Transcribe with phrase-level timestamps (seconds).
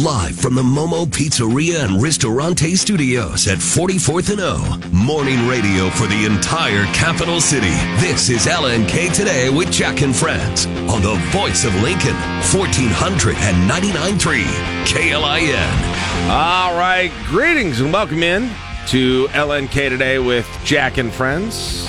[0.00, 4.80] Live from the Momo Pizzeria and Ristorante Studios at 44th and O.
[4.90, 7.74] Morning radio for the entire capital city.
[8.00, 12.16] This is LNK Today with Jack and Friends on the voice of Lincoln,
[12.54, 14.44] 1499.3
[14.86, 16.30] KLIN.
[16.30, 18.48] All right, greetings and welcome in
[18.86, 21.86] to LNK Today with Jack and Friends.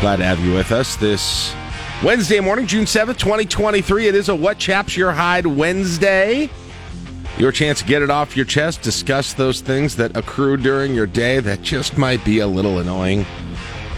[0.00, 1.52] Glad to have you with us this
[2.04, 4.06] Wednesday morning, June 7th, 2023.
[4.06, 6.48] It is a What Chaps Your Hide Wednesday.
[7.36, 11.06] Your chance to get it off your chest, discuss those things that accrue during your
[11.06, 13.26] day that just might be a little annoying.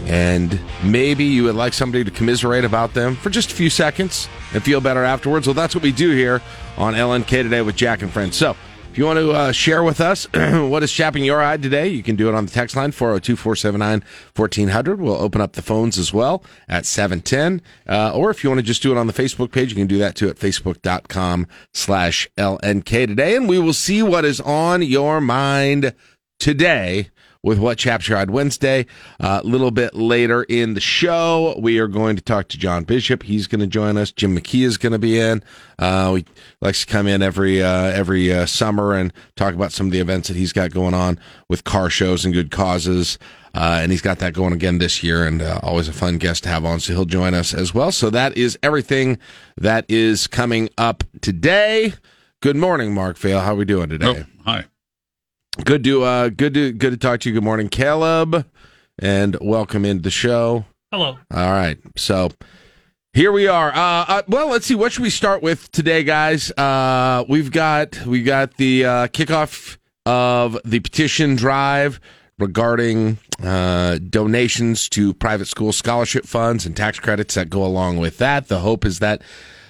[0.06, 4.28] And maybe you would like somebody to commiserate about them for just a few seconds
[4.54, 5.46] and feel better afterwards.
[5.46, 6.41] Well, that's what we do here
[6.78, 8.36] on LNK today with Jack and Friends.
[8.36, 8.56] So,
[8.96, 12.02] if you want to uh, share with us what is chapping your eye today, you
[12.02, 14.02] can do it on the text line 402 479
[14.34, 15.00] 1400.
[15.02, 17.60] We'll open up the phones as well at 710.
[17.86, 19.86] Uh, or if you want to just do it on the Facebook page, you can
[19.86, 23.36] do that too at facebook.com slash LNK today.
[23.36, 25.94] And we will see what is on your mind
[26.38, 27.11] today
[27.47, 28.86] with What Your Hide Wednesday.
[29.20, 32.83] A uh, little bit later in the show, we are going to talk to John
[32.83, 33.22] Bishop.
[33.22, 34.11] He's going to join us.
[34.11, 35.44] Jim McKee is going to be in.
[35.78, 36.19] Uh,
[36.61, 40.00] likes to come in every uh, every uh, summer and talk about some of the
[40.00, 43.17] events that he's got going on with car shows and good causes.
[43.55, 46.42] Uh, and he's got that going again this year, and uh, always a fun guest
[46.42, 46.80] to have on.
[46.80, 47.92] So he'll join us as well.
[47.92, 49.19] So that is everything
[49.56, 51.94] that is coming up today.
[52.41, 53.41] Good morning, Mark Vale.
[53.41, 54.24] How are we doing today?
[54.27, 54.64] Oh, hi.
[55.64, 57.34] Good to uh, good to good to talk to you.
[57.34, 58.46] Good morning, Caleb,
[58.98, 60.66] and welcome into the show.
[60.92, 61.18] Hello.
[61.32, 62.28] All right, so
[63.14, 63.70] here we are.
[63.70, 64.74] Uh, uh, well, let's see.
[64.74, 66.50] What should we start with today, guys?
[66.52, 72.00] Uh, we've got we got the uh, kickoff of the petition drive
[72.38, 78.18] regarding uh, donations to private school scholarship funds and tax credits that go along with
[78.18, 78.48] that.
[78.48, 79.22] The hope is that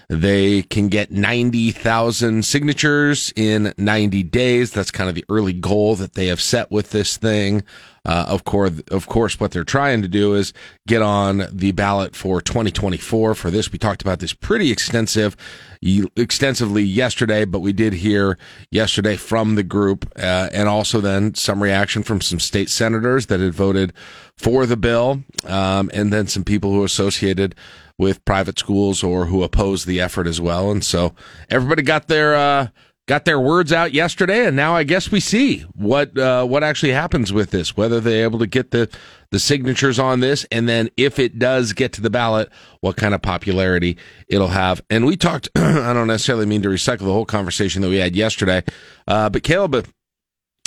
[0.08, 4.70] they can get 90,000 signatures in 90 days.
[4.70, 7.64] That's kind of the early goal that they have set with this thing.
[8.06, 10.52] Uh, of course, of course, what they're trying to do is
[10.86, 13.72] get on the ballot for 2024 for this.
[13.72, 15.36] We talked about this pretty extensive,
[15.82, 18.38] extensively yesterday, but we did hear
[18.70, 23.40] yesterday from the group, uh, and also then some reaction from some state senators that
[23.40, 23.92] had voted
[24.36, 27.56] for the bill, um, and then some people who associated
[27.98, 30.70] with private schools or who oppose the effort as well.
[30.70, 31.14] And so
[31.50, 32.68] everybody got their uh,
[33.06, 36.92] got their words out yesterday, and now I guess we see what uh, what actually
[36.92, 37.76] happens with this.
[37.76, 38.88] Whether they're able to get the
[39.30, 43.14] the signatures on this, and then if it does get to the ballot, what kind
[43.14, 43.96] of popularity
[44.28, 44.82] it'll have.
[44.90, 45.48] And we talked.
[45.56, 48.62] I don't necessarily mean to recycle the whole conversation that we had yesterday,
[49.06, 49.86] uh, but Caleb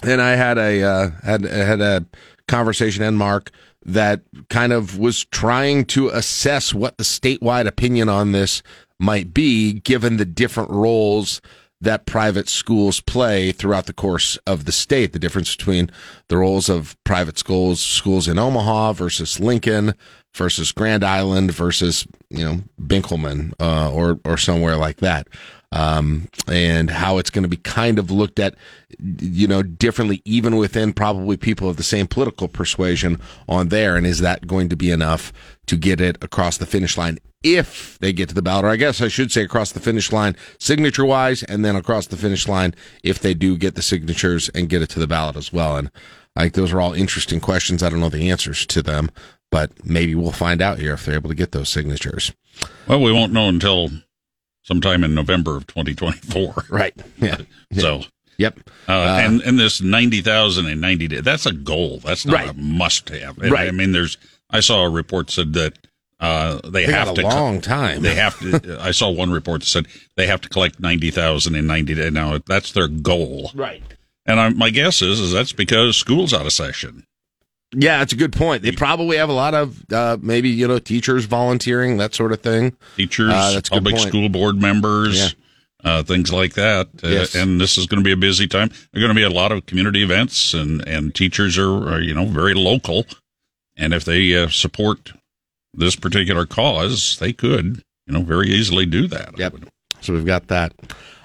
[0.04, 2.06] and I had a uh, had had a
[2.48, 3.52] conversation and Mark
[3.86, 8.62] that kind of was trying to assess what the statewide opinion on this
[9.00, 11.42] might be, given the different roles
[11.82, 15.14] that private schools play throughout the course of the state.
[15.14, 15.90] The difference between
[16.28, 19.94] the roles of private schools, schools in Omaha versus Lincoln
[20.36, 25.28] versus Grand Island versus you know Benkelman uh, or or somewhere like that
[25.72, 28.56] um, and how it's going to be kind of looked at,
[29.00, 33.96] you know, differently, even within probably people of the same political persuasion on there.
[33.96, 35.32] And is that going to be enough
[35.68, 38.66] to get it across the finish line if they get to the ballot?
[38.66, 42.08] Or I guess I should say across the finish line, signature wise, and then across
[42.08, 45.36] the finish line if they do get the signatures and get it to the ballot
[45.36, 45.78] as well.
[45.78, 45.92] And
[46.36, 47.84] I think those are all interesting questions.
[47.84, 49.12] I don't know the answers to them,
[49.52, 52.34] but maybe we'll find out here if they're able to get those signatures.
[52.88, 53.90] Well, we won't know until
[54.70, 56.54] sometime in November of 2024.
[56.70, 56.96] Right.
[57.18, 57.38] Yeah.
[57.74, 58.04] so.
[58.38, 58.60] Yep.
[58.88, 62.00] Uh, uh, and and this 90,000 in 90 days, that's a goal.
[62.06, 62.50] That's not right.
[62.50, 63.38] a must have.
[63.38, 63.68] Right.
[63.68, 64.18] I mean, there's,
[64.50, 65.78] I saw a report said that
[66.20, 67.22] uh, they, they have to.
[67.22, 68.02] long time.
[68.02, 68.78] They have to.
[68.82, 72.12] I saw one report that said they have to collect 90,000 in 90 days.
[72.14, 73.52] Now, that's their goal.
[73.54, 73.84] Right.
[74.26, 77.06] And I, my guess is, is that's because school's out of session.
[77.74, 78.64] Yeah, that's a good point.
[78.64, 82.42] They probably have a lot of uh, maybe you know teachers volunteering that sort of
[82.42, 82.76] thing.
[82.96, 85.90] Teachers, uh, public school board members, yeah.
[85.92, 86.88] uh, things like that.
[87.04, 87.36] Uh, yes.
[87.36, 88.70] and this is going to be a busy time.
[88.70, 92.02] There are going to be a lot of community events, and and teachers are, are
[92.02, 93.06] you know very local,
[93.78, 95.14] and if they uh, support
[95.72, 99.38] this particular cause, they could you know very easily do that.
[99.38, 99.58] Yep.
[100.02, 100.74] So we've got that.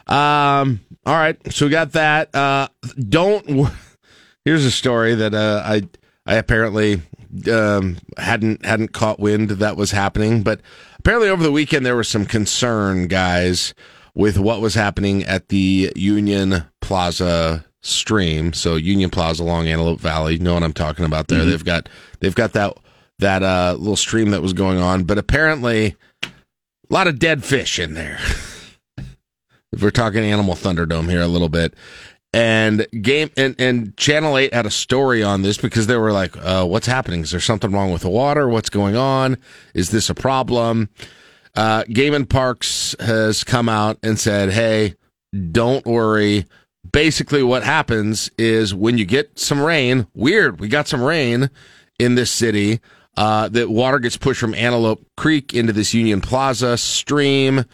[0.06, 0.80] Um.
[1.06, 1.38] All right.
[1.50, 2.34] So we got that.
[2.34, 2.68] Uh.
[3.08, 3.70] Don't.
[4.44, 5.84] Here's a story that uh, I
[6.26, 7.02] I apparently
[7.50, 10.60] um, hadn't hadn't caught wind that was happening, but
[10.98, 13.74] apparently over the weekend there was some concern, guys,
[14.14, 18.52] with what was happening at the Union Plaza stream.
[18.52, 21.40] So Union Plaza along Antelope Valley, you know what I'm talking about there.
[21.40, 21.50] Mm-hmm.
[21.50, 21.88] They've got
[22.20, 22.76] they've got that
[23.18, 26.28] that uh, little stream that was going on, but apparently a
[26.88, 28.18] lot of dead fish in there.
[29.72, 31.74] If we're talking Animal Thunderdome here a little bit.
[32.34, 36.36] And game and, and Channel 8 had a story on this because they were like,
[36.36, 37.20] uh, what's happening?
[37.20, 38.48] Is there something wrong with the water?
[38.48, 39.36] What's going on?
[39.72, 40.88] Is this a problem?
[41.54, 44.96] Uh, Game and Parks has come out and said, hey,
[45.52, 46.46] don't worry.
[46.90, 51.50] Basically, what happens is when you get some rain, weird, we got some rain
[52.00, 52.80] in this city.
[53.16, 57.64] Uh, that water gets pushed from Antelope Creek into this Union Plaza stream.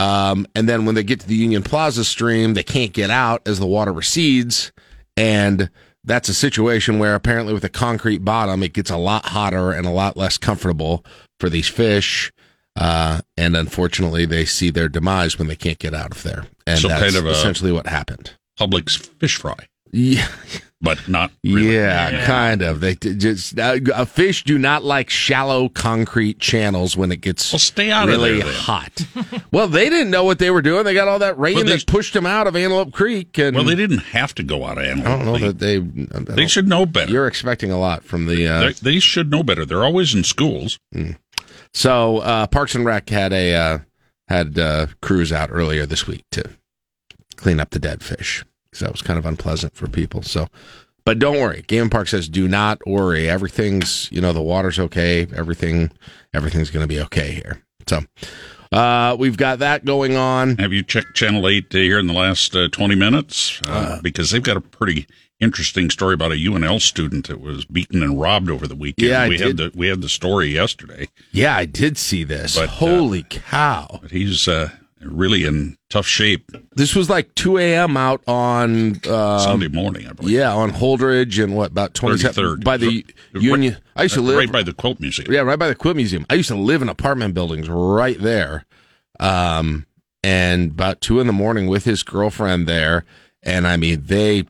[0.00, 3.42] Um, and then when they get to the Union Plaza stream, they can't get out
[3.46, 4.72] as the water recedes.
[5.14, 5.68] And
[6.04, 9.86] that's a situation where apparently with a concrete bottom, it gets a lot hotter and
[9.86, 11.04] a lot less comfortable
[11.38, 12.32] for these fish.
[12.76, 16.46] Uh, and unfortunately, they see their demise when they can't get out of there.
[16.66, 18.32] And So that's kind of essentially what happened.
[18.58, 20.28] Publix fish fry, Yeah,
[20.82, 21.74] but not really.
[21.74, 22.80] yeah, kind of.
[22.80, 27.90] They just uh, fish do not like shallow concrete channels when it gets Well, stay
[27.90, 28.54] out really of there.
[28.54, 29.06] hot.
[29.52, 30.84] well, they didn't know what they were doing.
[30.84, 33.54] They got all that rain Well, they- that pushed them out of Antelope Creek, and
[33.54, 35.06] Well, they didn't have to go out of Antelope.
[35.06, 35.78] I don't know that they.
[36.34, 37.12] They should know better.
[37.12, 38.48] You're expecting a lot from the.
[38.48, 39.66] Uh, They, they should know better.
[39.66, 40.78] They're always in schools.
[41.74, 43.78] so uh, Parks and Rec had a uh,
[44.28, 46.44] had uh, crews out earlier this week to
[47.36, 48.44] clean up the dead fish.
[48.72, 50.22] So that was kind of unpleasant for people.
[50.22, 50.46] So,
[51.04, 51.62] but don't worry.
[51.66, 53.28] Game Park says do not worry.
[53.28, 55.26] Everything's you know the water's okay.
[55.34, 55.90] Everything
[56.32, 57.62] everything's going to be okay here.
[57.86, 58.00] So.
[58.72, 60.56] Uh, we've got that going on.
[60.58, 63.60] Have you checked Channel 8 here in the last uh, 20 minutes?
[63.66, 65.08] Uh, because they've got a pretty
[65.40, 69.08] interesting story about a UNL student that was beaten and robbed over the weekend.
[69.08, 71.08] Yeah, I we had the we had the story yesterday.
[71.32, 72.56] Yeah, I did see this.
[72.56, 73.98] But, uh, Holy cow.
[74.02, 74.70] But he's uh,
[75.02, 77.96] really in tough shape This was like 2 a.m.
[77.96, 80.34] out on, um, Sunday morning, I believe.
[80.34, 82.64] yeah, on Holdrege and what, about 27th 33rd.
[82.64, 83.04] by the
[83.34, 83.76] Right- Union.
[83.96, 85.32] I used to live right by the Quilt Museum.
[85.32, 86.26] Yeah, right by the Quilt Museum.
[86.30, 88.64] I used to live in apartment buildings right there.
[89.18, 89.86] Um,
[90.22, 93.04] and about two in the morning with his girlfriend there.
[93.42, 94.44] And I mean, they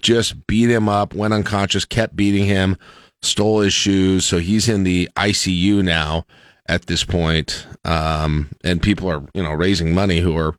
[0.00, 2.76] just beat him up, went unconscious, kept beating him,
[3.22, 4.24] stole his shoes.
[4.24, 6.24] So he's in the ICU now
[6.68, 7.66] at this point.
[7.84, 10.56] Um, and people are, you know, raising money who are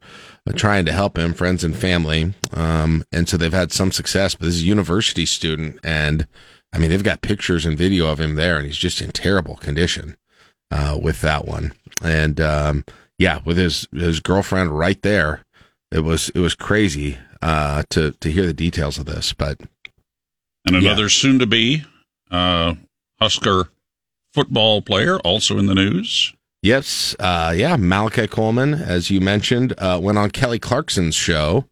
[0.56, 2.34] trying to help him, friends and family.
[2.54, 5.80] Um, and so they've had some success, but this is a university student.
[5.84, 6.28] And
[6.74, 9.56] I mean, they've got pictures and video of him there, and he's just in terrible
[9.58, 10.16] condition
[10.72, 11.74] uh, with that one.
[12.04, 12.86] And um,
[13.18, 15.44] yeah, with his his girlfriend right there,
[15.92, 19.34] it was it was crazy uh, to to hear the details of this.
[19.34, 19.60] But
[20.66, 20.92] And Yeah.
[20.92, 21.84] another soon to be
[22.32, 22.76] uh,
[23.20, 23.70] Husker
[24.38, 26.32] football player also in the news.
[26.62, 31.66] yes, uh, yeah, Malachi Coleman, as you mentioned, uh, went on Kelly Clarkson's show.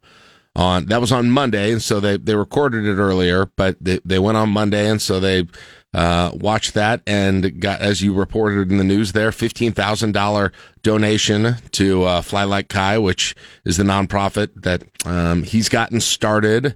[0.56, 4.18] On that was on Monday, and so they they recorded it earlier, but they they
[4.18, 5.46] went on Monday, and so they
[5.92, 10.52] uh, watched that and got, as you reported in the news, there fifteen thousand dollar
[10.82, 13.34] donation to uh, Fly Like Kai, which
[13.66, 16.74] is the nonprofit that um, he's gotten started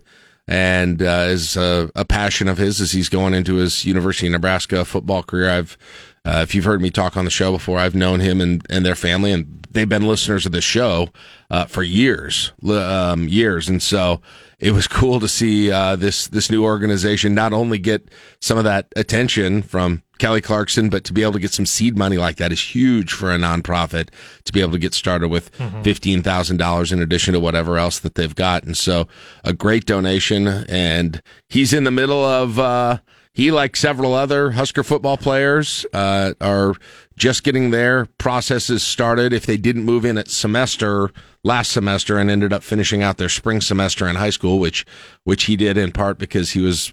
[0.50, 4.32] and uh, is a, a passion of his as he's going into his University of
[4.32, 5.49] Nebraska football career.
[5.49, 5.79] I've,
[6.25, 8.85] uh, if you've heard me talk on the show before, I've known him and, and
[8.85, 11.08] their family, and they've been listeners of the show
[11.50, 14.20] uh, for years, um, years, and so
[14.60, 18.10] it was cool to see uh, this this new organization not only get
[18.40, 21.96] some of that attention from Kelly Clarkson, but to be able to get some seed
[21.96, 24.10] money like that is huge for a nonprofit
[24.44, 25.48] to be able to get started with
[25.82, 28.64] fifteen thousand dollars in addition to whatever else that they've got.
[28.64, 29.08] And so
[29.44, 30.46] a great donation.
[30.46, 32.98] And he's in the middle of uh,
[33.32, 36.74] he, like several other Husker football players, uh, are
[37.20, 39.34] just getting their processes started.
[39.34, 41.10] If they didn't move in at semester
[41.44, 44.86] last semester and ended up finishing out their spring semester in high school, which
[45.24, 46.93] which he did in part because he was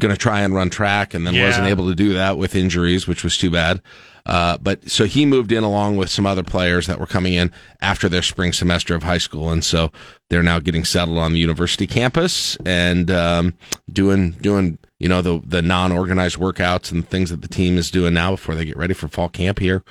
[0.00, 1.46] going to try and run track and then Yeah.
[1.46, 3.80] wasn't able to do that with injuries, which was too bad.
[4.26, 7.50] Uh, but so he moved in along with some other players that were coming in
[7.80, 9.90] after their spring semester of high school, and so
[10.28, 13.54] they're now getting settled on the university campus and um,
[13.90, 17.90] doing doing you know the the non organized workouts and things that the team is
[17.90, 19.82] doing now before they get ready for fall camp here.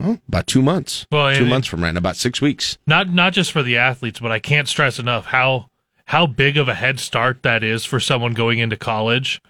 [0.00, 1.06] Well, about two months.
[1.12, 2.78] Well, two months from right now, about six weeks.
[2.86, 5.68] not not just for the athletes, but I can't stress enough how
[6.06, 9.40] how big of a head start that is for someone going into college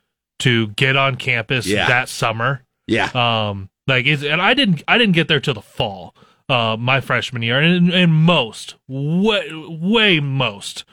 [0.40, 1.88] to get on campus Yeah.
[1.88, 2.62] that summer.
[2.86, 6.14] Yeah, Um, like it's, and I didn't I didn't get there till the fall,
[6.48, 10.84] uh, my freshman year, and and most way way most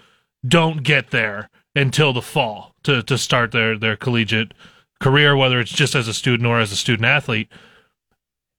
[0.48, 4.54] don't get there until the fall to to start their their collegiate
[5.00, 7.50] career, whether it's just as a student or as a student athlete.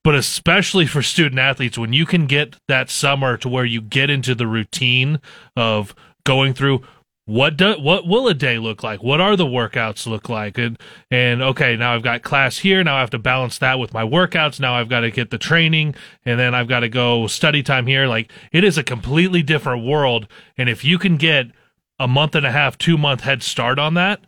[0.03, 4.09] But especially for student athletes, when you can get that summer to where you get
[4.09, 5.21] into the routine
[5.57, 5.95] of
[6.25, 6.83] going through
[7.27, 9.05] what do what will a day look like?
[9.05, 10.59] What are the workouts look like?
[10.59, 10.77] And
[11.13, 12.83] and okay, now I've got class here.
[12.83, 14.59] Now I have to balance that with my workouts.
[14.59, 15.95] Now I've got to get the training,
[16.25, 18.09] and then I've got to go study time here.
[18.09, 20.27] Like it is a completely different world.
[20.59, 21.53] And if you can get
[22.01, 24.21] a month and a half, two month head start on that,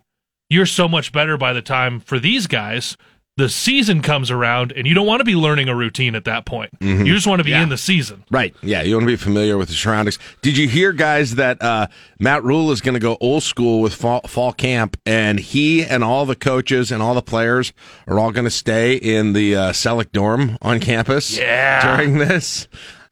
[0.49, 2.95] you're so much better by the time for these guys
[3.35, 6.45] the season comes around and you don't want to be learning a routine at that
[6.45, 6.69] point.
[6.79, 7.05] Mm-hmm.
[7.07, 8.23] You just want to be in the season.
[8.29, 8.53] Right.
[8.61, 8.83] Yeah.
[8.83, 10.19] You want to be familiar with the surroundings.
[10.43, 11.87] Did you hear, guys, that uh,
[12.19, 16.03] Matt Rhule is going to go old school with fall, fall camp, and he and
[16.03, 17.73] all the coaches and all the players
[18.07, 21.95] are all going to stay in the uh, Selleck dorm on campus Yeah.
[21.97, 22.67] during this?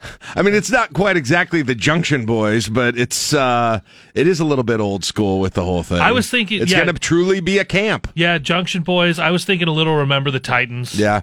[0.35, 3.79] I mean, it's not quite exactly the Junction Boys, but it's uh,
[4.13, 5.99] it is a little bit old school with the whole thing.
[5.99, 6.83] I was thinking- it's yeah.
[6.83, 8.11] going to truly be a camp.
[8.15, 9.19] Yeah, Junction Boys.
[9.19, 10.97] I was thinking a little remember the Titans.
[10.97, 11.21] Yeah.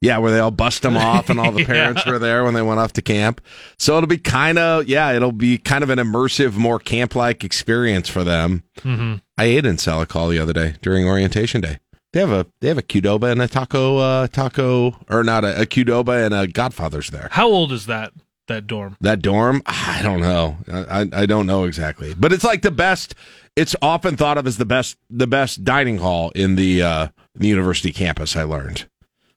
[0.00, 2.62] Yeah, where they all bust them off and all the parents were there when they
[2.62, 3.40] went off to camp.
[3.78, 7.42] So it'll be kind of, yeah, it'll be kind of an immersive, more camp like
[7.42, 8.62] experience for them.
[8.78, 9.16] Mm-hmm.
[9.36, 11.78] I ate in Selleck the other day during orientation day.
[12.12, 15.62] They have a they have a Qdoba and a taco uh, taco or not a,
[15.62, 17.28] a Qdoba and a Godfather's there.
[17.32, 18.12] How old is that
[18.46, 18.96] that dorm?
[19.00, 20.56] That dorm, I don't know.
[20.72, 23.14] I, I I don't know exactly, but it's like the best.
[23.56, 27.48] It's often thought of as the best the best dining hall in the uh, the
[27.48, 28.36] university campus.
[28.36, 28.88] I learned.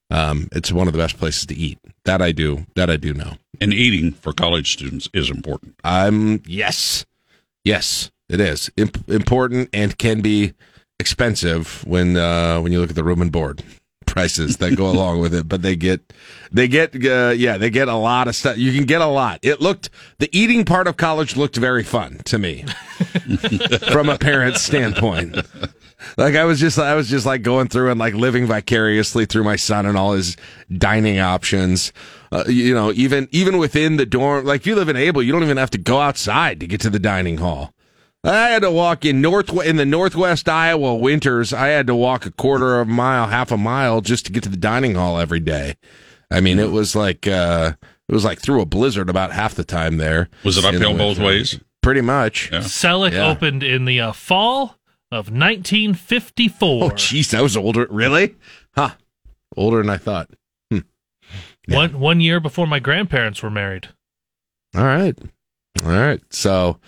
[0.09, 1.79] Um, it's one of the best places to eat.
[2.05, 2.65] That I do.
[2.75, 3.33] That I do know.
[3.59, 5.75] And eating for college students is important.
[5.83, 7.05] Um, yes,
[7.63, 10.53] yes, it is Imp- important and can be
[11.01, 13.63] expensive when uh, when you look at the room and board
[14.05, 15.49] prices that go along with it.
[15.49, 16.13] But they get
[16.51, 18.57] they get uh, yeah they get a lot of stuff.
[18.57, 19.39] You can get a lot.
[19.41, 19.89] It looked
[20.19, 22.63] the eating part of college looked very fun to me
[23.91, 25.35] from a parent's standpoint.
[26.17, 29.43] Like I was just I was just like going through and like living vicariously through
[29.43, 30.37] my son and all his
[30.71, 31.91] dining options.
[32.31, 35.31] Uh, you know, even even within the dorm, like if you live in Abel, you
[35.31, 37.73] don't even have to go outside to get to the dining hall.
[38.23, 41.53] I had to walk in north in the northwest Iowa winters.
[41.53, 44.43] I had to walk a quarter of a mile, half a mile just to get
[44.43, 45.75] to the dining hall every day.
[46.29, 47.73] I mean, it was like uh,
[48.07, 50.29] it was like through a blizzard about half the time there.
[50.45, 51.59] Was it in the uphill both ways?
[51.81, 52.51] Pretty much.
[52.51, 52.59] Yeah.
[52.59, 53.27] Selleck Yeah.
[53.27, 54.77] opened in the uh, fall
[55.11, 56.83] of 1954.
[56.83, 57.87] Oh, jeez, that was older.
[57.89, 58.35] Really?
[58.75, 58.91] Huh?
[59.57, 60.29] Older than I thought.
[60.69, 61.75] Yeah.
[61.77, 63.89] One one year before my grandparents were married.
[64.75, 65.17] All right.
[65.83, 66.21] All right.
[66.31, 66.79] So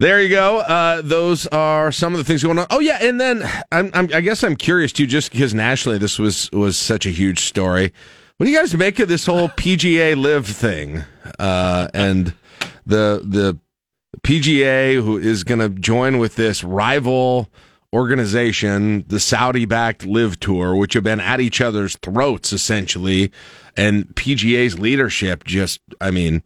[0.00, 0.58] there you go.
[0.58, 2.66] Uh, those are some of the things going on.
[2.70, 6.18] Oh yeah, and then I'm, I'm, I guess I'm curious too, just because nationally this
[6.18, 7.92] was was such a huge story.
[8.36, 11.04] What do you guys make of this whole PGA LIV thing?
[11.38, 12.34] Uh, and
[12.86, 13.58] the the
[14.20, 17.48] PGA who is going to join with this rival
[17.92, 23.32] organization, the Saudi-backed LIV Tour, which have been at each other's throats essentially,
[23.76, 26.42] and PGA's leadership just, I mean,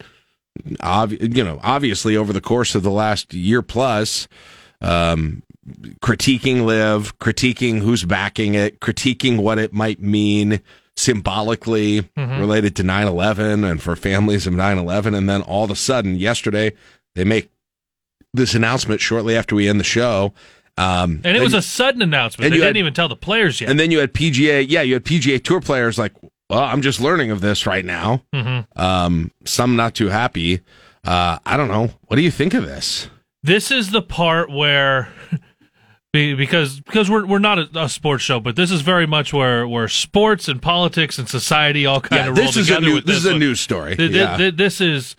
[0.81, 4.27] obvi- you know, obviously over the course of the last year plus,
[4.81, 5.41] um,
[6.01, 10.59] critiquing LIV, critiquing who's backing it, critiquing what it might mean
[10.95, 16.15] symbolically related to 9-11 and for families of 9-11 and then all of a sudden
[16.15, 16.71] yesterday
[17.15, 17.49] they make
[18.33, 20.33] this announcement shortly after we end the show
[20.77, 22.43] um, And it was a sudden announcement.
[22.51, 23.69] They didn't had- even tell the players yet.
[23.71, 26.13] and then you had PGA yeah you had PGA tour players like
[26.53, 28.65] well I'm just learning of this right now Mhm.
[28.77, 30.61] um, some not too happy
[31.05, 33.09] uh, I don't know what do you think of this
[33.43, 35.09] this is the part where
[36.13, 39.67] because because we're we're not a, a sports show, but this is very much where
[39.67, 42.87] where sports and politics and society all kind yeah of roll this is a together
[42.87, 44.37] new with this this is a news story Th- th- yeah.
[44.37, 45.15] th- this is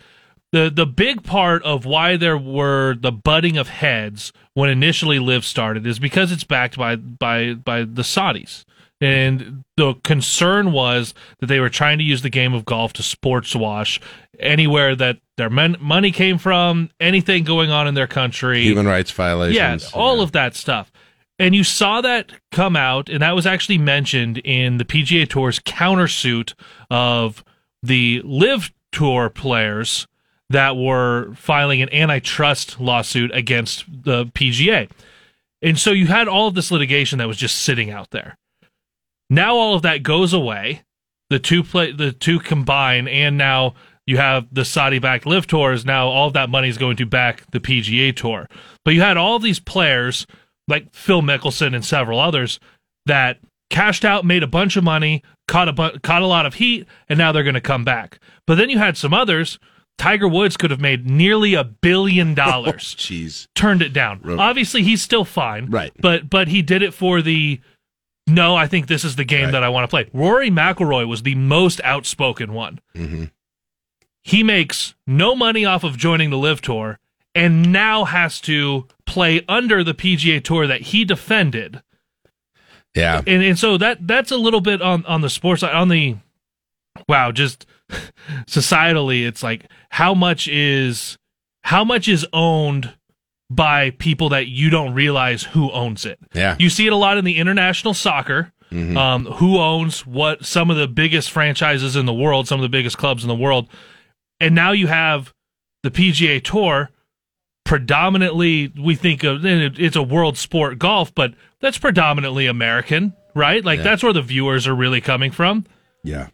[0.53, 5.43] the the big part of why there were the butting of heads when initially LIV
[5.43, 8.63] started is because it's backed by by by the Saudis.
[9.01, 13.03] And the concern was that they were trying to use the game of golf to
[13.03, 13.99] sports wash
[14.39, 18.63] anywhere that their men- money came from, anything going on in their country.
[18.63, 20.91] human rights violations Yeah, all of that stuff.
[21.37, 25.59] And you saw that come out, and that was actually mentioned in the PGA Tour's
[25.59, 26.53] countersuit
[26.89, 27.43] of
[27.83, 30.07] the LIV Tour players
[30.49, 34.89] that were filing an antitrust lawsuit against the PGA.
[35.61, 38.37] And so you had all of this litigation that was just sitting out there.
[39.29, 40.83] Now all of that goes away.
[41.29, 43.73] The two play the two combine and now
[44.05, 45.85] you have the Saudi backed LIV tours.
[45.85, 48.47] Now all of that money is going to back the PGA tour.
[48.83, 50.27] But you had all these players
[50.67, 52.59] like Phil Mickelson and several others
[53.07, 53.39] that
[53.71, 56.87] cashed out, made a bunch of money, caught a bu- caught a lot of heat,
[57.09, 58.19] and now they're going to come back.
[58.45, 59.57] But then you had some others.
[59.97, 64.21] Tiger Woods could have made nearly a billion dollars jeez turned it down.
[64.39, 65.91] Obviously, he's still fine, Right.
[65.99, 67.59] But but he did it for the.
[68.27, 69.51] No, I think this is the game Right.
[69.51, 70.07] that I want to play.
[70.13, 72.79] Rory McIlroy was the most outspoken one.
[72.95, 73.31] Mhm.
[74.23, 76.99] He makes no money off of joining the LIV Tour,
[77.35, 81.83] and now has to play under the PGA Tour that he defended.
[82.95, 83.21] Yeah.
[83.27, 86.15] And and so that that's a little bit on on the sports side on the
[87.07, 87.65] wow, just
[88.47, 91.17] societally it's like how much is
[91.65, 92.93] how much is owned
[93.55, 96.19] by people that you don't realize who owns it.
[96.33, 96.55] Yeah.
[96.59, 98.51] You see it a lot in the international soccer.
[98.71, 102.67] Um, who owns what some of the biggest franchises in the world, some of the
[102.67, 103.69] biggest clubs in the world.
[104.41, 105.33] And now you have
[105.83, 106.89] the PGA Tour
[107.65, 113.65] predominantly we think of it's a world sport golf, but that's predominantly American, right?
[113.65, 115.65] Like that's where the viewers are really coming from.
[116.03, 116.27] Yeah.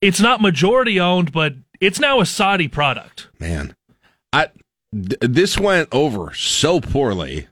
[0.00, 3.28] It's not majority owned, but it's now a Saudi product.
[3.38, 3.74] Man.
[4.32, 4.48] I
[4.92, 7.48] this went over so poorly.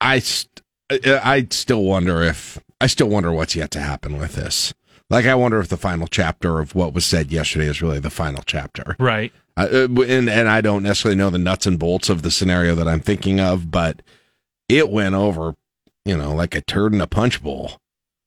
[0.00, 4.72] I st- I still wonder if I still wonder what's yet to happen with this.
[5.10, 8.10] Like I wonder if the final chapter of what was said yesterday is really the
[8.10, 8.94] final chapter.
[8.98, 9.32] Right.
[9.56, 12.86] Uh, and and I don't necessarily know the nuts and bolts of the scenario that
[12.88, 14.02] I'm thinking of, but
[14.68, 15.56] it went over,
[16.04, 17.72] you know, like a turd in a punch bowl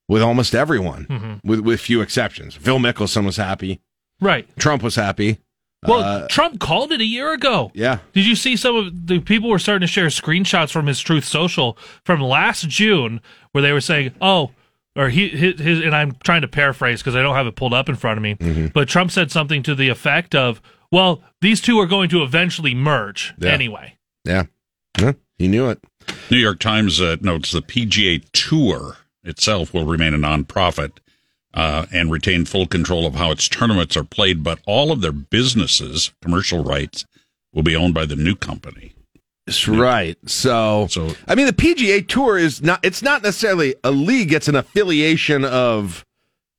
[0.10, 1.40] with almost everyone, Mhm.
[1.44, 2.56] with with few exceptions.
[2.56, 3.80] Phil Mickelson was happy.
[4.20, 4.48] Right.
[4.58, 5.40] Trump was happy.
[5.88, 7.72] Well, Uh, Trump called it a year ago.
[7.74, 11.00] yeah, Did you see some of the people were starting to share screenshots from his
[11.00, 13.20] Truth Social from last June
[13.52, 14.52] where they were saying, "Oh,
[14.96, 17.74] or he his, his and I'm trying to paraphrase because I don't have it pulled
[17.74, 18.68] up in front of me, Mm-hmm.
[18.74, 20.62] but Trump said something to the effect of,
[20.92, 23.50] "Well, these two are going to eventually merge Yeah.
[23.52, 24.44] anyway." yeah,
[25.00, 25.14] yeah.
[25.40, 25.80] He knew it.
[26.30, 30.92] New York Times uh, notes the PGA Tour itself will remain a nonprofit
[31.54, 35.12] uh, and retain full control of how its tournaments are played, but all of their
[35.12, 37.06] businesses, commercial rights,
[37.54, 38.94] will be owned by the new company.
[39.48, 40.18] That's right.
[40.30, 42.80] So, So- I mean, the PGA Tour is not.
[42.84, 44.32] It's not necessarily a league.
[44.34, 46.06] It's an affiliation of.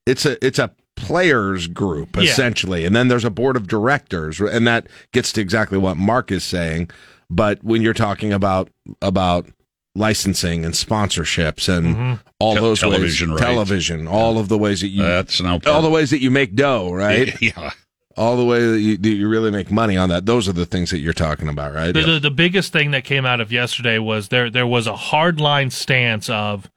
[0.05, 2.25] It's a it's a players group Yeah.
[2.25, 6.31] essentially, and then there's a board of directors, and that gets to exactly what Mark
[6.33, 6.91] is saying.
[7.31, 8.69] But when you're talking about
[9.01, 9.47] about
[9.95, 13.51] licensing and sponsorships and all Tel- those television ways, rights.
[13.53, 16.55] television, all of the ways that you, That's now all the ways that you make
[16.55, 17.35] dough, right?
[17.43, 17.71] Yeah.
[18.17, 20.25] all the way that you, that you really make money on that.
[20.27, 21.93] Those are the things that you're talking about, right?
[21.93, 24.97] The, the the biggest thing that came out of yesterday was there there was a
[24.97, 26.71] hard line stance of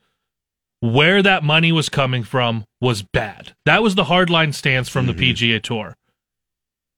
[0.82, 3.56] where that money was coming from was bad.
[3.66, 5.18] That was the hard line stance from Mm-hmm.
[5.20, 5.96] the PGA Tour.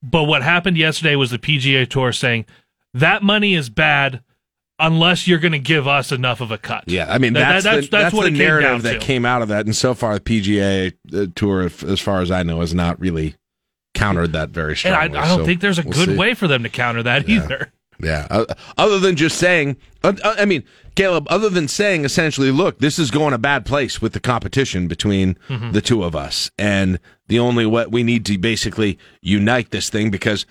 [0.04, 2.46] But what happened yesterday was the PGA Tour saying
[2.94, 4.22] that money is bad
[4.80, 6.84] unless you're going to give us enough of a cut.
[6.88, 9.02] Yeah, I mean that's that- that's- the, that's that's what the came narrative down that
[9.02, 12.44] came out of that, and so far the PGA uh, tour, as far as I
[12.44, 13.36] know, has not really
[13.94, 15.18] countered that very And strongly.
[15.18, 16.16] I, I don't so think there's a we'll good see.
[16.18, 17.72] way for them to counter that either.
[18.00, 18.46] Yeah, uh,
[18.78, 20.64] other than just saying, uh, I mean,
[20.96, 24.88] Caleb, other than saying essentially, look, this is going a bad place with the competition
[24.88, 25.72] between Mm-hmm.
[25.72, 30.12] the two of us, and the only way we need to basically unite this thing
[30.12, 30.46] because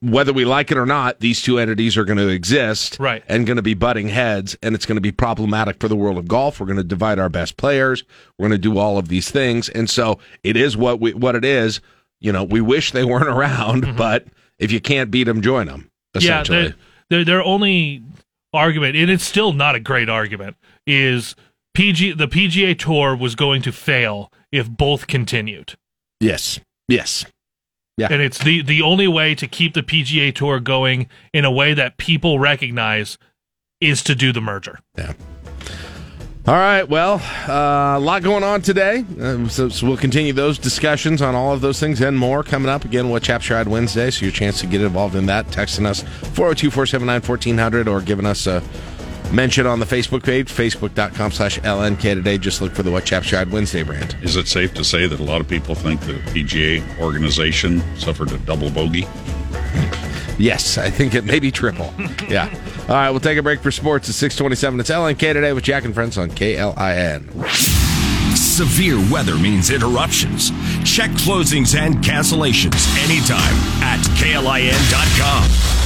[0.00, 3.22] whether we like it or not, these two entities are going to exist Right.
[3.28, 6.18] and going to be butting heads, and it's going to be problematic for the world
[6.18, 6.60] of golf.
[6.60, 8.04] We're going to divide our best players.
[8.38, 11.34] We're going to do all of these things, and so it is what we what
[11.34, 11.80] it is.
[12.20, 13.96] You know, we wish they weren't around, mm-hmm.
[13.96, 14.26] but
[14.58, 15.90] if you can't beat them, join them.
[16.14, 16.74] Yeah, Essentially, their,
[17.10, 18.02] their their only
[18.52, 21.36] argument, and it's still not a great argument, is
[21.74, 25.74] PG the PGA Tour was going to fail if both continued,
[26.20, 27.26] yes, yes,
[27.96, 28.08] Yeah.
[28.10, 31.72] and it's the the only way to keep the PGA Tour going in a way
[31.74, 33.16] that people recognize
[33.80, 34.78] is to do the merger.
[34.98, 35.12] yeah.
[36.48, 36.88] All right.
[36.88, 39.04] Well, uh, a lot going on today.
[39.20, 42.68] Um, so, so we'll continue those discussions on all of those things and more coming
[42.68, 44.10] up again with Chap Ride Wednesday.
[44.12, 48.26] So your chance to get involved in that, texting us 402 479 1400 or giving
[48.26, 48.62] us a
[49.32, 52.38] mention on the Facebook page, facebook.com slash LNK today.
[52.38, 54.16] Just look for the What Chaps Ride Wednesday brand.
[54.22, 58.32] Is it safe to say that a lot of people think the PGA organization suffered
[58.32, 59.06] a double bogey?
[60.38, 61.92] Yes, I think it may be triple.
[62.28, 62.48] yeah.
[62.88, 64.80] All right, we'll take a break for sports at 627.
[64.80, 67.26] It's LNK today with Jack and Friends on KLIN.
[68.36, 70.50] Severe weather means interruptions.
[70.84, 75.85] Check closings and cancellations anytime at KLIN.com.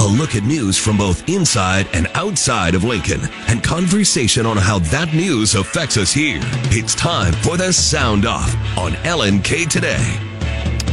[0.00, 4.78] A look at news from both inside and outside of Lincoln and conversation on how
[4.78, 6.40] that news affects us here.
[6.72, 10.02] It's time for the Sound Off on LNK Today.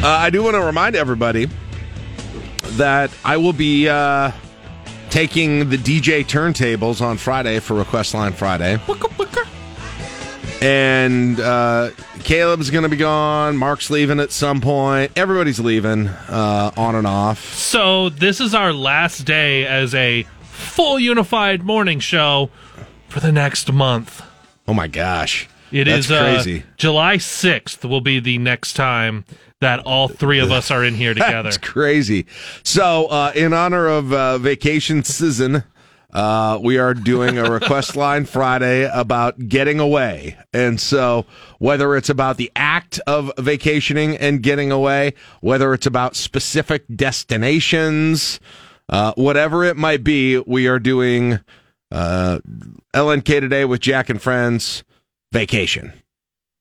[0.04, 1.48] Uh, I do want to remind everybody
[2.72, 4.32] that I will be uh,
[5.10, 8.78] taking the DJ turntables on Friday for Request Line Friday.
[10.62, 11.92] And uh,
[12.28, 13.56] Caleb's going to be gone.
[13.56, 15.14] Mark's leaving at some point.
[15.16, 17.54] Everybody's leaving uh, on and off.
[17.54, 22.50] So this is our last day as a full unified morning show
[23.08, 24.22] for the next month.
[24.68, 25.48] Oh my gosh.
[25.72, 26.64] It That's is uh, crazy.
[26.76, 29.24] July 6th will be the next time
[29.62, 31.44] that all three of us are in here together.
[31.44, 32.26] That's crazy.
[32.62, 35.64] So, uh, in honor of uh, vacation season,
[36.18, 40.36] uh, we are doing a request line Friday about getting away.
[40.52, 41.28] And so,
[41.60, 48.40] whether it's about the act of vacationing and getting away, whether it's about specific destinations,
[48.90, 51.40] uh, whatever it might be, we are doing
[51.92, 52.40] uh,
[52.96, 54.84] LNK today with Jack and Friends
[55.32, 55.94] vacation.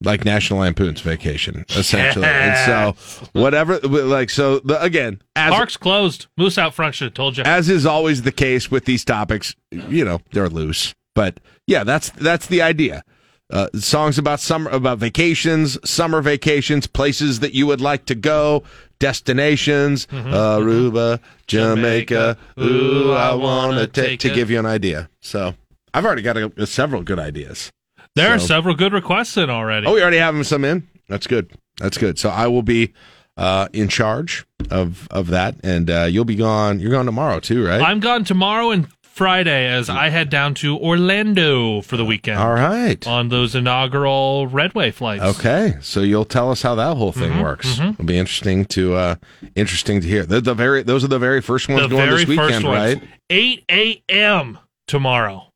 [0.02, 2.26] Like National Lampoon's vacation, essentially.
[2.26, 6.26] And so, whatever, like, so the, again, as Park's closed.
[6.36, 7.44] Moose out front should have told you.
[7.44, 10.94] as is always the case with these topics, you know, they're loose.
[11.14, 13.02] But yeah, that's that's the idea.
[13.48, 18.64] Uh, songs about summer, about vacations, summer vacations, places that you would like to go,
[18.98, 22.36] destinations, Aruba, Jamaica.
[22.60, 25.08] Ooh, I want to take to give you an idea.
[25.20, 25.54] So
[25.94, 27.70] I've already got a, several good ideas.
[28.16, 29.86] There are several good requests in already.
[29.86, 30.88] Oh, we already have some in.
[31.08, 31.52] That's good.
[31.78, 32.18] That's good.
[32.18, 32.92] So I will be
[33.36, 36.80] uh, in charge of of that, and uh, you'll be gone.
[36.80, 37.80] You're gone tomorrow too, right?
[37.80, 42.52] I'm gone tomorrow and Friday as I head down to Orlando for the weekend All
[42.52, 43.06] right.
[43.06, 45.22] on those inaugural Redway flights.
[45.22, 47.80] Okay, so you'll tell us how that whole thing works.
[47.80, 49.14] It'll be interesting to uh
[49.54, 50.24] interesting to hear.
[50.24, 53.02] The, the very those are the very first ones The going this weekend, right?
[53.30, 54.58] 8 a.m.
[54.86, 55.50] tomorrow.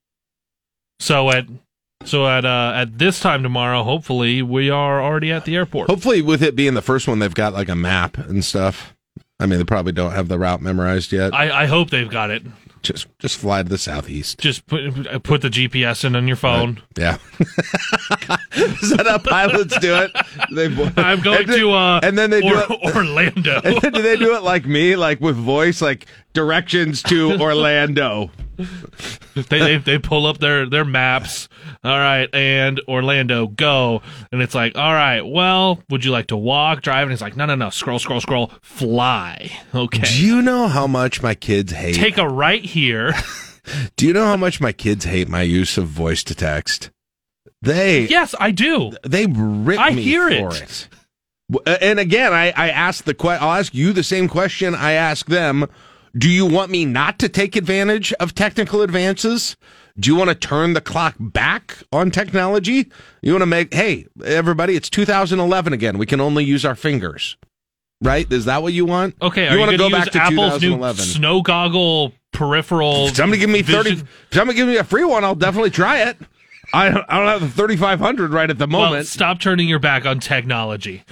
[0.99, 1.47] So at
[2.05, 5.89] so at uh, at this time tomorrow, hopefully we are already at the airport.
[5.91, 8.95] Hopefully, with it being the first one, they've got like a map and stuff.
[9.39, 11.33] I mean, they probably don't have the route memorized yet.
[11.35, 12.43] I, I hope they've got it.
[12.83, 14.39] just just fly to the southeast.
[14.39, 16.83] Just put put the GPS in on your phone.
[16.99, 17.17] Yeah.
[18.53, 20.11] Is that how pilots do it?
[20.53, 20.67] They,
[21.03, 22.71] I'm going then- to uh, and then they do it.
[22.97, 23.61] Orlando.
[23.65, 28.31] And then do they do it like me, like with voice, like directions to Orlando?
[29.35, 31.49] They, they they pull up their their maps.
[31.85, 34.03] All right, and Orlando, go.
[34.33, 37.05] And it's like, all right, well, would you like to walk, drive?
[37.05, 39.51] And it's like, no, no, no, scroll, scroll, scroll, fly.
[39.75, 41.95] Okay, Do you know how much my kids hate?
[41.95, 43.13] take a right here.
[43.97, 46.91] do you know how much my kids hate my use of voice to text?
[47.63, 48.93] They yes, I do.
[49.07, 50.89] they rip I me hear for it.
[51.63, 51.79] it.
[51.83, 55.27] And again, I, I ask the que- I'll ask you the same question I ask
[55.27, 55.67] them.
[56.17, 59.57] Do you want me not to take advantage of technical advances?
[59.99, 62.91] Do you want to turn the clock back on technology?
[63.23, 65.99] You want to make, hey, everybody, it's 2011 again.
[65.99, 67.37] We can only use our fingers.
[68.03, 68.31] Right?
[68.33, 69.15] Is that what you want?
[69.21, 71.05] Okay, are you you, want to go back to Apple's new 2011?
[71.05, 73.09] snow goggle peripheral?
[73.09, 74.09] Somebody give me 30, vision?
[74.33, 75.23] somebody give me a free one.
[75.23, 76.17] I'll definitely try it.
[76.73, 79.07] I don't, I don't have the 3500 right at the Well, moment.
[79.07, 81.05] stop turning your back on technology.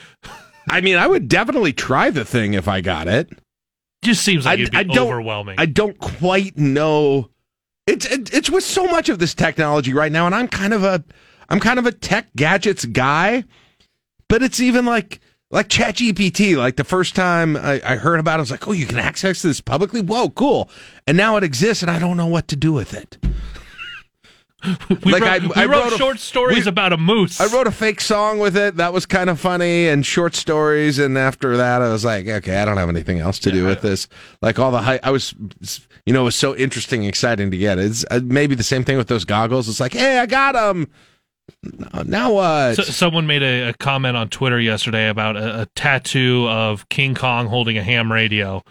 [0.71, 3.29] I mean, I would definitely try the thing if I got it.
[4.03, 5.57] Just seems like I- it'd be I don't- overwhelming.
[5.59, 7.31] I don't quite know.
[7.87, 10.85] It's it, it's with so much of this technology right now, and I'm kind of
[10.85, 11.03] a
[11.49, 13.45] I'm kind of a tech gadgets guy,
[14.29, 16.57] but it's even like like ChatGPT.
[16.57, 18.99] Like the first time I, I heard about it, I was like, oh, you can
[18.99, 20.03] access this publicly.
[20.03, 20.69] Whoa, cool!
[21.07, 23.17] And now it exists, and I don't know what to do with it.
[25.05, 27.41] we like, wrote, I- I wrote wrote a- short stories we- about a moose.
[27.41, 30.99] I wrote a fake song with it that was kind of funny and short stories.
[30.99, 33.83] And after that, I was like, okay, I don't have anything else to do with
[33.83, 34.09] this.
[34.43, 35.35] Like all the hype, I was,
[36.05, 37.79] you know, it was so interesting, and exciting to get.
[37.79, 39.69] It's uh, maybe the same thing with those goggles.
[39.69, 40.89] It's like, hey, I got them.
[42.05, 42.77] Now what?
[42.77, 47.15] So, someone made a, a comment on Twitter yesterday about a, a tattoo of King
[47.15, 48.63] Kong holding a ham radio.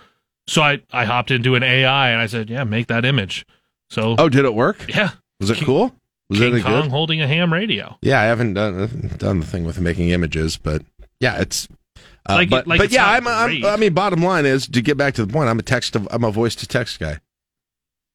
[0.47, 3.45] So I, I hopped into an AI and I said, yeah, make that image.
[3.89, 4.85] So oh, did it work?
[4.87, 5.95] yeah, Was it King- cool?
[6.29, 6.91] Was King it Kong good?
[6.91, 7.97] holding a ham radio.
[8.01, 10.81] Yeah, I haven't done done the thing with making images, but
[11.19, 11.67] yeah, it's.
[12.29, 13.63] Uh, Like- but like but it's yeah, I'm, I'm.
[13.65, 15.49] I mean, bottom line is to get back to the point.
[15.49, 16.07] I'm a text of.
[16.11, 17.19] I'm a voice to text guy.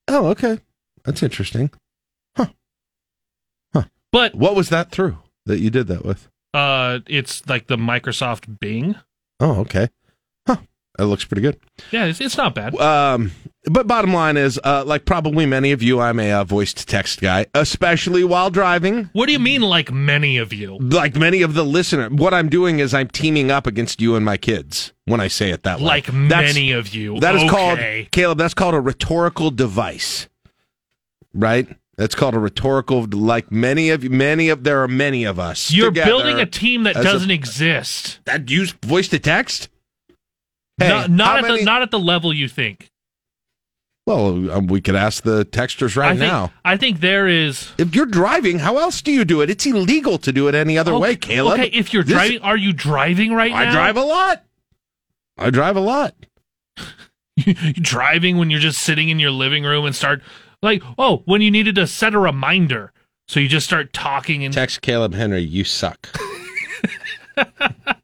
[0.08, 0.58] Oh, okay.
[1.04, 1.70] That's interesting.
[2.36, 2.46] Huh.
[3.72, 3.84] Huh.
[4.10, 6.28] But What was that through that you did that with?
[6.54, 8.96] uh, it's like the Microsoft Bing.
[9.40, 9.88] Oh, okay.
[10.98, 11.58] That looks pretty good.
[11.90, 12.74] Yeah, it's, it's not bad.
[12.76, 13.32] Um,
[13.64, 16.84] but bottom line is, uh, like probably many of you, I'm a uh, voice to
[16.84, 19.08] text guy, especially while driving.
[19.14, 20.76] What do you mean, like many of you?
[20.78, 24.24] Like many of the listener, what I'm doing is I'm teaming up against you and
[24.24, 25.86] my kids when I say it that way.
[25.86, 27.18] Like That's- many of you.
[27.20, 27.78] That is called
[28.10, 28.36] Caleb.
[28.36, 30.28] That's called a rhetorical device,
[31.32, 31.68] right?
[31.96, 33.06] That's called a rhetorical.
[33.10, 35.70] Like many of you, many of there are many of us.
[35.72, 38.20] You're building a team that doesn't exist.
[38.24, 39.68] that use voice to text.
[40.82, 42.90] Hey, not not at many- the not at the level you think.
[44.06, 46.52] well, um, we could ask the texters right I think, now.
[46.64, 47.70] I think there is.
[47.78, 49.48] If you're driving, how else do you do it?
[49.50, 51.60] It's illegal to do it any other way, Caleb.
[51.60, 53.70] Okay, if you're This- driving, are you driving right I now?
[53.70, 54.44] I drive a lot.
[55.38, 56.14] I drive a lot.
[57.74, 60.20] driving when you're just sitting in your living room and start
[60.62, 62.92] like, oh, when you needed to set a reminder,
[63.28, 66.08] so you just start talking and Text Caleb Henry, you suck.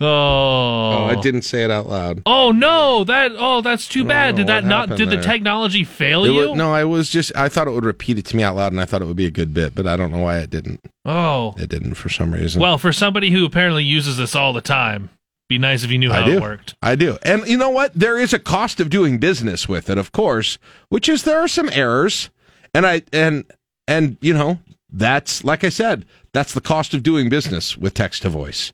[0.00, 2.22] oh, Oh, I didn't say it out loud.
[2.26, 4.34] Oh no, that oh that's too oh, bad.
[4.34, 4.96] Oh, Did that not?
[4.96, 6.50] Did the technology fail It you?
[6.50, 8.72] wa- no, I was just I thought it would repeat it to me out loud,
[8.72, 10.50] and I thought it would be a good bit, but I don't know why it
[10.50, 10.80] didn't.
[11.04, 12.60] Oh It didn't for some reason.
[12.60, 15.10] well, for somebody who apparently uses this all the time,
[15.48, 16.32] be nice if you knew how I do.
[16.38, 16.74] it worked.
[16.82, 17.18] I do.
[17.22, 17.92] And you know what?
[17.94, 21.48] There is a cost of doing business with it, of course, which is there are
[21.48, 22.30] some errors.
[22.74, 23.44] And I and
[23.88, 24.58] and you know,
[24.92, 28.72] that's like I said, that's the cost of doing business with text to voice.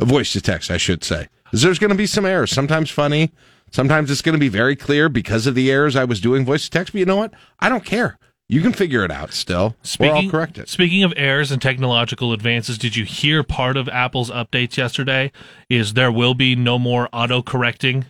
[0.00, 1.28] Uh, Voice to text, I should say.
[1.52, 3.30] There's going to be some errors, sometimes funny,
[3.70, 6.64] sometimes it's going to be very clear because of the errors I was doing voice
[6.64, 7.32] to text, but you know what?
[7.60, 8.18] I don't care.
[8.48, 9.76] You can figure it out still.
[10.00, 10.68] or I'll correct it.
[10.68, 15.32] Speaking of errors and technological advances, did you hear part of Apple's updates yesterday?
[15.70, 18.06] Is there will be no more auto correcting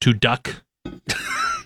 [0.00, 0.62] to duck?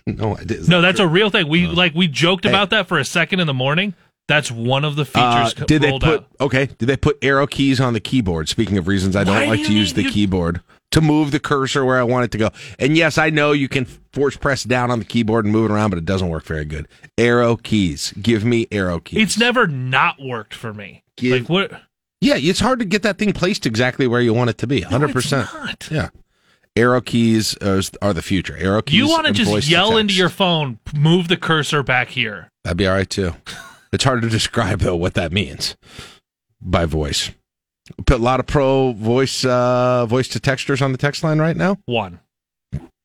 [0.06, 0.68] No, I did.
[0.68, 1.48] No, that's a real thing.
[1.48, 3.94] We like we joked about that for a second in the morning.
[4.26, 6.26] That's one of the Uh, features co- did they put out.
[6.40, 6.66] okay?
[6.78, 8.48] Did they put arrow keys on the keyboard?
[8.48, 10.60] Speaking of reasons I don't Why like you to use the you- keyboard
[10.92, 12.50] to move the cursor where I want it to go.
[12.78, 15.74] And yes, I know you can force press down on the keyboard and move it
[15.74, 16.88] around, but it doesn't work very good.
[17.18, 18.14] Arrow keys.
[18.22, 19.20] Give me arrow keys.
[19.22, 21.02] It's never not worked for me.
[21.16, 21.82] Give- like what?
[22.20, 24.80] yeah, it's hard to get that thing placed exactly where you want it to be.
[24.80, 25.48] Hundred percent.
[25.52, 25.88] No, not.
[25.90, 26.08] Yeah.
[26.76, 28.56] Arrow keys are, are the future.
[28.56, 28.96] Arrow keys.
[28.96, 32.48] You want to just yell into your phone, move the cursor back here.
[32.64, 33.34] That'd be all right too.
[33.94, 35.76] It's hard to describe though what that means
[36.60, 37.30] by voice.
[38.06, 41.56] Put a lot of pro voice uh, voice to texters on the text line right
[41.56, 41.78] now.
[41.86, 42.20] One.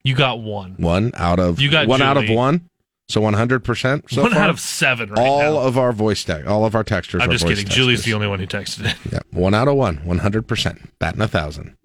[0.04, 0.76] You got one.
[0.78, 2.70] One out of You got one out of one.
[3.10, 4.10] So one hundred percent.
[4.10, 4.44] So one far.
[4.44, 5.60] out of seven right all now.
[5.62, 7.22] of our voice text, all of our texters.
[7.22, 7.66] I'm just kidding.
[7.66, 8.96] Julie's the only one who texted it.
[9.12, 11.76] Yeah, one out of one, one hundred percent, batting a thousand.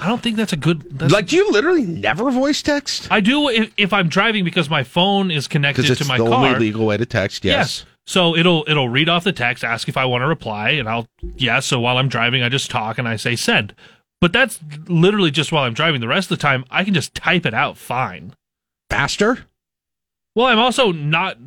[0.00, 0.98] I don't think that's a good.
[0.98, 3.08] That's, Like, do you literally never voice text?
[3.10, 6.46] I do if, if I'm driving because my phone is connected to my the car.
[6.46, 7.44] only legal way to text.
[7.44, 7.84] Yes.
[8.06, 11.06] So it'll it'll read off the text, ask if I want to reply, and I'll
[11.36, 11.66] yes.
[11.66, 13.74] So while I'm driving, I just talk and I say send.
[14.20, 16.00] But that's literally just while I'm driving.
[16.00, 18.34] The rest of the time, I can just type it out fine.
[18.90, 19.46] Faster.
[20.34, 21.38] Well, I'm also not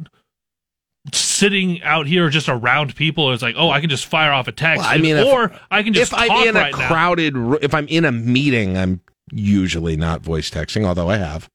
[1.14, 3.32] sitting out here just around people.
[3.34, 5.52] It's like, oh, I can just fire off a text, Well, I mean, if- or
[5.70, 6.88] I can just if I'm in a now.
[6.88, 11.50] crowded, ro- if I'm in a meeting, I'm usually not voice texting, although I have,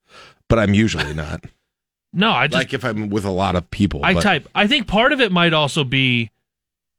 [0.49, 1.45] but I'm usually not.
[2.13, 4.01] No, I just like if I'm with a lot of people.
[4.03, 4.49] I but- type.
[4.55, 6.31] I think part of it might also be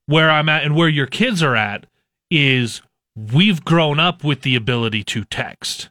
[0.05, 1.85] where I'm at and where your kids are at
[2.31, 2.81] is
[3.15, 5.89] we've grown up with the ability to text.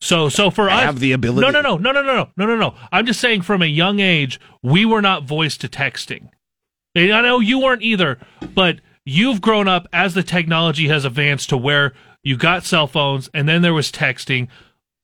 [0.00, 1.76] So so for us Have the ability- No, no, no.
[1.76, 2.28] No, no, no, no.
[2.36, 2.74] No, no, no.
[2.90, 6.28] I'm just saying from a young age, we were not voice to texting.
[6.94, 8.18] And I know you weren't either,
[8.54, 13.30] but you've grown up as the technology has advanced to where you got cell phones
[13.32, 14.48] and then there was texting.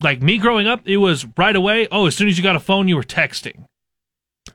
[0.00, 1.88] Like me growing up, it was right away.
[1.90, 3.64] Oh, as soon as you got a phone, you were texting.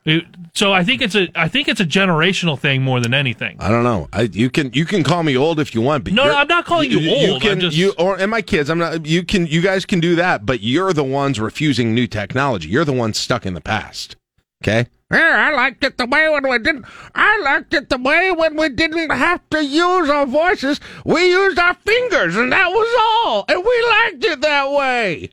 [0.04, 3.56] It- so I think it's a I think it's a generational thing more than anything.
[3.60, 4.08] I don't know.
[4.12, 6.46] I, you can you can call me old if you want, but No, no, I'm
[6.48, 7.42] not calling you old.
[7.42, 8.70] can I'm just- you or and my kids.
[8.70, 9.04] I'm not.
[9.06, 12.68] You can you guys can do that, but you're the ones refusing new technology.
[12.68, 14.16] You're the ones stuck in the past.
[14.62, 14.86] Okay.
[15.12, 16.86] Yeah, I liked it the way when we didn't.
[17.14, 20.80] I liked it the way when we didn't have to use our voices.
[21.04, 23.44] We used our fingers, and that was all.
[23.48, 25.30] And we liked it that way.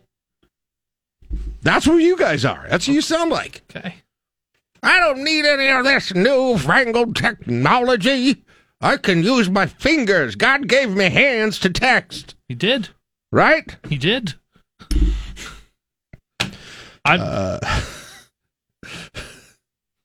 [1.62, 2.67] That's who you guys are.
[2.69, 3.62] That's who you sound like.
[3.69, 3.95] Okay.
[4.84, 8.43] I don't need any of this newfangled technology.
[8.81, 10.36] I can use my fingers.
[10.36, 12.89] God gave me hands to text, He did.
[13.31, 13.75] right?
[13.88, 14.34] He did.
[17.05, 17.60] I Uh,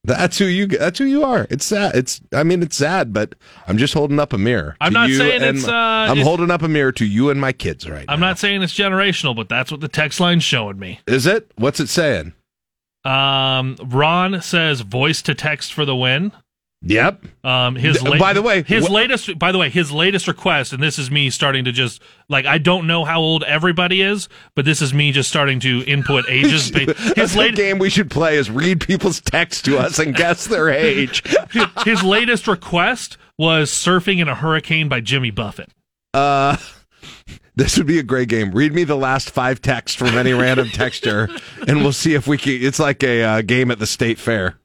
[0.07, 0.67] That's who you.
[0.67, 1.45] That's who you are.
[1.49, 1.93] It's sad.
[1.95, 2.21] It's.
[2.33, 3.35] I mean, it's sad, but
[3.67, 4.75] I'm just holding up a mirror.
[4.81, 7.29] I'm not you saying and it's, uh, I'm it's- holding up a mirror to you
[7.29, 8.27] and my kids right I'm now.
[8.27, 11.01] not saying it's generational, but that's what the text line's showing me.
[11.07, 11.51] Is it?
[11.57, 12.33] What's it saying?
[13.03, 16.31] Um, Ron says voice to text for the win.
[16.87, 17.25] Yep.
[17.43, 19.37] Um, his Th- by the way, his wh- latest.
[19.37, 22.57] By the way, his latest request, and this is me starting to just like I
[22.57, 26.69] don't know how old everybody is, but this is me just starting to input ages.
[26.69, 30.47] His late latest game we should play is read people's text to us and guess
[30.47, 31.23] their age.
[31.85, 35.69] his latest request was surfing in a hurricane by Jimmy Buffett.
[36.13, 36.55] Uh,
[37.55, 38.51] this would be a great game.
[38.51, 41.27] Read me the last five texts from any random texture,
[41.67, 42.53] and we'll see if we can.
[42.53, 44.57] It's like a uh, game at the state fair.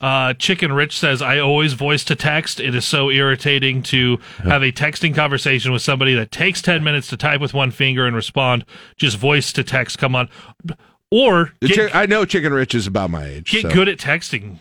[0.00, 2.60] Uh, Chicken Rich says, I always voice to text.
[2.60, 7.08] It is so irritating to have a texting conversation with somebody that takes 10 minutes
[7.08, 8.64] to type with one finger and respond.
[8.96, 9.98] Just voice to text.
[9.98, 10.28] Come on.
[11.10, 13.50] Or get, I know Chicken Rich is about my age.
[13.50, 13.70] get so.
[13.70, 14.58] good at texting.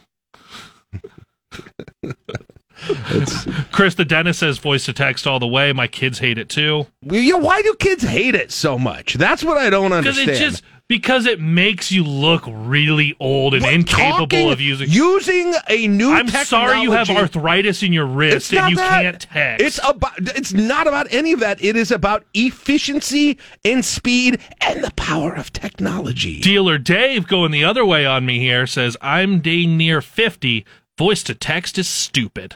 [3.71, 5.74] Chris the dentist says voice to text all the way.
[5.74, 6.88] My kids hate it too.
[7.04, 9.15] Well, yeah, why do kids hate it so much?
[9.15, 10.38] That's what I don't Because understand.
[10.38, 15.54] just because it makes you look really old and What, incapable talking- of using using
[15.69, 16.12] a new.
[16.13, 19.02] I'm sorry you have arthritis in your wrist and you that.
[19.02, 19.65] can't text.
[19.65, 20.13] It's about.
[20.38, 21.63] It's not about any of that.
[21.63, 26.39] It is about efficiency and speed and the power of technology.
[26.41, 30.65] Dealer Dave going the other way on me here says I'm dang near 50.
[30.98, 32.56] Voice to text is stupid.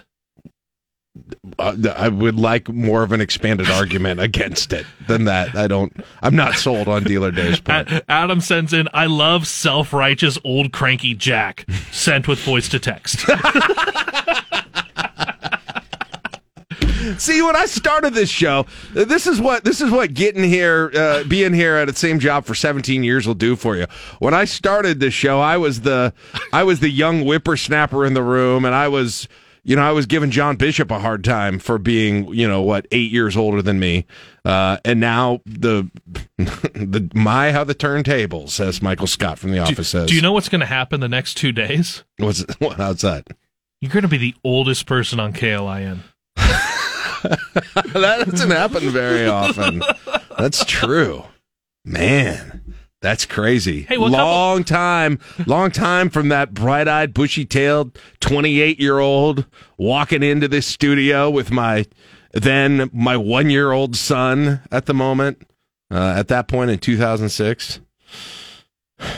[1.57, 5.55] Uh, I would like more of an expanded argument against it than that.
[5.55, 5.93] I don't.
[6.21, 7.61] I'm not sold on Dealer Dave's.
[7.67, 12.79] A- Adam sends in I love self righteous old cranky Jack sent with voice to
[12.79, 13.25] text.
[17.17, 21.23] See, when I started this show, this is what this is what getting here, uh,
[21.23, 23.87] being here at the same job for 17 years will do for you.
[24.19, 26.13] When I started this show, I was the
[26.53, 29.27] I was the young whippersnapper in the room, and I was.
[29.63, 32.87] You know, I was giving John Bishop a hard time for being, you know, what
[32.91, 34.05] eight years older than me,
[34.45, 35.89] uh, and now the
[36.37, 40.09] the my how the turntables, as Michael Scott from The Office says.
[40.09, 42.03] Do you know what's going to happen the next two days?
[42.17, 43.27] what's what, how's that?
[43.81, 45.99] You're going to be the oldest person on KLIN.
[46.35, 49.81] that doesn't happen very often.
[50.37, 51.23] That's true.
[51.85, 53.81] Man, that's crazy.
[53.83, 59.45] Hey, couple- long time, long time from that bright-eyed, bushy-tailed 28-year-old
[59.77, 61.85] walking into this studio with my
[62.33, 65.41] then my one-year-old son at the moment.
[65.91, 67.79] Uh, at that point in 2006.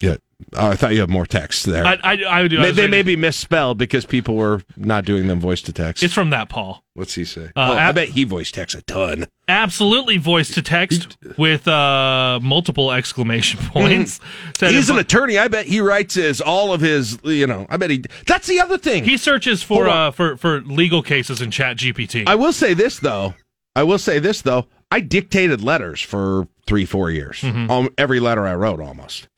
[0.00, 0.16] Yeah.
[0.56, 1.84] Oh, I thought you had more text there.
[1.84, 2.58] I, I, I do.
[2.58, 6.02] I was they may be misspelled because people were not doing them voice to text.
[6.02, 6.82] It's from that Paul.
[6.94, 7.46] What's he say?
[7.46, 9.26] Uh, oh, I bet he voice texts a ton.
[9.48, 14.18] Absolutely voice to text with uh, multiple exclamation points.
[14.60, 15.38] He's an attorney.
[15.38, 17.18] I bet he writes his all of his.
[17.22, 18.02] You know, I bet he.
[18.26, 19.04] That's the other thing.
[19.04, 22.24] he searches for uh, for for legal cases in Chat GPT.
[22.26, 23.34] I will say this though.
[23.74, 24.66] I will say this though.
[24.90, 27.40] I dictated letters for three, four years.
[27.40, 27.70] Mm-hmm.
[27.70, 29.28] Um, every letter I wrote, almost.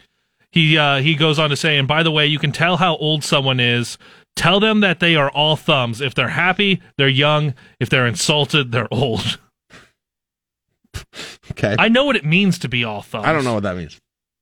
[0.52, 2.96] He uh, he goes on to say, and by the way, you can tell how
[2.96, 3.98] old someone is.
[4.37, 6.00] Tell them that they are all thumbs.
[6.00, 7.54] If they're happy, they're young.
[7.80, 9.38] If they're insulted, they're old.
[11.52, 11.76] Okay.
[11.78, 13.24] I know what it means to be all thumbs.
[13.26, 13.94] I don't know what that means.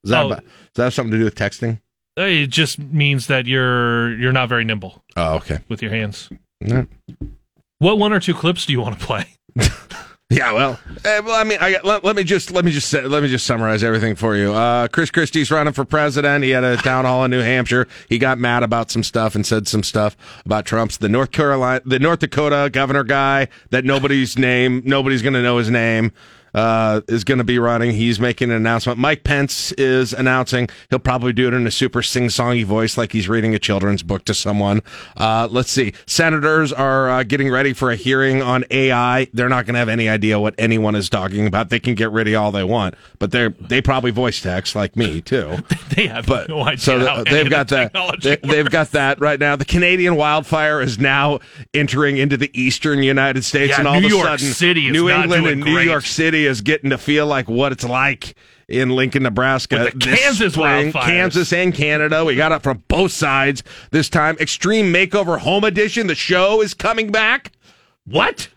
[0.04, 0.26] Is that Oh.
[0.26, 1.80] about, does that have something to do with texting?
[2.16, 5.58] It just means that you're you're not very nimble Oh, okay.
[5.68, 6.30] with your hands.
[7.78, 9.26] What one or two clips do you want to play?
[10.28, 13.22] Yeah, well, eh, well, I mean, I, let, let me just let me just let
[13.22, 14.52] me just summarize everything for you.
[14.52, 16.42] Uh, Chris Christie's running for president.
[16.42, 17.86] He had a town hall in New Hampshire.
[18.08, 21.80] He got mad about some stuff and said some stuff about Trump's the North Carolina,
[21.84, 26.10] the North Dakota governor guy that nobody's name, nobody's going to know his name.
[26.56, 27.92] Uh, is going to be running.
[27.92, 28.98] He's making an announcement.
[28.98, 30.68] Mike Pence is announcing.
[30.88, 34.24] He'll probably do it in a super sing-songy voice, like he's reading a children's book
[34.24, 34.80] to someone.
[35.18, 35.92] Uh, let's see.
[36.06, 39.26] Senators are uh, getting ready for a hearing on AI.
[39.34, 41.68] They're not going to have any idea what anyone is talking about.
[41.68, 44.96] They can get rid of all they want, but they're they probably voice text like
[44.96, 45.58] me too.
[45.96, 46.78] They have But no idea.
[46.78, 48.20] so the- they've got the that.
[48.22, 49.56] They, they've got that right now.
[49.56, 51.38] The Canadian wildfire is now
[51.72, 54.90] entering into the eastern United States, Yeah, and all New of a York sudden, City
[54.90, 55.78] New England and New.
[55.78, 58.34] York City is getting to feel like what it's like
[58.68, 59.84] in Lincoln, Nebraska.
[59.84, 60.92] With the this Kansas spring.
[60.92, 61.04] wildfires.
[61.04, 62.24] Kansas and Canada.
[62.24, 64.36] We got it from both sides this time.
[64.40, 66.06] Extreme Makeover Home Edition.
[66.06, 67.52] The show is coming back.
[68.06, 68.48] What?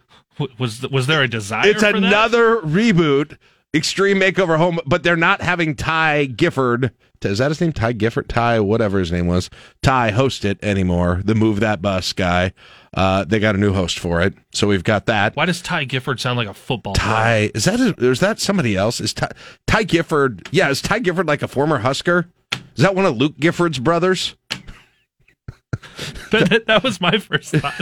[0.57, 1.67] Was was there a desire?
[1.67, 1.95] It's for that?
[1.95, 3.37] another reboot.
[3.73, 6.91] Extreme Makeover Home, but they're not having Ty Gifford.
[7.21, 7.73] Is that his name?
[7.73, 8.29] Ty Gifford?
[8.29, 9.49] Ty, whatever his name was.
[9.83, 11.21] Ty host it anymore.
[11.23, 12.53] The Move That Bus guy.
[12.93, 14.33] Uh, they got a new host for it.
[14.51, 15.35] So we've got that.
[15.35, 17.07] Why does Ty Gifford sound like a football player?
[17.07, 18.99] Ty, is that, a, is that somebody else?
[18.99, 19.31] Is Ty,
[19.67, 22.31] Ty Gifford, yeah, is Ty Gifford like a former Husker?
[22.75, 24.35] Is that one of Luke Gifford's brothers?
[26.31, 27.73] that, that- was my first thought.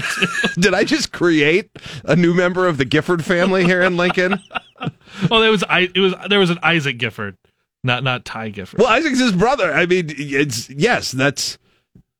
[0.59, 1.69] Did I just create
[2.03, 4.39] a new member of the Gifford family here in Lincoln?
[5.31, 5.89] oh, there was I.
[5.93, 7.37] It was there was an Isaac Gifford,
[7.83, 8.79] not not Ty Gifford.
[8.79, 9.71] Well, Isaac's his brother.
[9.73, 11.57] I mean, it's yes, that's.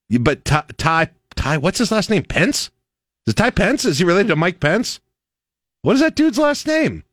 [0.10, 2.24] But Ty, Ty, Ty what's his last name?
[2.24, 2.70] Pence.
[3.28, 3.86] Is Ty Pence?
[3.86, 5.00] Is he related to Mike Pence?
[5.84, 7.04] What is that dude's last name?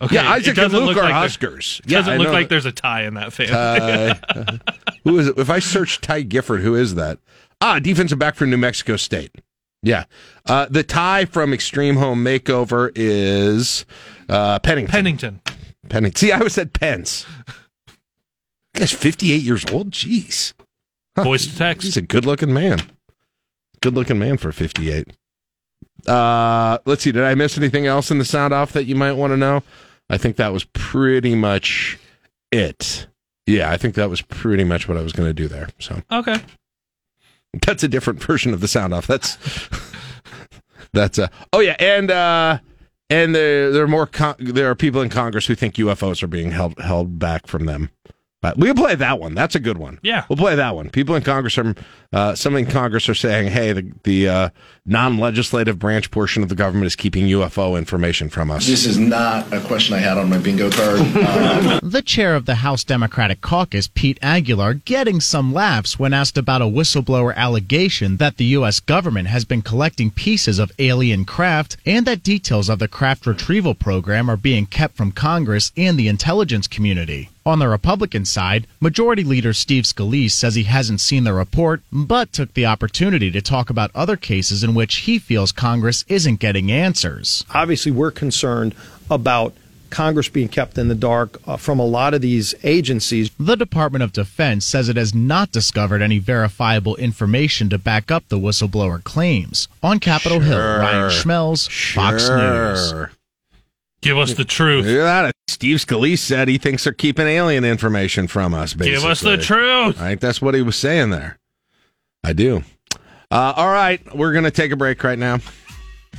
[0.00, 1.80] okay, yeah, Isaac and Luke are like Huskers.
[1.84, 2.48] It Yeah, doesn't I look like that.
[2.50, 3.52] there's a tie in that family.
[3.52, 4.60] Ty.
[5.04, 5.38] who is it?
[5.38, 7.18] If I search Ty Gifford, who is that?
[7.60, 9.30] Ah, defensive back from New Mexico State.
[9.84, 10.04] Yeah.
[10.46, 13.84] Uh, the tie from Extreme Home Makeover is
[14.28, 14.90] uh, Pennington.
[14.92, 15.40] Pennington.
[15.88, 16.16] Pennington.
[16.18, 17.24] See, I always said Pence.
[18.74, 19.90] Guy's 58 years old.
[19.90, 20.54] Jeez.
[21.16, 21.24] Huh.
[21.24, 21.84] Voice to text.
[21.84, 22.80] He's a good looking man.
[23.82, 25.08] Good looking man for 58.
[26.06, 27.12] Uh, let's see.
[27.12, 29.62] Did I miss anything else in the sound off that you might want to know?
[30.08, 31.98] I think that was pretty much
[32.50, 33.06] it.
[33.46, 35.68] Yeah, I think that was pretty much what I was going to do there.
[35.78, 36.40] So Okay.
[37.66, 39.06] that's a different version of the sound off.
[39.06, 39.36] That's
[40.92, 42.58] that's uh oh yeah, and uh
[43.10, 46.26] and there there are more con- there are people in Congress who think UFOs are
[46.28, 47.90] being held held back from them.
[48.42, 49.34] But we'll play that one.
[49.34, 50.00] That's a good one.
[50.02, 50.26] Yeah.
[50.28, 50.90] We'll play that one.
[50.90, 51.74] People in Congress are,
[52.12, 54.48] uh, some in Congress are saying, hey, the, the uh,
[54.84, 58.66] non legislative branch portion of the government is keeping UFO information from us.
[58.66, 61.00] This is not a question I had on my bingo card.
[61.00, 66.38] Um, The chair of the House Democratic Caucus, Pete Aguilar, getting some laughs when asked
[66.38, 68.80] about a whistleblower allegation that the U.S.
[68.80, 73.74] government has been collecting pieces of alien craft and that details of the craft retrieval
[73.74, 77.28] program are being kept from Congress and the intelligence community.
[77.44, 82.32] On the Republican side, Majority Leader Steve Scalise says he hasn't seen the report, but
[82.32, 86.70] took the opportunity to talk about other cases in which he feels Congress isn't getting
[86.70, 87.44] answers.
[87.54, 88.74] obviously we're concerned
[89.10, 89.54] about
[89.90, 93.30] Congress being kept in the dark uh, from a lot of these agencies.
[93.38, 98.26] The Department of Defense says it has not discovered any verifiable information to back up
[98.28, 99.68] the whistleblower claims.
[99.82, 103.10] On Capitol Hill, Ryan Schmelz, Fox News.
[104.00, 104.86] Give us the truth.
[104.86, 105.32] Look.
[105.48, 108.74] Steve Scalise said he thinks they're keeping alien information from us.
[108.74, 108.98] Basically.
[108.98, 110.00] Give us the truth.
[110.00, 111.38] Right, that's what he was saying there.
[112.24, 112.64] I do.
[113.32, 115.38] Uh, all right, we're gonna take a break right now.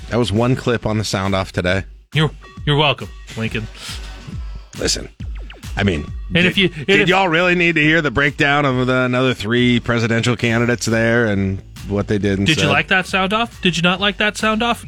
[0.10, 1.84] That was one clip on the sound off today.
[2.14, 2.32] You're
[2.66, 3.08] you're welcome,
[3.38, 3.68] Lincoln.
[4.80, 5.10] Listen,
[5.78, 8.10] I mean, And did, if you- and did if- y'all really need to hear the
[8.10, 12.40] breakdown of the another three presidential candidates there and what they did?
[12.40, 13.62] And Did you like that sound off?
[13.62, 14.84] Did you not like that sound off?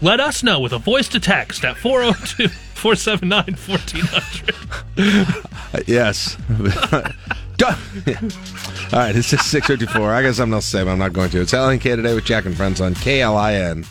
[0.00, 5.44] Let us know with a voice to text at 402 479 1400.
[5.74, 7.10] Uh,
[7.60, 7.78] yes.
[8.04, 8.96] Duh.
[8.96, 10.12] All right, it's just 654.
[10.12, 11.40] I got something else to say, but I'm not going to.
[11.40, 13.84] It's LNK today with Jack and Friends on KLIN.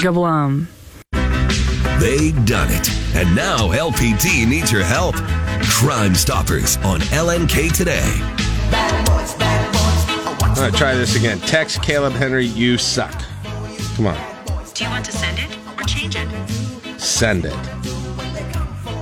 [0.00, 0.66] Gablum.
[2.00, 2.90] They done it.
[3.14, 5.14] And now LPD needs your help.
[5.64, 8.10] Crime Stoppers on LNK today.
[10.56, 11.38] All right, try this again.
[11.40, 13.12] Text Caleb Henry, you suck.
[13.96, 14.16] Come on,
[14.74, 17.00] Do you want to send it or change it?
[17.00, 17.52] send it.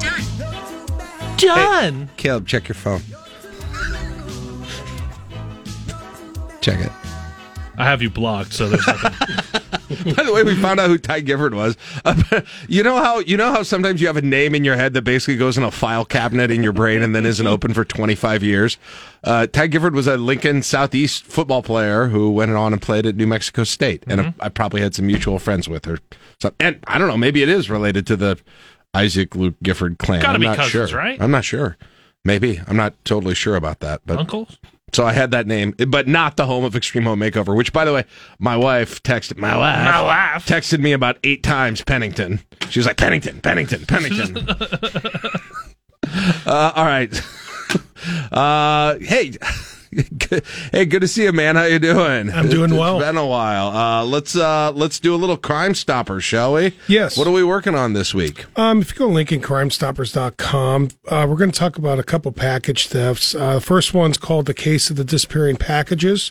[0.00, 1.36] Done.
[1.36, 2.10] Done.
[2.16, 3.00] Caleb, check your phone.
[6.70, 6.92] Check it.
[7.80, 9.12] I have you blocked, so there's nothing.
[10.14, 11.76] By the way, we found out who Ty Gifford was.
[12.68, 15.02] you know how you know how sometimes you have a name in your head that
[15.02, 18.42] basically goes in a file cabinet in your brain and then isn't open for 25
[18.42, 18.76] years.
[19.24, 23.14] Uh, Ty Gifford was a Lincoln Southeast football player who went on and played at
[23.16, 24.42] New Mexico State, and Mm-hmm.
[24.42, 25.98] I probably had some mutual friends with her.
[26.40, 28.38] So, and I don't know, maybe it is related to the
[28.92, 30.20] Isaac Luke Gifford clan.
[30.22, 30.98] Gotta I'm be not cousins, sure.
[30.98, 31.20] right?
[31.22, 31.76] I'm not sure.
[32.24, 34.58] Maybe I'm not totally sure about that, but Uncles?
[34.92, 37.56] So I had that name, but not the home of Extreme Home Makeover.
[37.56, 38.04] Which, by the way,
[38.38, 40.46] my wife texted my wife, My wife.
[40.46, 41.82] texted me about eight times.
[41.82, 42.40] Pennington.
[42.70, 44.36] She was like Pennington, Pennington, Pennington.
[46.46, 47.20] uh, all right.
[48.32, 49.32] Uh, hey.
[50.72, 51.56] Hey, good to see you, man.
[51.56, 52.30] How you doing?
[52.30, 52.98] I'm doing It's well.
[52.98, 53.68] Been a while.
[53.68, 56.74] Uh, let's uh, let's do a little Crime Stopper, shall we?
[56.86, 57.16] Yes.
[57.16, 58.44] What are we working on this week?
[58.58, 62.88] Um, if you go to LincolnCrimeStoppers.com, uh, we're going to talk about a couple package
[62.88, 63.34] thefts.
[63.34, 66.30] Uh, the first one's called the case of the disappearing packages.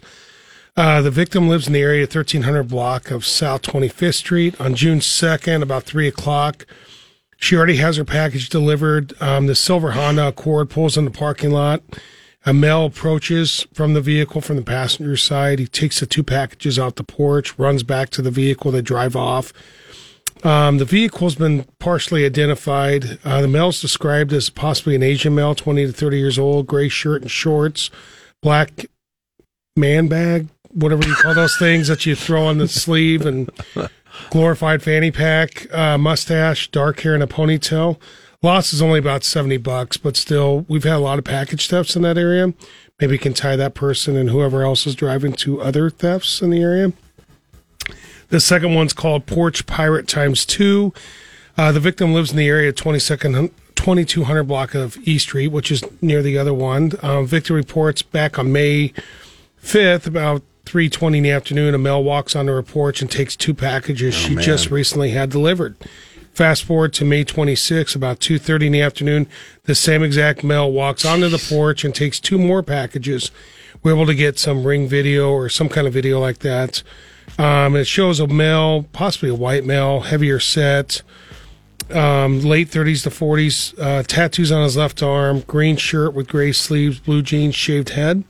[0.76, 5.00] Uh, the victim lives in the area 1300 block of South 25th Street on June
[5.00, 6.68] 2nd, about 3 o'clock.
[7.40, 9.20] She already has her package delivered.
[9.22, 11.82] Um, the silver Honda Accord pulls in the parking lot.
[12.48, 15.60] A male approaches from the vehicle from the passenger side.
[15.60, 18.72] He takes the two packages out the porch, runs back to the vehicle.
[18.72, 19.52] They drive off.
[20.46, 23.20] Um, the vehicle's been partially identified.
[23.26, 26.88] Uh, the male's described as possibly an Asian male, 20 to 30 years old, gray
[26.88, 27.90] shirt and shorts,
[28.42, 28.86] black
[29.76, 33.50] man bag, whatever you call those things that you throw on the sleeve, and
[34.30, 38.00] glorified fanny pack, uh, mustache, dark hair, and a ponytail.
[38.44, 41.96] Loss is only about 70 bucks, but still, we've had a lot of package thefts
[41.96, 42.54] in that area.
[43.00, 46.62] Maybe can tie that person and whoever else is driving to other thefts in the
[46.62, 46.94] area.
[48.30, 50.94] The second one's called Porch Pirate Times Two.
[51.58, 55.84] Uh, the victim lives in the area 22nd, 2200 block of E Street, which is
[56.02, 56.92] near the other one.
[57.02, 58.94] Um, Victor reports back on May
[59.64, 63.54] 5th, about 3:20 in the afternoon, a male walks onto her porch and takes two
[63.54, 64.44] packages she man.
[64.44, 65.76] just recently had delivered.
[66.38, 69.26] Fast forward to May 26, about 2:30 in the afternoon,
[69.64, 73.32] the same exact male walks onto the porch and takes two more packages.
[73.82, 76.84] We're able to get some ring video or some kind of video like that.
[77.40, 81.02] Um, it shows a male, possibly a white male, heavier set,
[81.92, 86.52] um, late 30s to 40s, uh, tattoos on his left arm, green shirt with gray
[86.52, 88.24] sleeves, blue jeans, shaved head.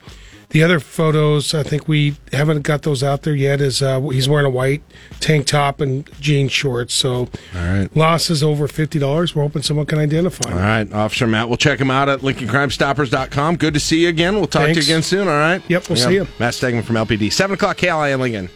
[0.50, 3.60] The other photos, I think we haven't got those out there yet.
[3.60, 4.82] Is uh, he's wearing a white
[5.20, 6.94] tank top and jean shorts.
[6.94, 7.90] So, All right.
[7.98, 9.36] loss is over fifty dollars.
[9.36, 10.50] We're hoping someone can identify.
[10.50, 10.64] All him.
[10.64, 11.50] right, Officer Matt.
[11.50, 13.58] We'll check him out at LincolnCrimeStoppers.com.
[13.58, 14.36] Good to see you again.
[14.36, 15.62] We'll talk to you again soon, all right?
[15.70, 16.28] Yep, we'll see you.
[16.40, 17.32] Matt Stegman from LPD.
[17.32, 18.50] 7 o'clock KLIN Lincoln.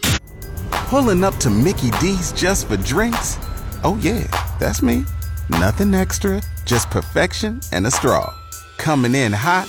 [0.70, 3.36] Pulling up to Mickey D's just for drinks?
[3.84, 4.26] Oh, yeah,
[4.58, 5.04] that's me.
[5.50, 8.32] Nothing extra, just perfection and a straw.
[8.78, 9.68] Coming in hot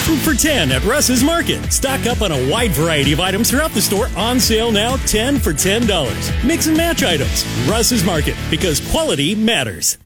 [0.00, 1.72] For 10 at Russ's Market.
[1.72, 5.38] Stock up on a wide variety of items throughout the store on sale now 10
[5.38, 6.44] for $10.
[6.44, 7.46] Mix and match items.
[7.68, 9.96] Russ's Market because quality matters.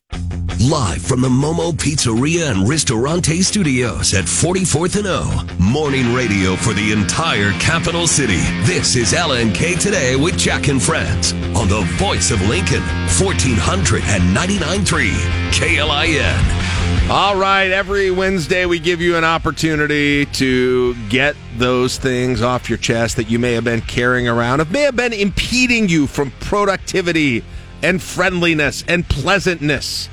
[0.60, 5.46] Live from the Momo Pizzeria and Ristorante Studios at 44th and O.
[5.58, 8.40] Morning radio for the entire capital city.
[8.62, 12.82] This is LNK Today with Jack and Friends on the voice of Lincoln,
[13.18, 15.10] 1499.3
[15.50, 16.63] KLIN.
[17.10, 22.78] All right, every Wednesday we give you an opportunity to get those things off your
[22.78, 26.30] chest that you may have been carrying around, it may have been impeding you from
[26.40, 27.44] productivity
[27.82, 30.08] and friendliness and pleasantness.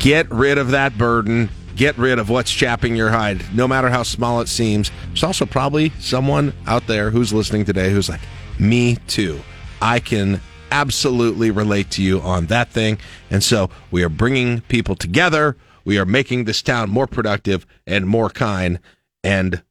[0.00, 1.50] Get rid of that burden.
[1.76, 4.90] Get rid of what's chapping your hide, no matter how small it seems.
[5.08, 8.22] There's also probably someone out there who's listening today who's like,
[8.58, 9.40] me too.
[9.82, 10.40] I can
[10.74, 12.98] absolutely relate to you on that thing.
[13.30, 15.56] And so we are bringing people together.
[15.84, 18.80] We are making this town more productive and more kind.
[19.22, 19.62] And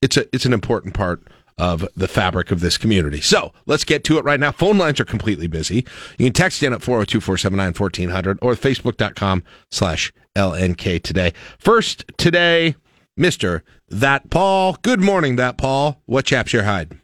[0.00, 1.26] it's a it's an important part
[1.58, 3.20] of the fabric of this community.
[3.20, 4.52] So let's get to it right now.
[4.52, 5.86] Phone lines are completely busy.
[6.18, 11.32] You can text in at 402 479 1400 or facebook.com slash LNK today.
[11.58, 12.76] First today,
[13.18, 13.62] Mr.
[13.88, 14.76] That Paul.
[14.82, 16.00] Good morning, That Paul.
[16.06, 17.00] What chaps your hide?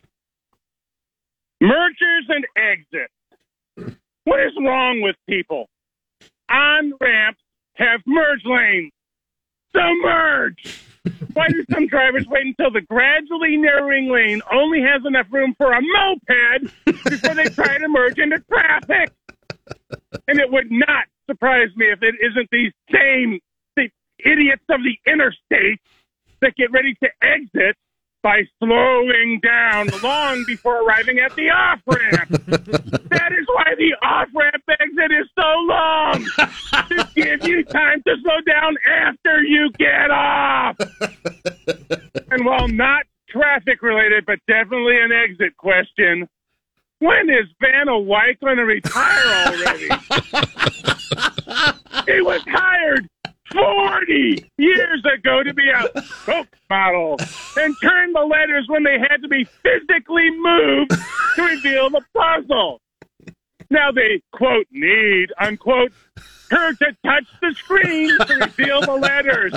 [1.62, 3.96] Mergers and exits.
[4.24, 5.68] What is wrong with people?
[6.50, 7.40] On ramps
[7.74, 8.90] have merge lanes.
[9.72, 10.82] So merge.
[11.34, 15.72] Why do some drivers wait until the gradually narrowing lane only has enough room for
[15.72, 19.12] a moped before they try to merge into traffic?
[20.26, 23.38] And it would not surprise me if it isn't these same
[23.76, 23.88] the
[24.18, 25.78] idiots of the interstate
[26.40, 27.76] that get ready to exit
[28.22, 32.28] by slowing down long before arriving at the off ramp.
[33.10, 36.24] that is why the off ramp exit is so long
[36.88, 40.76] to give you time to slow down after you get off.
[42.30, 46.28] and while not traffic related, but definitely an exit question.
[47.00, 49.88] When is Vanna White going to retire already?
[52.06, 53.08] he was hired
[53.52, 57.18] 40 years ago to be a spokesmodel
[57.56, 60.92] and turn the letters when they had to be physically moved
[61.36, 62.80] to reveal the puzzle.
[63.70, 65.92] Now they, quote, need, unquote,
[66.50, 69.54] her to touch the screen to reveal the letters.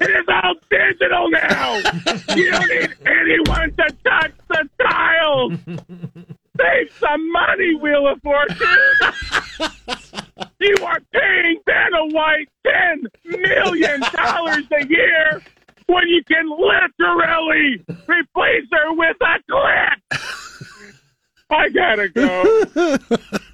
[0.00, 1.76] It is all digital now.
[2.34, 5.52] You don't need anyone to touch the tiles.
[6.58, 8.66] Save some money, Wheel of Fortune.
[10.58, 15.42] You are paying Vanna White ten million dollars a year
[15.86, 20.22] when you can literally replace her with a clip.
[21.50, 22.98] I gotta go.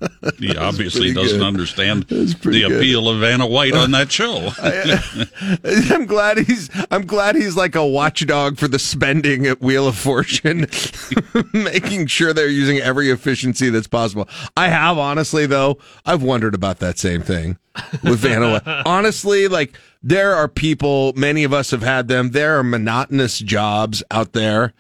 [0.39, 1.47] he obviously doesn't good.
[1.47, 2.73] understand the good.
[2.73, 4.51] appeal of Vanna White on that show.
[4.63, 9.87] Uh, I'm glad he's I'm glad he's like a watchdog for the spending at Wheel
[9.87, 10.67] of Fortune,
[11.53, 14.29] making sure they're using every efficiency that's possible.
[14.57, 17.59] I have honestly though, I've wondered about that same thing
[18.03, 18.61] with Vanna.
[18.65, 18.83] White.
[18.87, 22.31] honestly, like there are people, many of us have had them.
[22.31, 24.73] There are monotonous jobs out there.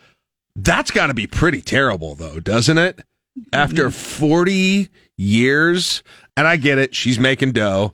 [0.54, 3.00] That's got to be pretty terrible though, doesn't it?
[3.52, 3.90] After mm-hmm.
[3.90, 4.88] 40
[5.18, 6.02] years,
[6.36, 7.92] and I get it, she's making dough.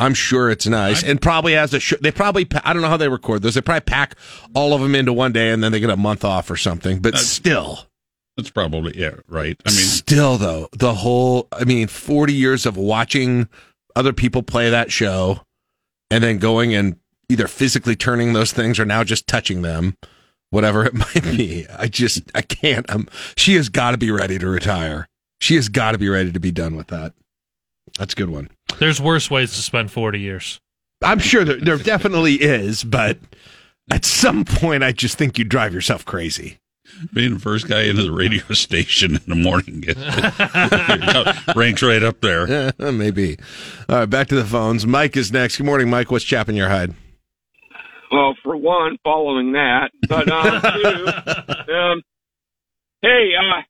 [0.00, 1.80] I'm sure it's nice, and probably has a.
[1.80, 2.46] Sh- they probably.
[2.62, 3.54] I don't know how they record those.
[3.54, 4.14] They probably pack
[4.54, 7.00] all of them into one day, and then they get a month off or something.
[7.00, 7.80] But still,
[8.36, 9.56] That's probably yeah, right.
[9.66, 11.48] I mean, still though, the whole.
[11.50, 13.48] I mean, 40 years of watching
[13.96, 15.40] other people play that show,
[16.12, 16.94] and then going and
[17.28, 19.96] either physically turning those things or now just touching them,
[20.50, 21.66] whatever it might be.
[21.76, 22.22] I just.
[22.36, 22.88] I can't.
[22.88, 23.08] Um.
[23.36, 25.08] She has got to be ready to retire.
[25.40, 27.12] She has got to be ready to be done with that.
[27.98, 28.50] That's a good one.
[28.78, 30.60] There's worse ways to spend 40 years.
[31.02, 33.18] I'm sure there, there definitely is, but
[33.90, 36.58] at some point, I just think you drive yourself crazy.
[37.12, 39.84] being the first guy into the radio station in the morning
[41.56, 42.72] ranks right up there.
[42.78, 43.36] Maybe.
[43.88, 44.86] All right, back to the phones.
[44.86, 45.56] Mike is next.
[45.56, 46.10] Good morning, Mike.
[46.10, 46.94] What's chapping your hide?
[48.10, 50.60] Well, for one, following that, but um,
[51.66, 52.02] two, um,
[53.02, 53.60] hey, uh,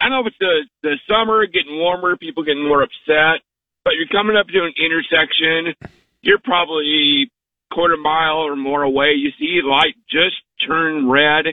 [0.00, 3.42] I know if it's the the summer getting warmer, people getting more upset,
[3.84, 5.74] but you're coming up to an intersection,
[6.20, 7.30] you're probably
[7.72, 9.14] quarter mile or more away.
[9.16, 10.36] You see light just
[10.66, 11.46] turn red,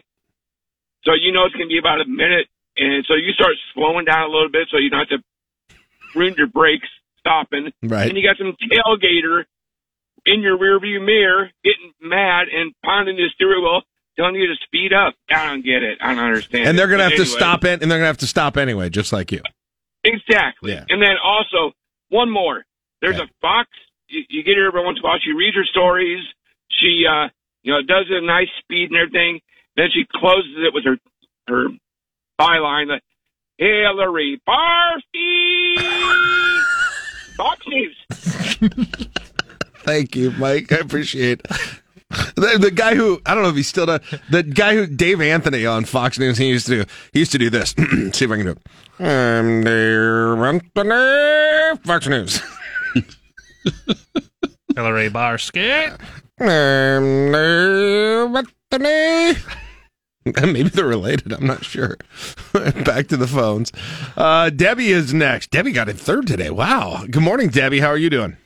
[1.04, 4.06] so you know it's going to be about a minute, and so you start slowing
[4.06, 5.24] down a little bit so you don't have to
[6.16, 6.88] ruin your brakes
[7.20, 7.72] stopping.
[7.82, 8.08] Right.
[8.08, 9.46] And you got some tailgater
[10.26, 13.82] in your rearview mirror getting mad and pounding the steering wheel,
[14.16, 15.16] telling you to speed up.
[15.30, 15.98] I don't get it.
[16.02, 16.70] I don't understand.
[16.70, 18.58] And they're going to have to stop it, and they're going to have to stop
[18.58, 19.42] anyway, just like you.
[20.04, 20.74] Exactly.
[20.74, 20.86] Yeah.
[20.90, 21.74] And then also
[22.10, 22.64] one more.
[23.02, 23.70] There's a fox.
[24.08, 25.20] You, you get her every once in a while.
[25.24, 26.24] She reads her stories.
[26.70, 27.28] She, uh,
[27.64, 29.40] you know, does it at a nice speed and everything.
[29.76, 30.98] Then she closes it with her
[31.48, 31.68] her
[32.40, 33.02] byline, the
[33.58, 35.76] Hillary Barfi.
[37.36, 37.98] Fox News.
[39.84, 40.72] Thank you, Mike.
[40.72, 41.82] I appreciate it.
[42.36, 45.22] The, the guy who I don't know if he's still does the guy who Dave
[45.22, 47.70] Anthony on Fox News he used to do he used to do this.
[48.14, 48.60] See if I can do it.
[49.00, 52.42] I'm Dave Anthony, Fox News.
[54.76, 55.98] Hillary Barsky.
[56.40, 59.40] I'm Dave Anthony.
[60.54, 61.34] Maybe they're related.
[61.34, 61.98] I'm not sure.
[62.54, 63.72] Back to the phones.
[64.16, 65.52] Uh, Debbie is next.
[65.52, 66.50] Debbie got in third today.
[66.50, 67.04] Wow.
[67.10, 67.82] Good morning, Debbie.
[67.82, 68.38] How are you doing?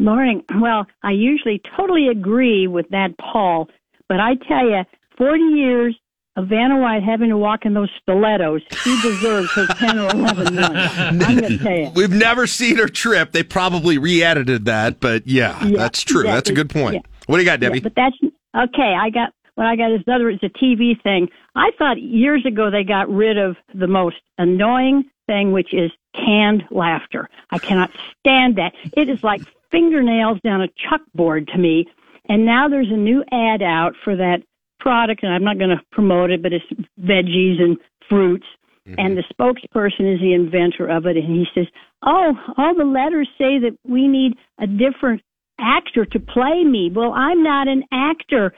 [0.00, 0.42] Good morning.
[0.58, 3.68] Well, I usually totally agree with that Paul,
[4.08, 4.82] but I tell you,
[5.18, 5.94] 40 years
[6.36, 10.54] of Vanna White having to walk in those stilettos, she deserves her 10 or 11
[10.54, 10.98] months.
[10.98, 11.90] I'm going to tell you.
[11.94, 13.32] We've never seen her trip.
[13.32, 16.24] They probably re-edited that, but yeah, Yeah, that's true.
[16.24, 16.94] yeah, that's a good point.
[16.94, 17.00] yeah.
[17.26, 17.80] What do you got, Debbie?
[17.80, 18.16] But that's
[18.56, 18.96] okay.
[18.98, 20.30] I got what I got is another.
[20.30, 21.28] It's a TV thing.
[21.54, 26.64] I thought years ago they got rid of the most annoying thing, which is canned
[26.70, 27.28] laughter.
[27.50, 27.90] I cannot
[28.20, 28.72] stand that.
[28.96, 31.86] It is like fingernails down a chalkboard to me.
[32.28, 34.38] And now there's a new ad out for that
[34.78, 36.64] product, and I'm not going to promote it, but it's
[37.00, 37.76] veggies and
[38.08, 38.46] fruits.
[38.88, 38.94] Mm-hmm.
[38.98, 41.66] And the spokesperson is the inventor of it, and he says,
[42.02, 45.22] "Oh, all the letters say that we need a different
[45.60, 46.90] actor to play me.
[46.94, 48.52] Well, I'm not an actor.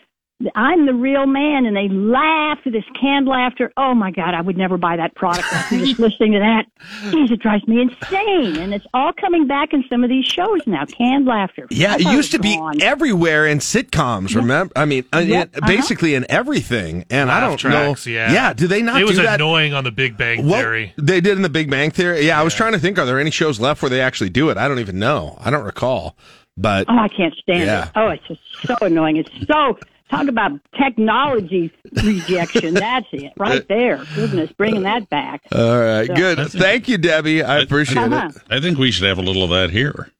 [0.55, 1.67] I'm the real man.
[1.67, 3.73] And they laugh, with this canned laughter.
[3.77, 6.67] Oh my God, I would never buy that product after just listening to that.
[7.13, 8.57] Jeez, it drives me insane.
[8.59, 11.67] And it's all coming back in some of these shows now, canned laughter.
[11.71, 12.83] Yeah, it thought used to was be gone.
[12.83, 14.35] everywhere in sitcoms.
[14.35, 14.73] Remember?
[14.77, 15.67] I mean, uh, Yeah, in- uh-huh.
[15.67, 17.05] basically in everything.
[17.11, 18.13] And I don't tracks, know.
[18.13, 18.33] Yeah.
[18.33, 18.53] yeah.
[18.53, 19.37] Do they not It was do that?
[19.37, 20.93] annoying on the Big Bang What Theory.
[20.97, 22.27] they did in the Big Bang Theory.
[22.27, 22.99] Yeah, I was trying to think.
[22.99, 24.57] Are there any shows left where they actually do it?
[24.57, 25.37] I don't even know.
[25.41, 26.17] I don't recall.
[26.57, 27.85] But Oh, I can't stand Yeah.
[27.87, 27.91] it.
[27.97, 29.17] Oh, it's just so annoying.
[29.17, 29.79] It's so
[30.17, 31.73] talk about technology
[32.05, 32.75] rejection.
[32.75, 34.05] That's it, right there.
[34.15, 35.43] Goodness, bringing that back.
[35.53, 36.39] all right, So- good.
[36.51, 37.43] Thank you, Debbie.
[37.43, 38.31] I appreciate Uh-huh.
[38.35, 38.43] it.
[38.51, 40.11] I think we should have a little of that here.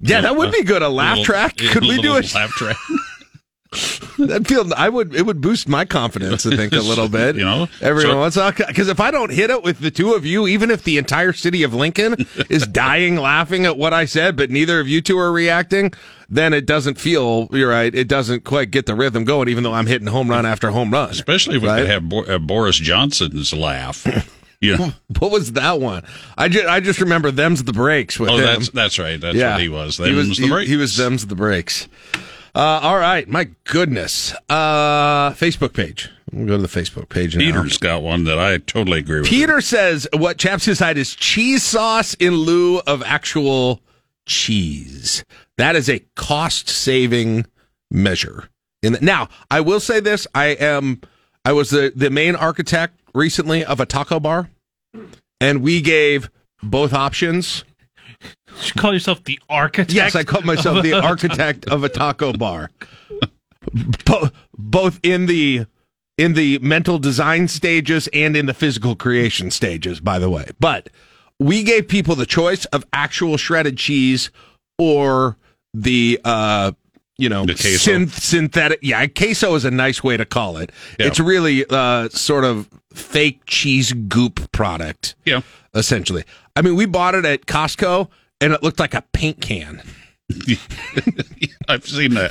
[0.00, 0.82] Yeah, that would be good.
[0.82, 1.54] A laugh Little- track.
[1.62, 2.22] a Could we do a?
[2.34, 2.76] Laugh track.
[4.18, 6.44] That feel I would it would boost my confidence.
[6.44, 7.36] I think a little bit.
[7.36, 10.26] You know, every so- once because if I don't hit it with the two of
[10.26, 12.16] you, even if the entire city of Lincoln
[12.50, 15.92] is dying laughing at what I said, but neither of you two are reacting,
[16.28, 17.48] then it doesn't feel.
[17.52, 17.92] You're right.
[17.94, 20.90] It doesn't quite get the rhythm going, even though I'm hitting home run after home
[20.92, 21.08] run.
[21.10, 21.80] Especially if we Right?
[21.80, 24.06] could have Bo- uh, Boris Johnson's laugh.
[24.60, 24.92] Yeah.
[25.18, 26.04] What was that one?
[26.38, 28.44] I just I just remember them's the breaks with oh, him.
[28.44, 29.20] that's that's right.
[29.20, 29.96] That's what he was.
[29.96, 30.68] he was the he, break.
[30.68, 31.88] he was them's the breaks.
[32.54, 34.34] Uh, all right, my goodness.
[34.48, 36.10] Uh, Facebook page.
[36.32, 37.44] We'll go to the Facebook page now.
[37.44, 39.28] Peter's got one that I totally agree with.
[39.28, 43.80] Peter says what Chaps decide is cheese sauce in lieu of actual
[44.26, 45.24] cheese.
[45.56, 47.46] That is a cost saving
[47.90, 48.48] measure.
[48.82, 51.00] In the, now, I will say this: I am
[51.44, 54.50] I was the the main architect recently of a taco bar,
[55.40, 56.30] and we gave
[56.62, 57.64] both options.
[58.64, 59.92] You call yourself the architect?
[59.92, 62.70] Yes, I call myself the architect of a taco bar.
[64.04, 65.66] Bo- both in the
[66.18, 70.46] in the mental design stages and in the physical creation stages, by the way.
[70.60, 70.88] But
[71.38, 74.30] we gave people the choice of actual shredded cheese
[74.78, 75.36] or
[75.74, 76.72] the uh
[77.18, 77.90] you know The queso.
[77.92, 81.06] synth- synthetic yeah queso is a nice way to call it Yeah.
[81.06, 85.40] it's really uh sort of fake cheese goop product Yeah.
[85.74, 86.24] essentially
[86.56, 88.08] i mean we bought it at costco
[88.42, 89.82] and it looked like a paint can
[91.68, 92.30] I've seen that.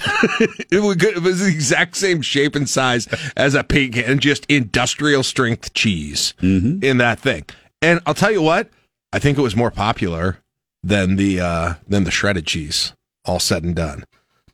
[0.71, 1.17] it was, good.
[1.17, 5.73] it was the exact same shape and size as a paint can, just industrial strength
[5.73, 6.33] cheese
[6.81, 7.45] in that thing.
[7.81, 8.69] And I'll tell you what,
[9.13, 10.37] I think it was more popular
[10.83, 12.93] than the uh, than the shredded cheese.
[13.25, 14.03] All said and done,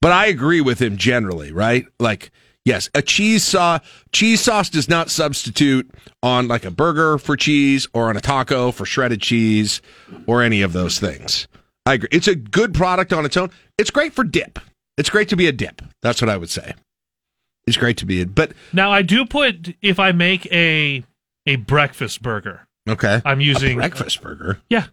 [0.02, 1.52] but I agree with him generally.
[1.52, 1.86] Right?
[2.00, 2.32] Like,
[2.68, 5.90] yes, a cheese sauce cheese sauce does not substitute
[6.22, 9.82] on like a burger for cheese or on a taco for shredded cheese
[10.28, 11.48] or any of those things.
[11.86, 12.10] I agree.
[12.12, 13.50] It's a good product on its own.
[13.78, 14.60] It's great for dip.
[14.98, 15.82] It's great to be a dip.
[16.02, 16.74] That's what I would say.
[17.66, 21.04] It's great to be a, but Now I do put if I make a
[21.46, 22.68] a breakfast burger.
[22.90, 23.22] okay.
[23.26, 24.60] I'm using breakfast burger.
[24.70, 24.88] Yeah.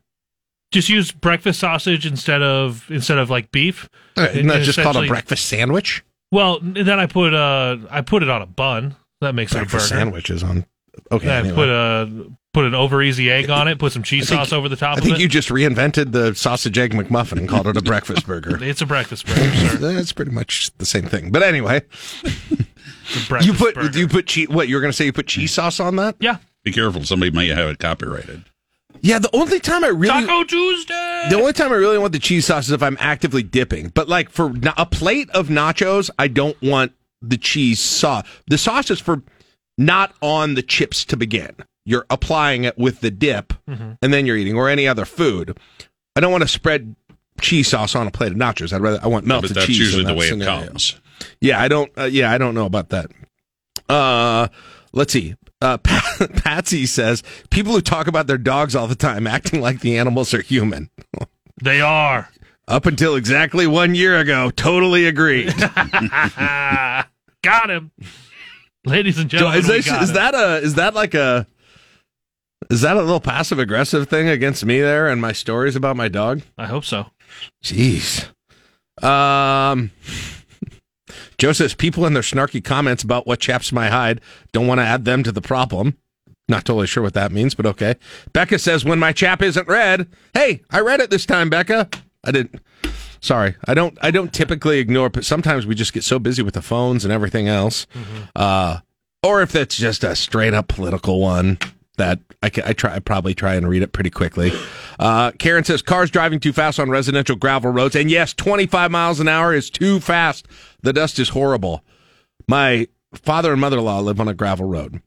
[0.72, 3.89] Just use breakfast sausage instead of instead of like beef.
[4.16, 6.03] Isn't that just called a breakfast sandwich?
[6.35, 8.97] Well, then I put uh I put it on a bun.
[9.20, 10.01] That makes Breakfast it a burger.
[10.05, 10.66] sandwiches on.
[11.12, 11.26] Okay.
[11.26, 13.78] Yeah, I put a put an over easy egg on it.
[13.78, 15.22] Put some cheese think- sauce over the top I of think it.
[15.22, 18.62] you just reinvented the sausage egg McMuffin and called it a breakfast burger.
[18.62, 19.76] It's a breakfast burger, sir.
[19.80, 21.30] That's pretty much the same thing.
[21.30, 21.82] But anyway,
[22.22, 23.99] It's a breakfast you put burger.
[23.99, 24.49] you put cheese.
[24.49, 25.05] What you were going to say?
[25.07, 26.16] You put cheese sauce on that?
[26.20, 26.39] Yeah.
[26.64, 27.05] Be careful.
[27.05, 28.45] Somebody might have it copyrighted.
[29.03, 29.18] Yeah.
[29.18, 30.95] The only time I really Taco Tuesday.
[31.31, 33.89] The only time I really want the cheese sauce is if I'm actively dipping.
[33.89, 38.25] But like for na- a plate of nachos, I don't want the cheese sauce.
[38.47, 39.22] The sauce is for
[39.79, 41.57] not on the chips to begin.
[41.87, 43.99] You're applying it with the dip, Mhm.
[44.03, 45.57] and then you're eating, or any other food.
[46.14, 46.95] I don't want to spread
[47.41, 48.72] cheese sauce on a plate of nachos.
[48.72, 49.55] I'd rather I want melted cheese.
[49.55, 49.79] but that's cheese.
[49.79, 50.62] usually in the way scenario.
[50.62, 50.97] it comes.
[51.41, 51.91] Yeah, I don't.
[51.99, 53.11] Uh, yeah, I don't know about that.
[53.89, 54.49] Uh,
[54.93, 55.35] let's see.
[55.61, 59.81] Uh, Pat, Patsy says people who talk about their dogs all the time, acting like
[59.81, 60.91] the animals are human.
[61.63, 62.29] They are.
[62.67, 65.55] Up until exactly one year ago, totally agreed.
[65.59, 67.09] got
[67.71, 67.91] him.
[68.87, 71.47] Ladies and gentlemen, is, we this- got is that a is that like a
[72.71, 76.09] is that a little passive aggressive thing against me there and my stories about my
[76.09, 76.43] dog?
[76.57, 77.07] I hope so.
[77.63, 78.29] Jeez.
[79.03, 79.91] Um,
[81.39, 84.21] Joe says people in their snarky comments about what chaps my hide
[84.53, 85.97] don't want to add them to the problem.
[86.49, 87.95] Not totally sure what that means, but okay.
[88.33, 91.89] Becca says when my chap isn't read, hey, I read it this time, Becca.
[92.23, 92.61] I didn't.
[93.21, 93.97] Sorry, I don't.
[94.03, 97.12] I don't typically ignore, but sometimes we just get so busy with the phones and
[97.12, 97.87] everything else.
[98.37, 98.81] Uh,
[99.23, 101.59] or if it's just a straight up political one
[101.97, 104.53] that I, I try, I probably try and read it pretty quickly.
[104.99, 109.21] Uh, Karen says cars driving too fast on residential gravel roads, and yes, 25 miles
[109.21, 110.47] an hour is too fast.
[110.85, 111.82] The dust is horrible.
[112.49, 115.03] My father and mother in law live on a gravel road.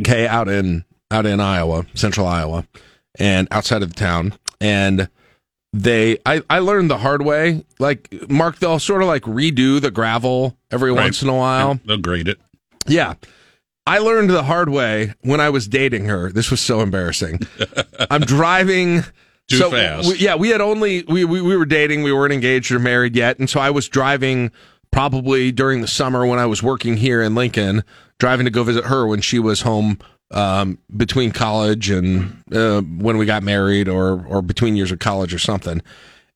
[0.00, 2.66] Okay, out in out in Iowa, central Iowa,
[3.18, 5.08] and outside of the town, and
[5.74, 7.64] they I, I learned the hard way.
[7.78, 11.04] Like Mark, they'll sort of like redo the gravel every Right.
[11.04, 11.78] once in a while.
[11.84, 12.38] They'll grade it.
[12.86, 13.14] Yeah.
[13.86, 16.30] I learned the hard way when I was dating her.
[16.30, 17.40] This was so embarrassing.
[18.10, 19.02] I'm driving
[19.48, 20.08] Too so, fast.
[20.08, 22.02] we- yeah, we had only we, we we were dating.
[22.02, 24.50] We weren't engaged or married yet, and so I was driving
[24.90, 27.82] probably during the summer when I was working here in Lincoln,
[28.18, 29.98] driving to go visit her when she was home
[30.30, 35.34] um, between college and uh, when we got married, or or between years of college
[35.34, 35.82] or something.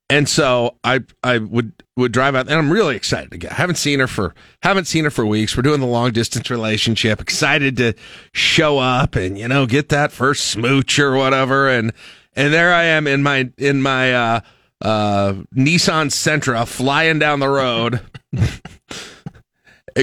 [0.08, 3.50] And so I I would would drive out, and I'm really excited to get.
[3.52, 5.56] I haven't seen her for haven't seen her for weeks.
[5.56, 7.20] We're doing the long distance relationship.
[7.20, 7.94] Excited to
[8.32, 11.68] show up and you know get that first smooch or whatever.
[11.68, 11.92] And
[12.36, 14.40] and there I am in my in my uh,
[14.82, 18.00] uh, Nissan Sentra flying down the road.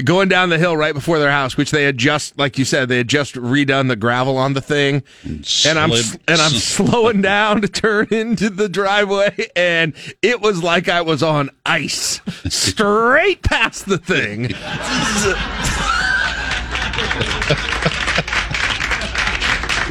[0.04, 2.88] Going down the hill right before their house, which they had just, like you said,
[2.88, 7.22] they had just redone the gravel on the thing, and I'm slid- and I'm slowing
[7.22, 13.44] down to turn into the driveway, and it was like I was on ice, straight
[13.44, 14.50] past the thing.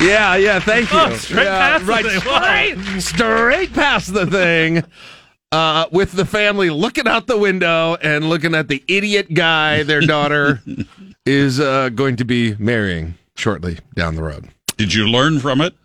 [0.04, 1.00] yeah, yeah, thank you.
[1.00, 3.00] Oh, straight Yeah, past the right, thing.
[3.00, 4.84] Straight, straight past the thing.
[5.52, 10.02] Uh, with the family looking out the window and looking at the idiot guy, their
[10.06, 10.62] daughter,
[11.26, 14.50] is uh, going to be marrying shortly down the road.
[14.78, 15.76] Did you learn from it?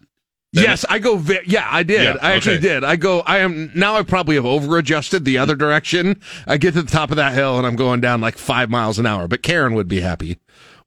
[0.53, 1.19] Yes, I go.
[1.19, 2.03] Ve- yeah, I did.
[2.03, 2.69] Yeah, I actually okay.
[2.69, 2.85] did.
[2.85, 3.21] I go.
[3.21, 3.97] I am now.
[3.97, 6.21] I probably have over adjusted the other direction.
[6.47, 8.99] I get to the top of that hill and I'm going down like five miles
[8.99, 9.29] an hour.
[9.29, 10.39] But Karen would be happy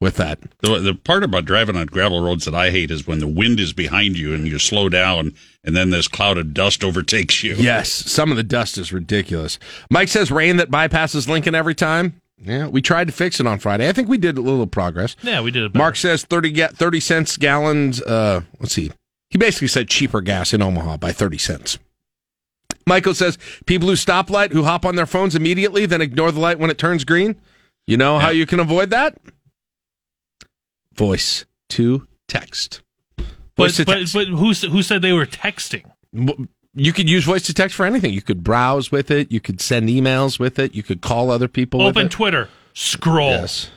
[0.02, 0.40] with that.
[0.60, 3.60] The, the part about driving on gravel roads that I hate is when the wind
[3.60, 5.34] is behind you and you slow down,
[5.64, 7.54] and then this cloud of dust overtakes you.
[7.56, 9.60] Yes, some of the dust is ridiculous.
[9.90, 12.20] Mike says rain that bypasses Lincoln every time.
[12.44, 13.88] Yeah, we tried to fix it on Friday.
[13.88, 15.16] I think we did a little progress.
[15.22, 15.76] Yeah, we did it.
[15.76, 18.02] Mark says 30, ga- 30 cents gallons.
[18.02, 18.92] Uh, let's see.
[19.30, 21.78] He basically said cheaper gas in Omaha by 30 cents.
[22.88, 23.38] Michael says
[23.68, 26.80] people who stoplight who hop on their phones immediately, then ignore the light when it
[26.80, 27.36] turns green.
[27.86, 29.18] You know how you can avoid that?
[30.96, 32.82] Voice to text.
[33.18, 33.26] Voice
[33.56, 34.14] But to text.
[34.14, 35.86] but who who said they were texting?
[36.74, 38.14] You could use voice to text for anything.
[38.14, 39.32] You could browse with it.
[39.32, 40.74] You could send emails with it.
[40.74, 41.82] You could call other people.
[41.82, 42.16] Open with it.
[42.16, 43.30] Twitter, scroll.
[43.32, 43.70] Yes.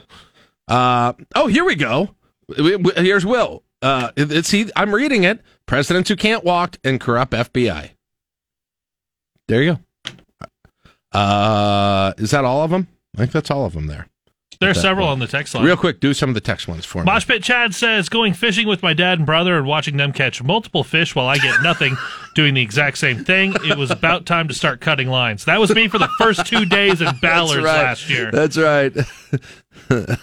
[0.69, 2.15] Uh, oh, here we go.
[2.57, 3.62] Here's Will.
[3.83, 4.55] Uh, it's.
[4.77, 5.41] I'm reading it.
[5.67, 7.91] Presidents who can't walk and corrupt FBI.
[9.49, 11.19] There you go.
[11.19, 12.89] Uh, is that all of them?
[13.15, 14.09] I think that's all of them there.
[14.61, 15.64] There are several on the text line.
[15.64, 17.05] Real quick, do some of the text ones for me.
[17.05, 20.42] Mosh Pit Chad says going fishing with my dad and brother and watching them catch
[20.42, 21.96] multiple fish while I get nothing,
[22.34, 23.55] doing the exact same thing.
[23.64, 25.44] It was about time to start cutting lines.
[25.44, 27.84] That was me for the first two days in Ballards right.
[27.84, 28.30] last year.
[28.30, 28.92] That's right.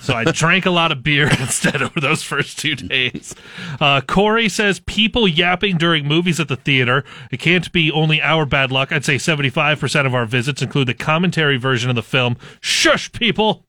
[0.02, 3.36] So I drank a lot of beer instead over those first two days.
[3.80, 7.04] Uh, Corey says people yapping during movies at the theater.
[7.32, 8.92] It can't be only our bad luck.
[8.92, 12.38] I'd say 75% of our visits include the commentary version of the film.
[12.60, 13.66] Shush, people.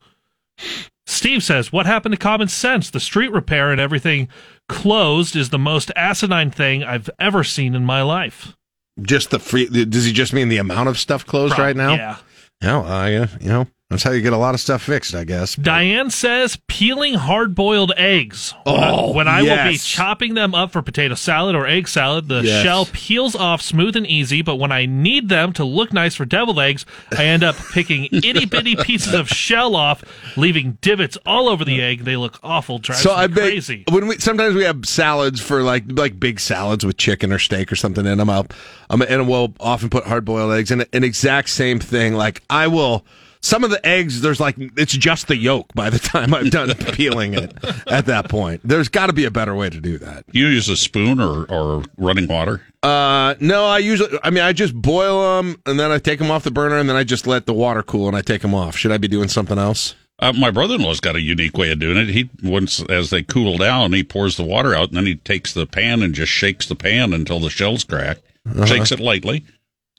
[1.06, 2.90] Steve says, What happened to common sense?
[2.90, 4.28] The street repair and everything
[4.68, 8.56] closed is the most asinine thing I've ever seen in my life.
[9.00, 9.66] Just the free.
[9.66, 11.94] Does he just mean the amount of stuff closed Prob- right now?
[11.94, 12.16] yeah.
[12.62, 13.26] Well, uh, yeah.
[13.40, 15.54] You know, that's how you get a lot of stuff fixed, I guess.
[15.54, 18.54] Diane says peeling hard boiled eggs.
[18.64, 21.88] When I- Oh, when I will be chopping them up for potato salad or egg
[21.88, 22.62] salad, the Yes.
[22.62, 26.24] shell peels off smooth and easy, but when I need them to look nice for
[26.24, 26.84] deviled eggs,
[27.16, 30.02] I end up picking itty bitty pieces of shell off,
[30.36, 32.04] leaving divots all over the egg.
[32.04, 33.84] They look awful, drives so I bet crazy.
[33.90, 37.70] when we sometimes we have salads for like like big salads with chicken or steak
[37.72, 38.30] or something in them.
[38.30, 38.46] I'll
[38.90, 42.14] um, and we'll often put hard boiled eggs and an exact same thing.
[42.14, 43.04] Like I will.
[43.44, 46.74] Some of the eggs, there's like it's just the yolk by the time I'm done
[46.92, 47.52] peeling it.
[47.88, 50.24] At that point, there's got to be a better way to do that.
[50.30, 52.62] You use a spoon or, or running water?
[52.84, 56.30] Uh, no, I usually, I mean, I just boil them and then I take them
[56.30, 58.54] off the burner and then I just let the water cool and I take them
[58.54, 58.76] off.
[58.76, 59.94] Should I be doing something else?
[60.18, 62.08] Uh, my brother-in-law's got a unique way of doing it.
[62.08, 65.52] He once, as they cool down, he pours the water out, and then he takes
[65.52, 68.18] the pan and just shakes the pan until the shells crack.
[68.48, 68.66] Uh-huh.
[68.66, 69.44] Shakes it lightly,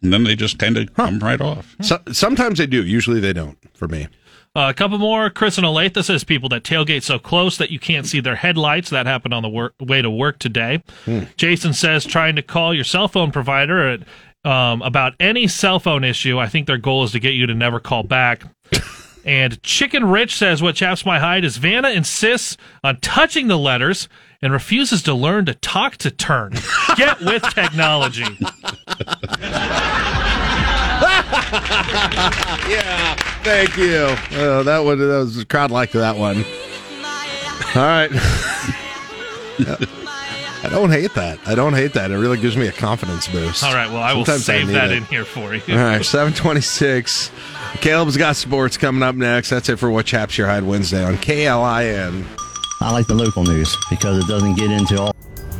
[0.03, 1.75] and then they just kind of come right off.
[1.81, 2.83] So, sometimes they do.
[2.83, 3.57] Usually they don't.
[3.73, 4.07] For me,
[4.55, 5.29] Uh, a couple more.
[5.31, 8.91] Chris and Olathe says people that tailgate so close that you can't see their headlights.
[8.91, 10.83] That happened on the work, way to work today.
[11.37, 14.01] Jason says trying to call your cell phone provider at,
[14.45, 16.37] um, about any cell phone issue.
[16.37, 18.43] I think their goal is to get you to never call back.
[19.25, 24.07] and Chicken Rich says what chaps my hide is Vanna insists on touching the letters
[24.43, 26.51] and refuses to learn to talk to turn.
[26.97, 28.23] Get with technology.
[32.69, 34.07] yeah, thank you.
[34.33, 36.43] Oh, that one, that was a crowd like that one.
[37.75, 38.09] All right.
[40.65, 41.39] I don't hate that.
[41.45, 42.11] I don't hate that.
[42.11, 43.63] It really gives me a confidence boost.
[43.63, 44.97] All right, well, I will Sometimes save need that it.
[44.97, 45.61] in here for you.
[45.69, 47.31] All right, 726.
[47.75, 49.49] Caleb's got sports coming up next.
[49.49, 52.25] That's it for What Chaps Your Hide Wednesday on KLIN.
[52.83, 55.15] I like the local news because it doesn't get into all.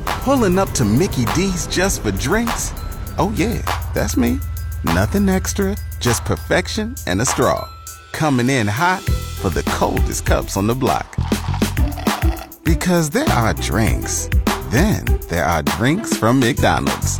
[0.05, 2.73] Pulling up to Mickey D's just for drinks?
[3.17, 3.61] Oh, yeah,
[3.93, 4.41] that's me.
[4.83, 7.69] Nothing extra, just perfection and a straw.
[8.11, 9.01] Coming in hot
[9.39, 11.15] for the coldest cups on the block.
[12.65, 14.29] Because there are drinks,
[14.69, 17.19] then there are drinks from McDonald's.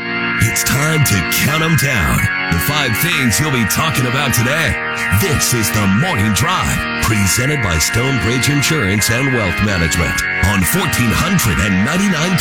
[0.51, 2.17] You It's time to count them down.
[2.51, 4.75] The five things you'll be talking about today.
[5.21, 10.11] This is the Morning Drive, presented by Stonebridge Insurance and Wealth Management
[10.47, 12.37] on 1499.3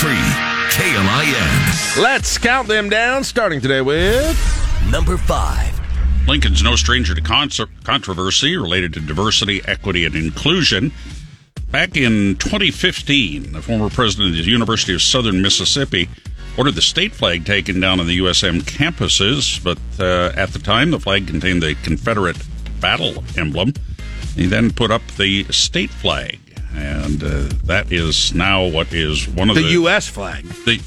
[0.71, 2.03] KLIN.
[2.03, 4.37] Let's count them down, starting today with
[4.91, 5.81] number five.
[6.27, 7.51] Lincoln's no stranger to con-
[7.85, 10.91] controversy related to diversity, equity, and inclusion.
[11.71, 16.09] Back in 2015, the former president of the University of Southern Mississippi
[16.57, 20.91] ordered the state flag taken down on the USM campuses, but uh, at the time,
[20.91, 22.37] the flag contained the Confederate
[22.81, 23.75] battle emblem.
[24.35, 26.39] He then put up the state flag,
[26.75, 30.09] and uh, that is now what is one of the, the, U.S.
[30.09, 30.45] flag.
[30.45, 30.81] The,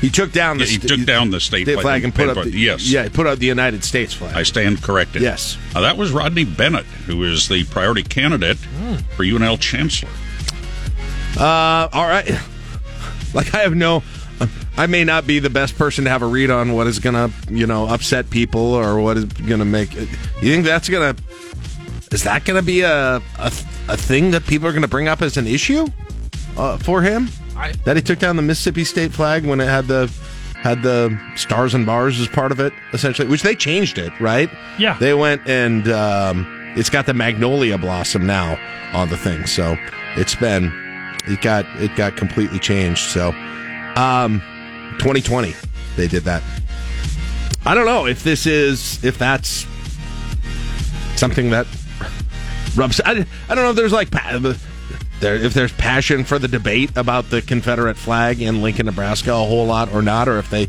[0.00, 2.28] he took down the Yeah, he st- took down the state flag flag and put
[2.28, 2.90] up the, yes.
[2.90, 4.36] yeah, put up the United States flag.
[4.36, 5.22] I stand corrected.
[5.22, 5.56] Yes.
[5.74, 8.58] Now, that was Rodney Bennett, who is the priority candidate
[9.16, 10.10] for UNL chancellor.
[11.38, 12.30] Uh, all right.
[13.34, 14.02] Like I have no,
[14.78, 17.30] I may not be the best person to have a read on what is gonna,
[17.48, 19.94] you know, upset people or what is gonna make.
[19.94, 20.06] You
[20.40, 21.16] think that's gonna?
[22.12, 23.22] Is that gonna be a a,
[23.88, 25.86] a thing that people are gonna bring up as an issue
[26.56, 27.28] uh, for him?
[27.56, 30.12] I- that he took down the Mississippi state flag when it had the
[30.62, 34.50] had the stars and bars as part of it, essentially, which they changed it, right?
[34.78, 34.96] Yeah.
[34.98, 36.44] They went and um,
[36.76, 38.58] it's got the magnolia blossom now
[38.92, 39.76] on the thing, so
[40.16, 40.70] it's been
[41.26, 43.00] it got it got completely changed.
[43.10, 43.30] So,
[43.96, 44.42] um,
[44.98, 45.54] 2020
[45.96, 46.42] they did that.
[47.64, 49.66] I don't know if this is if that's
[51.16, 51.66] something that
[52.76, 53.00] rubs.
[53.04, 57.42] I, I don't know if there's like if there's passion for the debate about the
[57.42, 60.68] Confederate flag in Lincoln, Nebraska, a whole lot or not, or if they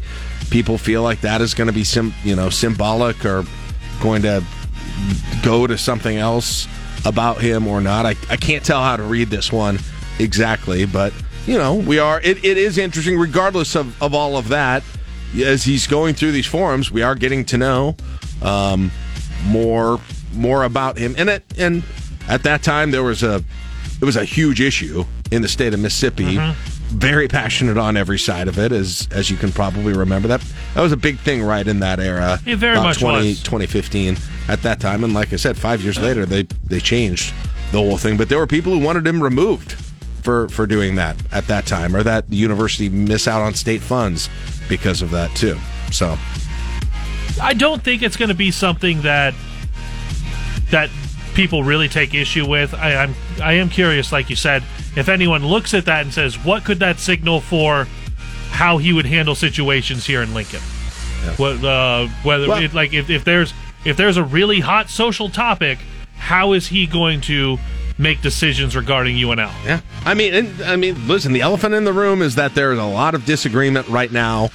[0.49, 3.43] people feel like that is going to be sim, you know symbolic or
[4.01, 4.43] going to
[5.43, 6.67] go to something else
[7.05, 8.05] about him or not.
[8.05, 9.77] I, I can't tell how to read this one
[10.19, 11.13] exactly, but
[11.47, 14.83] you know, we are it, it is interesting regardless of, of all of that.
[15.43, 17.95] As he's going through these forums, we are getting to know
[18.41, 18.91] um,
[19.45, 19.99] more
[20.33, 21.15] more about him.
[21.17, 21.83] And it, and
[22.27, 23.43] at that time there was a
[24.01, 26.37] it was a huge issue in the state of Mississippi.
[26.89, 30.29] Very passionate on every side of it, as as you can probably remember.
[30.29, 30.41] That
[30.73, 32.39] that was a big thing right in that era.
[32.45, 33.43] It very about much 20, was.
[33.43, 34.17] 2015
[34.47, 35.03] at that time.
[35.03, 37.33] And like I said, five years later, they they changed
[37.73, 38.15] the whole thing.
[38.15, 39.75] But there were people who wanted him removed
[40.27, 43.79] for for doing that at that time, or that the university miss out on state
[43.79, 44.29] funds
[44.67, 45.57] because of that too.
[45.89, 46.17] So
[47.41, 49.33] I don't think it's going to be something that
[50.69, 50.89] that
[51.33, 52.73] people really take issue with.
[52.73, 54.63] I, I'm I am curious, like you said,
[54.97, 57.87] if anyone looks at that and says, "What could that signal for
[58.49, 60.59] how he would handle situations here in Lincoln?"
[61.37, 63.53] What uh, whether Well- it, like if, if there's
[63.85, 65.79] if there's a really hot social topic,
[66.17, 67.57] how is he going to
[67.97, 69.51] make decisions regarding UNL?
[69.65, 71.33] Yeah, I mean, and, I mean, listen.
[71.33, 74.49] The elephant in the room is that there is a lot of disagreement right now,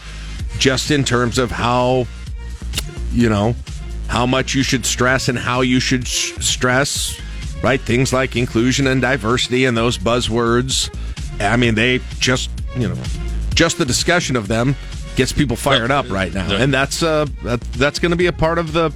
[0.58, 2.06] just in terms of how,
[3.12, 3.54] you know,
[4.08, 7.20] how much you should stress and how you should sh- stress,
[7.62, 7.80] right?
[7.80, 10.94] Things like inclusion and diversity and those buzzwords.
[11.40, 12.96] I mean, they just, you know,
[13.54, 14.76] just the discussion of them
[15.16, 18.32] gets people fired up right now, and that's uh, that, that's going to be a
[18.32, 18.92] part of the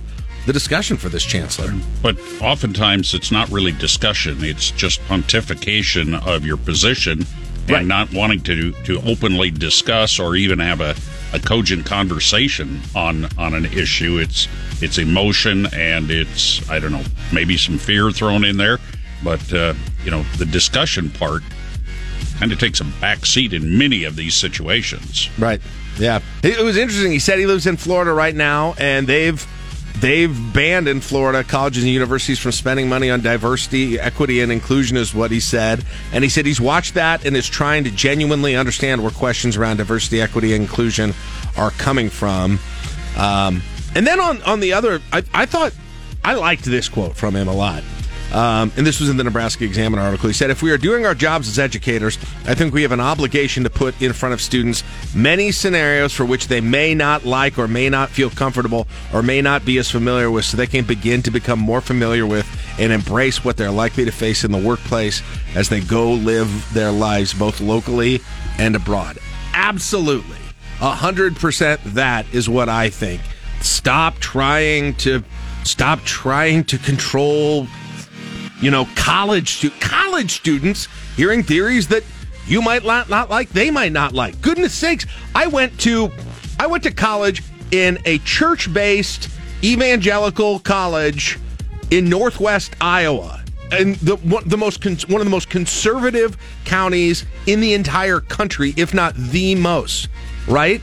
[0.46, 1.72] the discussion for this chancellor.
[2.02, 7.26] But oftentimes it's not really discussion; it's just pontification of your position
[7.68, 10.94] and not wanting to to openly discuss or even have a,
[11.32, 14.18] a cogent conversation on on an issue.
[14.18, 14.48] It's
[14.80, 18.78] it's emotion and it's I don't know maybe some fear thrown in there,
[19.24, 19.74] but uh,
[20.04, 21.42] you know the discussion part
[22.38, 25.28] kind of takes a back seat in many of these situations.
[25.38, 25.60] Right.
[25.98, 26.20] Yeah.
[26.42, 27.10] It it was interesting.
[27.10, 29.44] He said he lives in Florida right now, and they've
[30.00, 34.96] they've banned in Florida colleges and universities from spending money on diversity, equity, and inclusion,
[34.96, 35.84] is what he said.
[36.12, 39.78] And he said he's watched that and is trying to genuinely understand where questions around
[39.78, 41.14] diversity, equity, and inclusion
[41.56, 42.58] are coming from.
[43.16, 43.62] Um,
[43.94, 45.72] and then on on the other, I, I thought
[46.24, 47.82] I liked this quote from him a lot.
[48.32, 50.28] Um, and this was in the Nebraska Examiner article.
[50.28, 53.00] He said, If we are doing our jobs as educators, I think we have an
[53.00, 54.82] obligation to put in front of students
[55.14, 59.40] many scenarios for which they may not like or may not feel comfortable or may
[59.40, 62.46] not be as familiar with so they can begin to become more familiar with
[62.78, 65.22] and embrace what they're likely to face in the workplace
[65.54, 68.20] as they go live their lives both locally
[68.58, 69.18] and abroad.
[69.54, 70.36] Absolutely.
[70.80, 73.22] A hundred percent that is what I think.
[73.60, 75.24] Stop trying to
[75.64, 77.66] stop trying to control
[78.60, 82.02] you know, college stu- college students hearing theories that
[82.46, 84.40] you might not, not like, they might not like.
[84.40, 86.10] Goodness sakes, I went to
[86.58, 89.28] I went to college in a church-based
[89.62, 91.38] evangelical college
[91.90, 93.42] in Northwest Iowa.
[93.72, 98.72] And the one, the most one of the most conservative counties in the entire country,
[98.76, 100.08] if not the most,
[100.46, 100.80] right?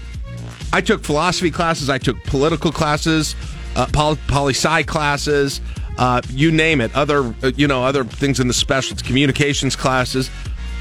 [0.73, 3.35] I took philosophy classes, I took political classes,
[3.75, 3.87] uh,
[4.27, 5.61] poli sci classes,
[5.97, 6.95] uh, you name it.
[6.95, 10.29] Other uh, you know other things in the specialty communications classes.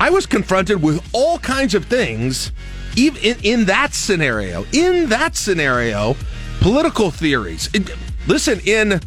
[0.00, 2.50] I was confronted with all kinds of things,
[2.96, 4.64] even in, in that scenario.
[4.72, 6.16] In that scenario,
[6.60, 7.68] political theories.
[7.72, 7.90] It-
[8.26, 9.00] listen, in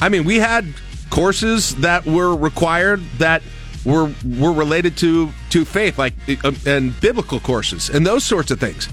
[0.00, 0.66] I mean, we had
[1.10, 3.42] courses that were required that
[3.84, 8.58] were were related to to faith, like uh, and biblical courses and those sorts of
[8.58, 8.88] things.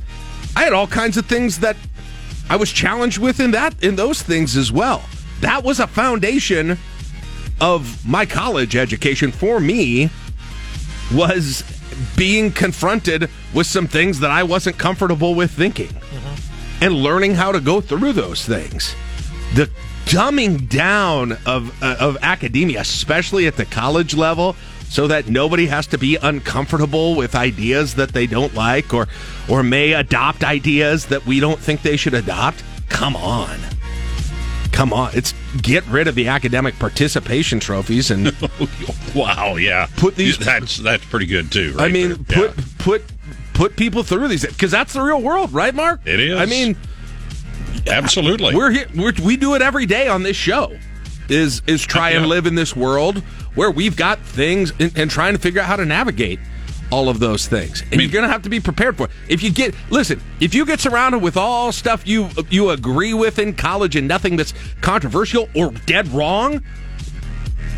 [0.55, 1.77] I had all kinds of things that
[2.49, 5.03] I was challenged with in that in those things as well.
[5.41, 6.77] That was a foundation
[7.61, 10.09] of my college education for me
[11.13, 11.63] was
[12.15, 15.89] being confronted with some things that I wasn't comfortable with thinking
[16.81, 18.95] and learning how to go through those things.
[19.55, 19.69] The
[20.05, 24.55] dumbing down of uh, of academia, especially at the college level,
[24.89, 29.07] so that nobody has to be uncomfortable with ideas that they don't like or
[29.49, 32.63] or may adopt ideas that we don't think they should adopt.
[32.89, 33.59] Come on.
[34.71, 35.11] Come on.
[35.13, 38.35] It's get rid of the academic participation trophies and
[39.15, 39.87] wow, yeah.
[39.97, 41.75] Put these that's that's pretty good too.
[41.77, 42.49] I mean, there.
[42.49, 43.03] put put
[43.53, 46.01] put people through these because that's the real world, right, Mark?
[46.05, 46.39] It is.
[46.39, 46.77] I mean,
[47.87, 48.55] absolutely.
[48.55, 48.87] We're here.
[48.95, 50.77] We're, we do it every day on this show.
[51.27, 53.19] Is is try and live in this world
[53.53, 56.39] where we've got things and, and trying to figure out how to navigate
[56.91, 59.11] all of those things, and you're going to have to be prepared for it.
[59.27, 63.39] If you get listen, if you get surrounded with all stuff you you agree with
[63.39, 66.63] in college and nothing that's controversial or dead wrong,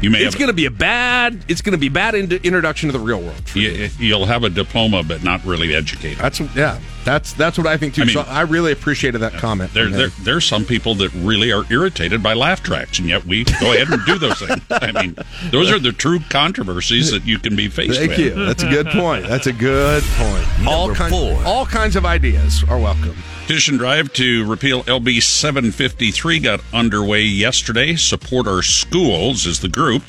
[0.01, 1.43] you may it's going to be a bad.
[1.47, 3.55] It's going to be bad in, introduction to the real world.
[3.55, 6.17] you, you'll have a diploma, but not really educated.
[6.17, 6.79] That's yeah.
[7.03, 8.03] That's that's what I think too.
[8.03, 9.73] I mean- so I really appreciated that comment.
[9.73, 10.23] There, from there, him.
[10.23, 13.89] there's some people that really are irritated by laugh tracks, and yet we go ahead
[13.89, 14.61] and do those things.
[14.69, 15.15] I mean,
[15.51, 18.19] those are the true controversies that you can be faced Thank with.
[18.19, 18.45] you.
[18.45, 19.27] That's a good point.
[19.27, 20.67] That's a good point.
[20.67, 21.13] all kinds,
[21.45, 23.15] all kinds of ideas are welcome.
[23.41, 27.95] Petition drive to repeal LB 753 got underway yesterday.
[27.95, 30.03] Support Our Schools is the group.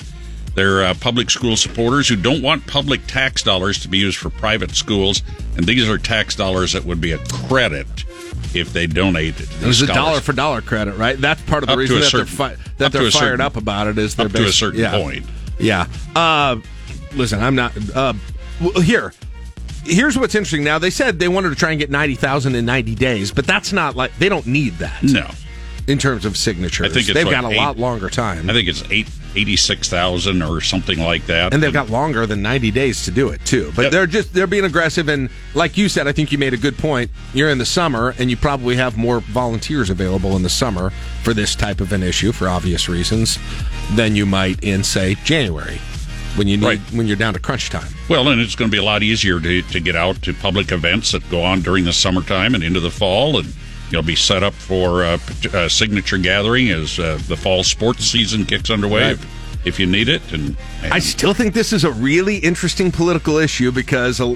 [0.55, 4.29] They're uh, public school supporters who don't want public tax dollars to be used for
[4.31, 5.23] private schools,
[5.57, 7.87] and these are tax dollars that would be a credit
[8.55, 9.49] if they donated.
[9.49, 11.19] to There's a dollar for dollar credit, right?
[11.19, 13.57] That's part of the Up reason that certain- they're fi- that they're fired certain- up
[13.57, 13.97] about it.
[13.99, 14.93] Is they're up to a certain yeah.
[14.93, 15.25] point.
[15.59, 15.87] Yeah.
[16.15, 16.57] Uh,
[17.15, 17.73] listen, I'm not.
[17.95, 18.13] Uh,
[18.61, 19.15] well, here,
[19.85, 20.65] here's what's interesting.
[20.65, 23.47] Now they said they wanted to try and get ninety thousand in ninety days, but
[23.47, 25.03] that's not like they don't need that.
[25.03, 25.31] No.
[25.89, 28.49] In terms of signatures, I think it's they've like got a eight- lot longer time.
[28.49, 31.53] I think it's eight eighty six thousand or something like that.
[31.55, 33.73] and they've got longer than 90 days to do it too.
[33.75, 36.59] But they're just they're being aggressive and like you said i think you made a
[36.59, 37.11] good point.
[37.35, 40.91] You're in the summer and you probably have more volunteers available in the summer
[41.23, 43.39] for this type of an issue for obvious reasons
[43.95, 45.81] than you might in say january
[46.37, 47.93] when you need when you're down to crunch time.
[48.09, 50.73] Well, and it's going to be a lot easier to, to get out to public
[50.73, 53.53] events that go on during the summertime and into the fall, and
[53.93, 58.05] you'll be set up for uh, pet- uh, signature gathering as uh, the fall sports
[58.05, 59.13] season kicks underway Right.
[59.13, 60.23] if, if you need it.
[60.33, 64.35] And, I still think this is a really interesting political issue because uh,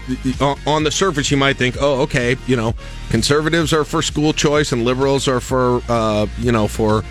[0.67, 2.75] on the surface you might think, oh, okay, you know,
[3.11, 7.03] conservatives are for school choice and liberals are for, uh, you know, for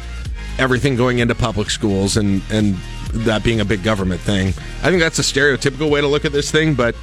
[0.58, 2.76] everything going into public schools and and
[3.12, 4.50] that being a big government thing.
[4.84, 6.96] I think that's a stereotypical way to look at this thing, but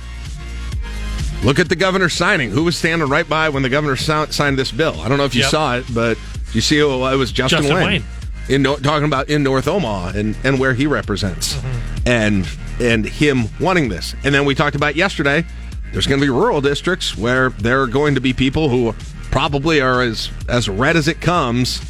[1.42, 2.50] look at the governor signing.
[2.50, 5.00] Who was standing right by when the governor signed this bill?
[5.00, 5.50] I don't know if you Yep.
[5.50, 6.18] saw it, but
[6.52, 7.86] you see it was Justin, Justin Wayne.
[7.86, 8.04] Wayne.
[8.48, 12.08] In talking about in North Omaha and, and where he represents, mm-hmm.
[12.08, 12.48] and
[12.80, 15.44] and him wanting this, and then we talked about yesterday.
[15.92, 18.94] There's going to be rural districts where there are going to be people who
[19.30, 21.80] probably are as as red as it comes,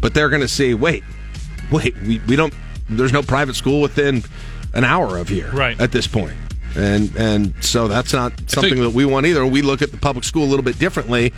[0.00, 1.04] but they're going to see, wait,
[1.70, 2.54] wait, we, we don't.
[2.88, 4.22] There's no private school within
[4.72, 5.78] an hour of here, Right.
[5.78, 6.34] At this point,
[6.76, 9.44] and and so that's not something that we want either.
[9.46, 11.32] We look at the public school a little bit differently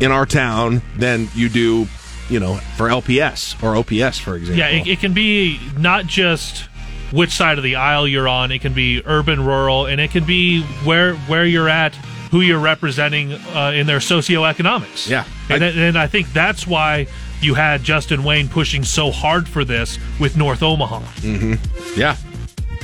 [0.00, 1.86] in our town than you do,
[2.28, 4.58] you know, for LPS or OPS, for example.
[4.58, 6.64] Yeah, it, it can be not just
[7.12, 8.52] which side of the aisle you're on.
[8.52, 11.94] It can be urban, rural, and it can be where where you're at,
[12.30, 15.08] who you're representing uh, in their socioeconomics.
[15.08, 15.24] Yeah.
[15.48, 17.06] and, and I think that's why
[17.40, 21.00] you had Justin Wayne pushing so hard for this with North Omaha.
[21.00, 21.98] Mm-hmm.
[22.00, 22.16] Yeah.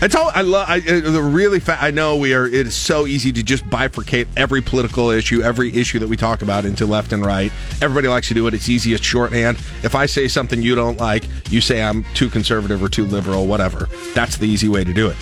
[0.02, 0.68] It's all I love.
[0.68, 2.46] I, uh, the really, fa- I know we are.
[2.46, 6.42] It is so easy to just bifurcate every political issue, every issue that we talk
[6.42, 7.50] about into left and right.
[7.80, 8.52] Everybody likes to do it.
[8.52, 8.92] It's easy.
[8.92, 9.56] It's shorthand.
[9.82, 13.46] If I say something you don't like, you say I'm too conservative or too liberal,
[13.46, 13.88] whatever.
[14.14, 15.16] That's the easy way to do it.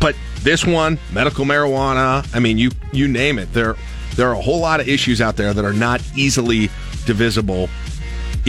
[0.00, 2.28] But this one, medical marijuana.
[2.34, 3.52] I mean, you you name it.
[3.52, 3.76] There
[4.16, 6.70] there are a whole lot of issues out there that are not easily
[7.06, 7.68] divisible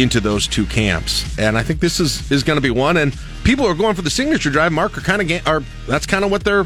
[0.01, 1.37] into those two camps.
[1.37, 2.97] And I think this is is going to be one.
[2.97, 4.71] And people are going for the signature drive.
[4.71, 6.65] Mark are kind of ga- are that's kind of what they're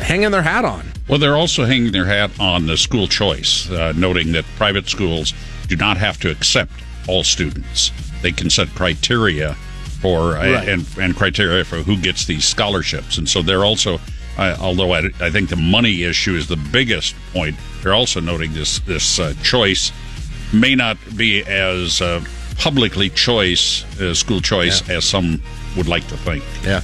[0.00, 0.84] hanging their hat on.
[1.08, 5.32] Well, they're also hanging their hat on the school choice, uh, noting that private schools
[5.68, 6.72] do not have to accept
[7.08, 7.92] all students.
[8.22, 9.54] They can set criteria
[10.00, 10.68] for uh, Right.
[10.68, 14.00] and and criteria for who gets these scholarships, and so they're also.
[14.38, 18.52] Uh, although I, I think the money issue is the biggest point, they're also noting
[18.52, 19.92] this this uh, choice
[20.52, 22.22] may not be as uh,
[22.58, 25.42] publicly choice uh, school choice as some
[25.76, 26.44] would like to think.
[26.64, 26.82] Yeah.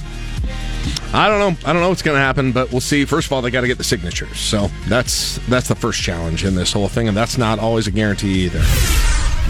[1.13, 1.69] I don't know.
[1.69, 3.05] I don't know what's going to happen, but we'll see.
[3.05, 6.43] First of all, they got to get the signatures, so that's that's the first challenge
[6.43, 8.61] in this whole thing, and that's not always a guarantee either.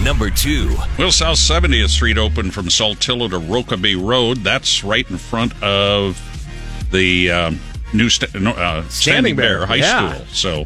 [0.04, 0.76] Number two.
[0.98, 4.38] Well, South 70th Street open from Saltillo to Rokeby Road.
[4.40, 6.20] That's right in front of
[6.92, 7.60] the um,
[7.94, 10.14] new sta- no, uh, Standing Bear, Bear, High yeah.
[10.14, 10.26] School.
[10.28, 10.66] So uh,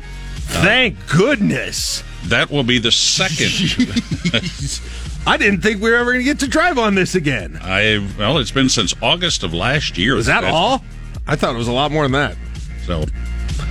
[0.64, 2.04] Thank goodness.
[2.26, 3.52] that will be the second.
[5.28, 7.60] I didn't think we were ever going to get to drive on this again.
[7.62, 10.16] I well, it's been since August of last year.
[10.18, 10.84] Is that That's- all?
[11.28, 12.38] I thought it was a lot more than that.
[12.86, 13.04] So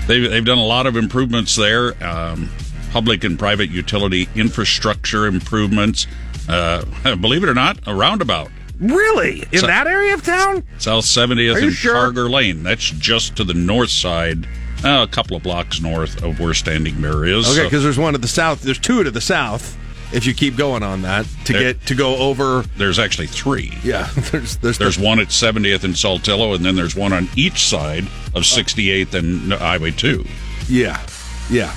[0.07, 1.95] they've they've done a lot of improvements there.
[2.05, 2.51] Um,
[2.93, 6.07] public and private utility infrastructure improvements.
[6.49, 6.85] Uh,
[7.17, 8.51] believe it or not, a roundabout.
[8.79, 9.43] Really?
[9.53, 10.63] In So- that area of town?
[10.79, 11.95] South 70th Are you and sure?
[11.95, 12.63] Carger Lane.
[12.63, 14.47] That's just to the north side,
[14.85, 17.47] uh, a couple of blocks north of where Standing Bear is.
[17.49, 18.61] Okay, So because there's one to the south.
[18.61, 19.79] There's two to the south.
[20.13, 23.77] If you keep going on that to There- get to go over, there's actually three.
[23.85, 24.09] yeah.
[24.31, 28.05] There's there's There's one at 70th and Saltillo, and then there's one on each side
[28.35, 30.25] of 68th and Highway 2.
[30.69, 31.05] Yeah,
[31.51, 31.75] yeah,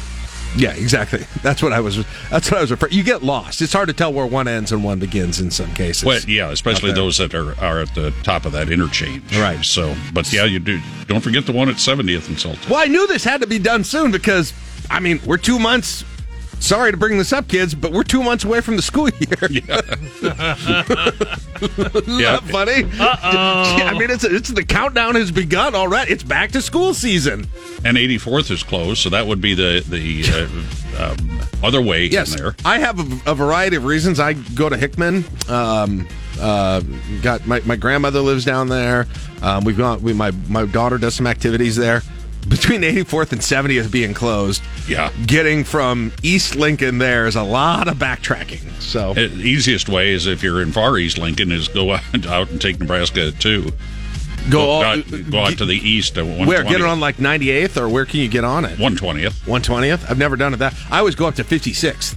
[0.58, 0.72] yeah.
[0.72, 1.26] Exactly.
[1.44, 2.04] That's what I was.
[2.30, 2.94] That's what I was referring.
[2.94, 3.62] You get lost.
[3.62, 6.04] It's hard to tell where one ends and one begins in some cases.
[6.06, 9.38] Well, yeah, especially those that are, are at the top of that interchange.
[9.38, 9.64] Right.
[9.64, 10.80] So, but yeah, you do.
[11.08, 12.70] Don't forget the one at 70th and Saltillo.
[12.70, 14.54] Well, I knew this had to be done soon because,
[14.90, 16.04] I mean, we're two months.
[16.60, 19.38] Sorry to bring this up, kids, but we're two months away from the school year.
[21.61, 22.38] Isn't Yeah.
[22.40, 22.84] that funny?
[22.99, 23.86] Uh-oh.
[23.88, 26.11] I mean, it's it's the countdown has begun already.
[26.11, 27.48] It's back to school season.
[27.84, 30.26] And 84th is closed, so that would be the the
[30.99, 32.56] uh, um, other way Yes, in there.
[32.65, 34.19] I have a, a variety of reasons.
[34.19, 35.23] I go to Hickman.
[35.48, 36.07] Um,
[36.40, 36.81] uh,
[37.22, 39.07] got my, my grandmother lives down there.
[39.41, 42.02] Um, we've got we my my daughter does some activities there.
[42.50, 45.12] Between 84th and 70th being closed, Yeah.
[45.26, 48.60] getting from East Lincoln there is a lot of backtracking.
[48.82, 52.50] So The easiest way is if you're in Far East Lincoln is go out, out
[52.50, 53.72] and take Nebraska too.
[54.50, 57.78] go all, out, go out to the east at where get it on like 98th
[57.78, 58.78] or where can you get on it?
[58.80, 59.34] 120th.
[59.46, 60.10] 120th.
[60.10, 60.74] I've never done it that.
[60.90, 62.16] I always go up to 56th.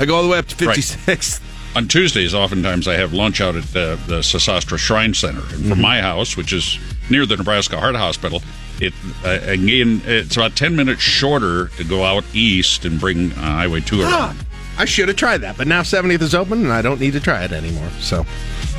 [0.00, 0.76] I go all the way up to Right.
[0.76, 1.40] 56th.
[1.76, 5.40] On Tuesdays, oftentimes I have lunch out at uh, the Sesostris Shrine Center.
[5.40, 5.68] And Mm-hmm.
[5.70, 6.78] from my house, which is
[7.10, 8.42] near the Nebraska Heart Hospital,
[8.80, 8.92] it
[9.24, 13.80] uh, again it's about ten minutes shorter to go out east and bring uh, Highway
[13.80, 14.12] Two around.
[14.12, 14.36] Ah,
[14.78, 17.20] I should have tried that, but now 70th is open and I don't need to
[17.20, 17.90] try it anymore.
[17.98, 18.22] So,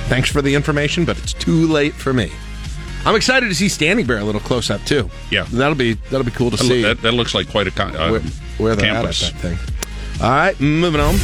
[0.08, 2.32] thanks for the information, but it's too late for me.
[3.06, 5.10] I'm excited to see Standing Bear a little close up too.
[5.30, 5.44] Yeah.
[5.52, 7.96] that'll be that'll be cool to That, see that, that looks like quite a con-
[7.96, 8.22] uh, where,
[8.58, 9.24] where campus.
[9.24, 10.24] at at that thing.
[10.24, 11.16] All right, moving on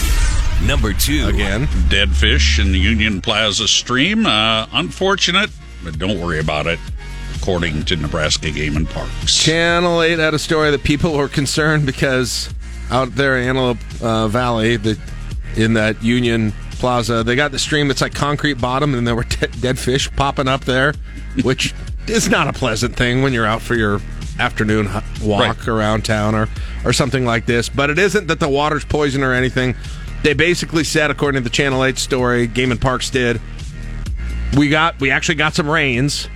[0.65, 1.27] Number two.
[1.27, 1.67] again.
[1.89, 4.25] Dead fish in the Union Plaza stream.
[4.25, 5.49] Uh, unfortunate,
[5.83, 6.79] but don't worry about it.
[7.45, 9.37] According to Nebraska Game and Parks.
[9.43, 12.49] Channel 8 had a story that people were concerned because
[12.89, 14.99] out there in Antelope uh, Valley, the,
[15.55, 19.25] in that Union Plaza, they got the stream that's like concrete bottom, and there were
[19.25, 20.95] de- dead fish popping up there,
[21.43, 21.75] which
[22.07, 24.01] is not a pleasant thing when you're out for your
[24.39, 24.87] afternoon
[25.21, 25.67] walk Right.
[25.67, 26.49] around town or,
[26.83, 27.69] or something like this.
[27.69, 29.75] But it isn't that the water's poison or anything.
[30.23, 33.39] They basically said, according to the Channel 8 story, Game and Parks did,
[34.57, 36.27] we got we actually got some rains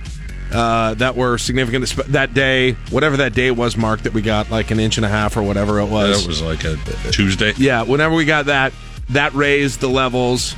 [0.52, 2.72] uh, that were significant that day.
[2.90, 5.42] Whatever that day was, Mark, that we got like an inch and a half or
[5.42, 6.22] whatever it was.
[6.22, 6.76] That was like a
[7.12, 7.52] Tuesday.
[7.56, 8.72] yeah, whenever we got that,
[9.10, 10.54] that raised the levels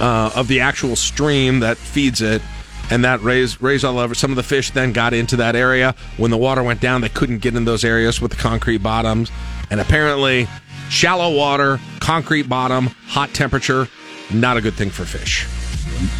[0.00, 2.42] uh, of the actual stream that feeds it.
[2.90, 4.14] And that raised raised all over.
[4.14, 5.94] Some of the fish then got into that area.
[6.16, 9.30] When the water went down, they couldn't get in those areas with the concrete bottoms.
[9.70, 10.48] And apparently,
[10.88, 13.88] shallow water, concrete bottom, hot temperature,
[14.32, 15.46] not a good thing for fish.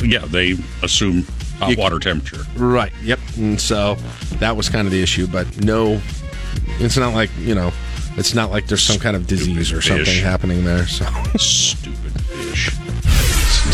[0.02, 1.22] Yeah, they assume
[1.59, 2.44] hot You- water temperature.
[2.56, 2.93] Right.
[3.02, 3.18] Yep.
[3.36, 3.97] And so
[4.39, 6.01] that was kind of the issue, but no,
[6.80, 7.72] it's not like you know,
[8.16, 10.22] it's not like there's some kind of disease or something fish.
[10.22, 10.86] happening there.
[10.86, 11.05] So
[11.39, 12.70] Stupid fish.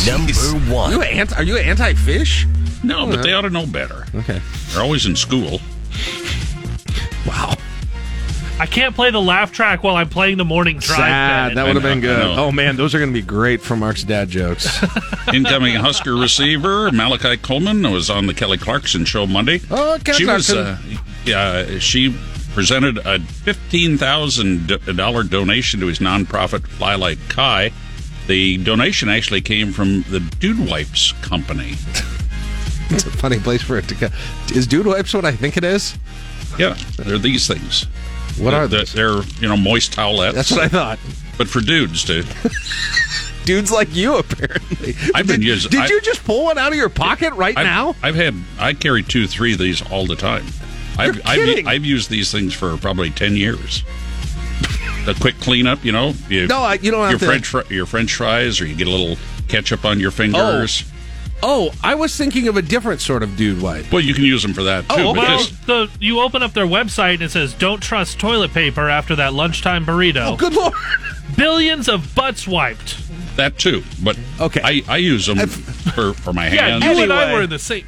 [0.07, 0.33] Number
[0.75, 0.91] one.
[0.91, 2.47] you anti, are you anti-fish?
[2.83, 4.05] No, but they ought to know better.
[4.15, 4.41] Okay.
[4.73, 5.61] They're always in school.
[7.27, 7.55] Wow.
[8.61, 10.99] I can't play the laugh track while I'm playing the morning drive.
[10.99, 11.57] Sad.
[11.57, 12.39] That would have been good.
[12.39, 14.69] Oh man, those are going to be great for Mark's dad jokes.
[15.33, 19.61] Incoming Husker receiver Malachi Coleman was on the Kelly Clarkson show Monday.
[19.71, 20.97] Oh, Kelly she was, Clarkson.
[20.97, 22.17] uh, yeah, she
[22.55, 27.73] presented a fifteen thousand dollar donation to his nonprofit Fly Like Kai.
[28.29, 31.73] The donation actually came from the Dude Wipes company.
[32.91, 34.09] it's a funny place for it to go.
[34.55, 35.99] Is Dude Wipes what I think it is?
[36.57, 37.87] Yeah, they're these things.
[38.39, 40.35] What are They're- They're you know moist towelettes.
[40.35, 40.99] That's what I thought.
[41.39, 42.25] But for dudes to
[43.45, 44.95] Dudes like you, apparently.
[45.15, 45.71] I've been using.
[45.71, 47.95] Did I- you just pull one out of your pocket right I've, now?
[48.03, 50.47] I've had I carry two, three of these all the time.
[50.97, 51.67] I've, I've.
[51.67, 53.85] I've used these things for probably ten years.
[55.07, 56.15] a quick cleanup, you know.
[56.31, 58.75] You, No, I- you don't have your to- French fri- your French fries, or you
[58.75, 60.85] get a little ketchup on your fingers.
[60.87, 60.94] Oh,
[61.47, 63.93] Oh, I was thinking of a different sort of dude wipe.
[63.93, 65.03] Well, you can use them for that oh, too.
[65.03, 68.53] Oh, well, because the you open up their website and it says, "Don't trust toilet
[68.55, 70.73] paper after that lunchtime burrito." Oh, good lord!
[71.37, 72.97] Billions of butts wiped.
[73.37, 73.83] that too.
[74.03, 74.61] But Okay.
[74.65, 76.85] I, I use them for, for my Yeah, hands.
[76.85, 77.33] you and I Anyway.
[77.35, 77.85] were in the same.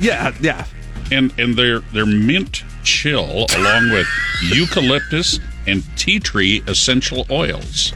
[0.00, 0.64] Yeah, yeah.
[1.12, 4.06] and and they're they're mint chill along with
[4.44, 7.92] eucalyptus and tea tree essential oils.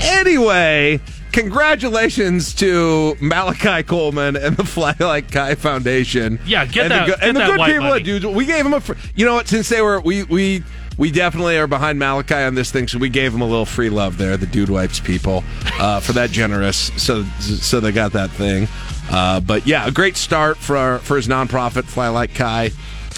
[0.00, 1.00] Anyway,
[1.36, 6.38] congratulations to Malachi Coleman and the Fly Like Kai Foundation.
[6.46, 8.00] Yeah, get and that- The, good- get and the that good people money.
[8.00, 8.26] at Dudes.
[8.26, 8.80] We gave them a.
[8.80, 9.48] Fr- you know what?
[9.48, 10.62] Since they were we we.
[10.98, 13.90] We definitely are behind Malachi on this thing, so we gave them a little free
[13.90, 15.44] love there, the Dude Wipes people,
[15.78, 16.90] uh, for that generous.
[16.96, 18.66] So, so they got that thing.
[19.10, 22.70] Uh, but yeah, a great start for for his nonprofit, Fly Like Kai.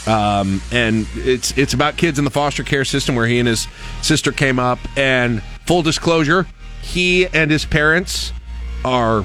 [0.09, 3.69] Um, and it's it's about kids in the foster care system where he and his
[4.03, 4.81] sister came up.
[4.97, 6.49] And full disclosure,
[6.89, 8.33] he and his parents
[8.85, 9.25] are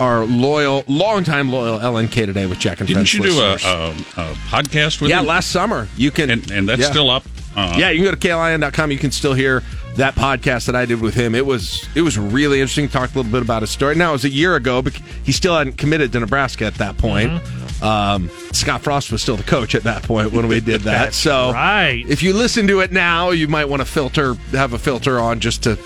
[0.00, 3.90] are loyal, longtime loyal LNK today with Jack and Didn't Fence you do a, a,
[3.90, 5.26] a podcast with yeah, him?
[5.26, 5.88] last summer.
[5.96, 6.90] You can, and, and that's yeah.
[6.90, 7.24] still up.
[7.56, 8.92] Uh, Yeah, you can go to klin.com.
[8.92, 9.62] You can still hear
[9.96, 11.34] that podcast that I did with him.
[11.34, 12.88] It was it was really interesting.
[12.88, 13.94] Talked a little bit about his story.
[13.96, 16.96] Now it was a year ago, but he still hadn't committed to Nebraska at that
[16.98, 17.30] point.
[17.30, 17.84] Mm-hmm.
[17.84, 21.14] Um, Scott Frost was still the coach at that point when we did that.
[21.14, 22.04] so right.
[22.08, 25.40] if you listen to it now, you might want to filter have a filter on
[25.40, 25.78] just to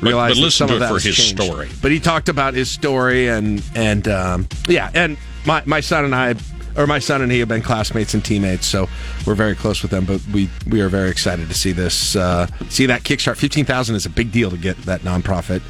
[0.00, 1.42] realize but that listen some to of it that for his changed.
[1.42, 1.68] story.
[1.82, 5.16] But he talked about his story and and um, yeah, and
[5.46, 6.34] my my son and I.
[6.76, 8.88] Or my son and he have been classmates and teammates, so
[9.26, 10.04] we're very close with them.
[10.04, 13.36] But we we are very excited to see this, uh, see that kickstart.
[13.36, 15.60] Fifteen thousand is a big deal to get that nonprofit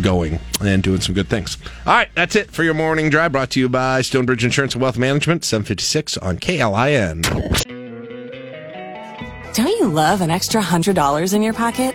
[0.00, 1.58] going and doing some good things.
[1.84, 3.32] All right, that's it for your morning drive.
[3.32, 7.20] Brought to you by Stonebridge Insurance and Wealth Management, seven fifty six on KLIN.
[9.52, 11.94] Don't you love an extra $100 in your pocket?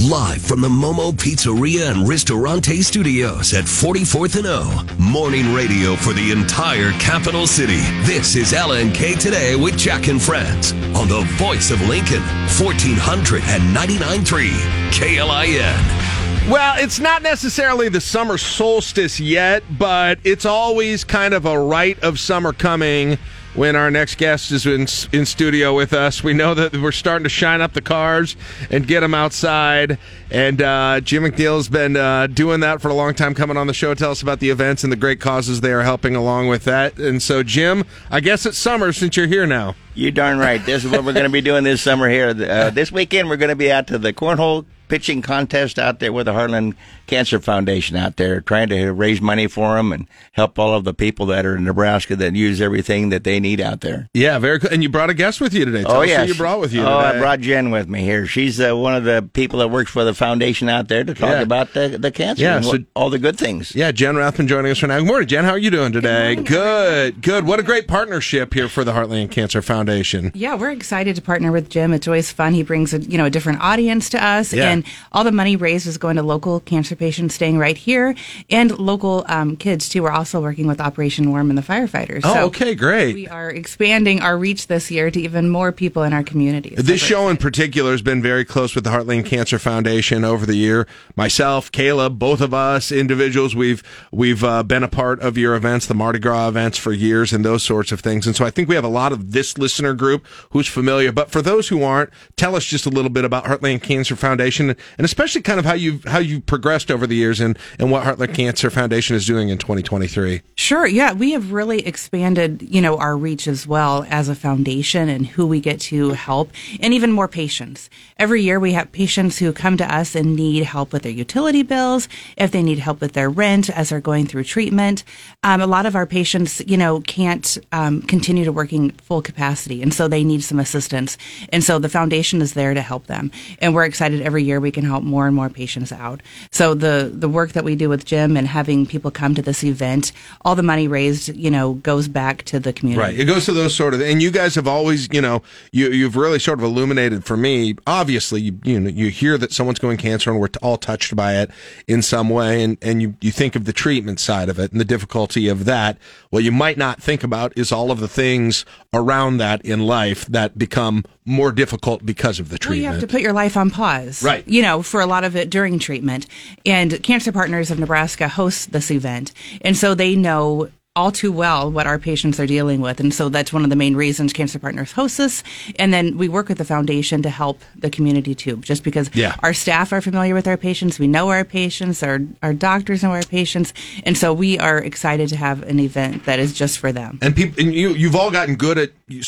[0.00, 4.86] Live from the Momo Pizzeria and Ristorante Studios at 44th and O.
[4.96, 7.80] Morning radio for the entire capital city.
[8.04, 14.50] This is LNK Today with Jack and Friends on the voice of Lincoln, 1499.3
[14.92, 16.48] KLIN.
[16.48, 21.98] Well, it's not necessarily the summer solstice yet, but it's always kind of a rite
[22.04, 23.18] of summer coming
[23.58, 26.22] when our next guest is in, in studio with us.
[26.22, 28.36] We know that we're starting to shine up the cars
[28.70, 29.98] and get them outside.
[30.30, 33.66] And uh, Jim McKee has been uh, doing that for a long time, coming on
[33.66, 33.94] the show.
[33.94, 36.98] Tell us about the events and the great causes they are helping along with that.
[37.00, 39.74] And so, Jim, I guess it's summer since you're here now.
[39.92, 40.64] You're darn right.
[40.64, 42.28] This is what we're going to be doing this summer here.
[42.28, 46.12] Uh, this weekend, we're going to be out to the cornhole pitching contest out there
[46.12, 46.74] with the Heartland
[47.06, 50.92] Cancer Foundation out there, trying to raise money for them and help all of the
[50.94, 54.08] people that are in Nebraska that use everything that they need out there.
[54.14, 54.70] Yeah, very cool.
[54.70, 55.82] And you brought a guest with you today.
[55.84, 56.82] Tell oh yeah, you brought with you.
[56.82, 57.16] Oh, today.
[57.16, 58.26] I brought Jen with me here.
[58.26, 61.30] She's uh, one of the people that works for the foundation out there to talk
[61.30, 61.40] Yeah.
[61.42, 63.74] about the the cancer Yeah, and so- what, all the good things.
[63.74, 64.98] Yeah, Jen Rathman joining us for now.
[64.98, 65.44] Good morning, Jen.
[65.44, 66.34] How are you doing today?
[66.36, 67.46] Good, good.
[67.46, 70.30] What a great partnership here for the Heartland Cancer Foundation.
[70.34, 71.92] Yeah, we're excited to partner with Jim.
[71.92, 72.54] It's always fun.
[72.54, 74.70] He brings a you know a different audience to us, Yeah.
[74.70, 74.77] and
[75.12, 78.14] all the money raised was going to local cancer patients staying right here,
[78.50, 80.02] and local um, kids too.
[80.02, 82.20] We're also working with Operation Warm and the firefighters.
[82.24, 83.14] Oh, So okay, great.
[83.14, 86.78] We are expanding our reach this year to even more people in our communities.
[86.78, 90.56] This show in particular has been very close with the Heartland Cancer Foundation over the
[90.56, 90.86] year.
[91.16, 93.82] Myself, Caleb, both of us individuals, we've
[94.12, 97.44] we've uh, been a part of your events, the Mardi Gras events for years, and
[97.44, 98.26] those sorts of things.
[98.26, 101.12] And so I think we have a lot of this listener group who's familiar.
[101.12, 104.67] But for those who aren't, tell us just a little bit about Heartland Cancer Foundation
[104.68, 107.90] Foundation, and especially kind of how you've how you've progressed over the years, and and
[107.90, 110.42] what Heartland Cancer Foundation is doing in 2023.
[110.56, 110.86] Sure.
[110.86, 115.26] Yeah, we have really expanded, you know, our reach as well as a foundation and
[115.26, 116.50] who we get to help,
[116.80, 117.90] and even more patients.
[118.16, 121.62] Every year, we have patients who come to us and need help with their utility
[121.62, 125.04] bills, if they need help with their rent as they're going through treatment.
[125.42, 129.82] Um, a lot of our patients, you know, can't um, continue to working full capacity,
[129.82, 131.16] and so they need some assistance.
[131.50, 133.30] And so the foundation is there to help them,
[133.60, 136.20] and we're excited every year we can help more and more patients out.
[136.50, 139.64] So the the work that we do with Jim and having people come to this
[139.64, 140.12] event,
[140.44, 143.00] all the money raised, you know, goes back to the community.
[143.00, 143.18] Right.
[143.18, 146.16] It goes to those sort of, and you guys have always, you know, you you've
[146.16, 147.76] really sort of illuminated for me.
[147.86, 151.36] Obviously, you, you know, you hear that someone's going cancer, and we're all touched by
[151.36, 151.50] it
[151.86, 154.80] in some way, and and you you think of the treatment side of it and
[154.80, 155.98] the difficulty of that.
[156.30, 160.26] What you might not think about is all of the things around that in life
[160.26, 162.80] that become more difficult because of the Well, treatment.
[162.82, 164.22] you have to put your life on pause.
[164.22, 164.46] Right.
[164.48, 166.26] You know, for a lot of it during treatment.
[166.66, 169.32] And Cancer Partners of Nebraska hosts this event.
[169.60, 172.98] And so they know all too well what our patients are dealing with.
[172.98, 175.44] And so that's one of the main reasons Cancer Partners hosts this.
[175.78, 179.36] And then we work with the foundation to help the community too, just because Yeah.
[179.44, 180.98] our staff are familiar with our patients.
[180.98, 183.72] We know our patients, our, our doctors know our patients.
[184.02, 187.18] And so we are excited to have an event that is just for them.
[187.22, 189.22] and people, and you you've all gotten good at you.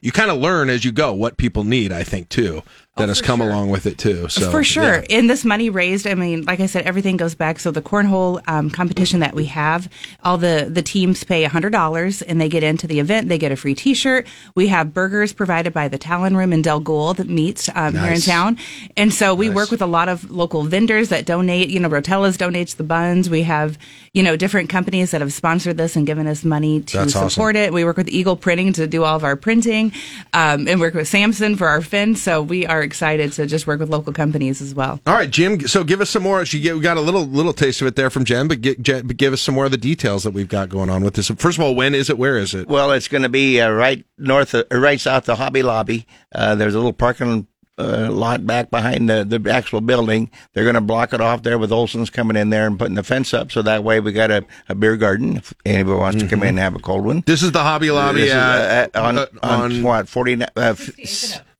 [0.00, 1.90] You kind of learn as you go what people need.
[1.92, 2.62] I think too
[2.96, 4.28] that has come along with it too.
[4.28, 5.00] So for sure.
[5.00, 5.18] yeah.
[5.18, 7.58] And this money raised, I mean, like I said, everything goes back.
[7.58, 9.90] So the cornhole um, competition that we have,
[10.24, 13.28] all the the teams pay hundred dollars and they get into the event.
[13.28, 14.26] They get a free T-shirt.
[14.54, 18.20] We have burgers provided by the Talon Room in Del Gould Meats um, here in
[18.20, 18.56] town,
[18.96, 21.68] and so we work with a lot of local vendors that donate.
[21.68, 23.28] You know, Rotella's donates the buns.
[23.28, 23.78] We have
[24.14, 27.28] you know different companies that have sponsored this and given us money to That's awesome.
[27.28, 27.72] support it.
[27.74, 29.92] We work with Eagle Printing to do all of our printing,
[30.32, 32.22] um, and work with Samson for our fins.
[32.22, 35.00] So we are excited so just work with local companies as well.
[35.06, 35.60] All right, Jim.
[35.68, 36.46] So give us some more.
[36.46, 38.82] She we got a little little taste of it there from Jen, but, get,
[39.16, 41.28] give us some more of the details that we've got going on with this.
[41.28, 42.18] First of all, when is it?
[42.18, 42.68] Where is it?
[42.68, 46.06] Well, it's going to be uh, right north, of, right south of Hobby Lobby.
[46.34, 47.46] Uh, there's a little parking
[47.78, 50.30] uh, lot back behind the, the actual building.
[50.52, 53.02] They're going to block it off there with Olson's coming in there and putting the
[53.02, 53.52] fence up.
[53.52, 56.26] So that way we got a, a beer garden if anybody wants mm-hmm.
[56.26, 56.48] to come mm-hmm.
[56.48, 57.22] in and have a cold one.
[57.26, 60.74] This is the Hobby Lobby uh, uh, uh, on, uh, on, on, what, 40, uh,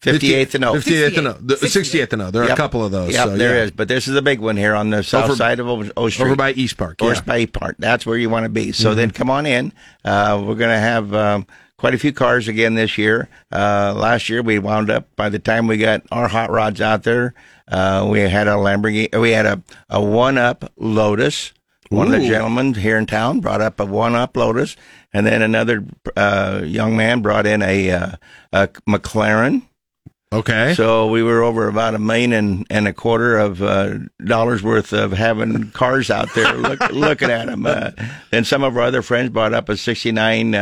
[0.03, 0.75] 58th and 0.
[0.75, 1.59] 58th and 0.
[1.59, 2.31] 68th and 0.
[2.31, 2.55] There are yep.
[2.55, 3.13] a couple of those.
[3.13, 3.55] Yep, so, there yeah.
[3.55, 3.71] there is.
[3.71, 6.27] But this is a big one here on the south over, side of o-, Street.
[6.27, 7.03] Over by East Park.
[7.03, 7.21] Over yeah.
[7.23, 7.77] by East Park.
[7.79, 8.73] That's where you want to be.
[8.73, 8.97] So mm-hmm.
[8.97, 9.73] then come on in.
[10.05, 11.47] Uh, we're going to have um,
[11.79, 13.29] quite a few cars again this year.
[13.53, 17.03] Uh, last year, we wound up, by the time we got our hot rods out
[17.03, 17.35] there,
[17.69, 19.19] uh, we had a Lamborghini.
[19.21, 21.53] We had a, a one up Lotus.
[21.89, 22.15] One Ooh.
[22.15, 24.77] of the gentlemen here in town brought up a one up Lotus,
[25.13, 25.85] and then another
[26.17, 28.13] uh, young man brought in a, uh,
[28.53, 29.63] a McLaren.
[30.37, 30.75] Okay.
[30.75, 34.93] So we were over about a million and, and a quarter of uh, dollars worth
[34.93, 37.65] of having cars out there look, looking at them.
[37.65, 37.93] Uh,
[38.31, 40.55] then some of our other friends brought up a 69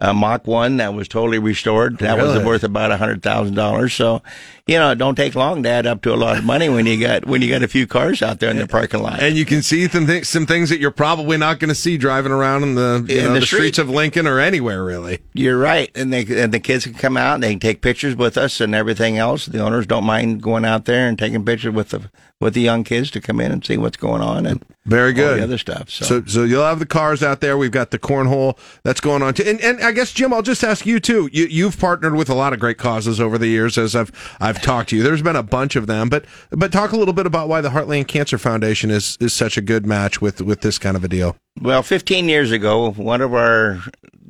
[0.00, 1.98] uh, uh, Mach 1 that was totally restored.
[1.98, 3.90] That was worth about a $100,000.
[3.90, 4.22] So,
[4.66, 6.86] you know, it don't take long to add up to a lot of money when
[6.86, 9.20] you got when you got a few cars out there in the parking lot.
[9.22, 11.96] And you can see some, th- some things that you're probably not going to see
[11.98, 13.58] driving around in the, you In know, the the, street.
[13.58, 15.18] streets of Lincoln or anywhere, really.
[15.32, 18.14] You're right, and they and the kids can come out and they can take pictures
[18.14, 19.46] with us and everything else.
[19.46, 22.10] The owners don't mind going out there and taking pictures with the
[22.40, 25.38] with the young kids to come in and see what's going on and Very good.
[25.38, 25.90] the other stuff.
[25.90, 27.58] So, So, so you'll have the cars out there.
[27.58, 29.44] We've got the cornhole that's going on too.
[29.46, 31.28] And, and I guess Jim, I'll just ask you too.
[31.32, 34.10] You, you've partnered with a lot of great causes over the years, as I've
[34.40, 35.02] I've talked to you.
[35.02, 37.70] There's been a bunch of them, but but talk a little bit about why the
[37.70, 41.08] Heartland Cancer Foundation is is such a good match with with this kind of a
[41.08, 41.36] deal.
[41.60, 43.82] well, 15 years ago, one of our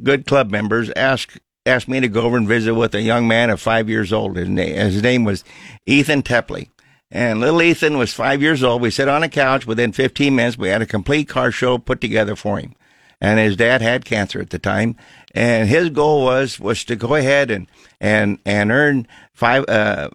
[0.03, 3.51] good club members asked asked me to go over and visit with a young man
[3.51, 4.37] of five years old.
[4.37, 5.45] His name, his name was
[5.87, 6.69] Ethan Tepley.
[7.11, 8.83] And little Ethan was five years old.
[8.83, 9.67] We sat on a couch.
[9.67, 12.75] Within 15 minutes, we had a complete car show put together for him.
[13.21, 14.97] And his dad had cancer at the time.
[15.35, 17.67] And his goal was, was to go ahead and,
[18.01, 20.11] and, and earn five, uh,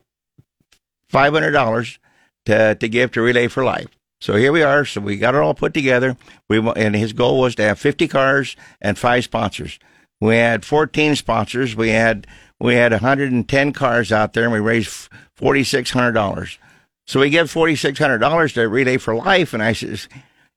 [1.12, 1.98] $500
[2.46, 3.90] to, to give to Relay for Life.
[4.22, 4.86] So here we are.
[4.86, 6.16] So we got it all put together.
[6.48, 9.80] We and his goal was to have 50 cars and five sponsors.
[10.22, 11.76] We had 14 sponsors.
[11.76, 12.26] We had
[12.58, 16.58] we had 110 cars out there, and we raised $4,600.
[17.06, 20.08] So we give $4,600 to Relay for Life, and I says,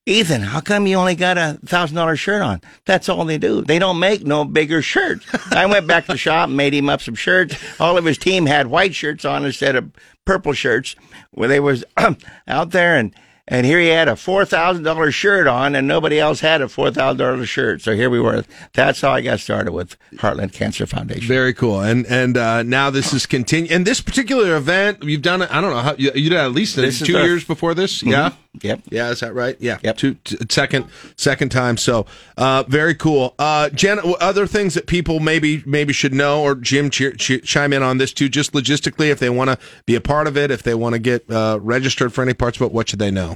[0.09, 2.61] Ethan, how come you only got a thousand dollar shirt on?
[2.85, 3.63] That's all they do.
[3.63, 5.27] They don't make no bigger shirts.
[5.51, 7.57] I went back to the shop made him up some shirts.
[7.81, 9.91] All of his team had white shirts on instead of
[10.25, 10.95] purple shirts.
[11.33, 11.85] Where they was
[12.47, 13.13] out there and
[13.49, 16.69] And here he had a four thousand dollar shirt on, and nobody else had a
[16.69, 17.81] four thousand dollar shirt.
[17.81, 18.45] So here we were.
[18.73, 21.29] That's how I got started with Heartland Cancer Foundation.
[21.29, 21.81] Very cool.
[21.81, 23.71] And and uh, now this is continue.
[23.73, 25.55] And this particular event, you've done it.
[25.55, 28.03] I don't know how you, you did at least This two years before this.
[28.03, 28.11] Mhm.
[28.11, 28.31] Yeah.
[28.63, 28.81] Yep.
[28.89, 29.11] Yeah.
[29.11, 29.55] Is that right?
[29.61, 29.79] Yeah.
[29.83, 29.97] Yep.
[29.99, 30.87] Two, t- second
[31.17, 31.77] second time.
[31.77, 32.07] So
[32.39, 33.35] uh, very cool.
[33.39, 37.73] Uh, Jen, other things that people maybe maybe should know, or Jim ch- ch- chime
[37.73, 40.51] in on this too, just logistically, if they want to be a part of it,
[40.51, 43.36] if they want to get uh, registered for any parts, but what should they know?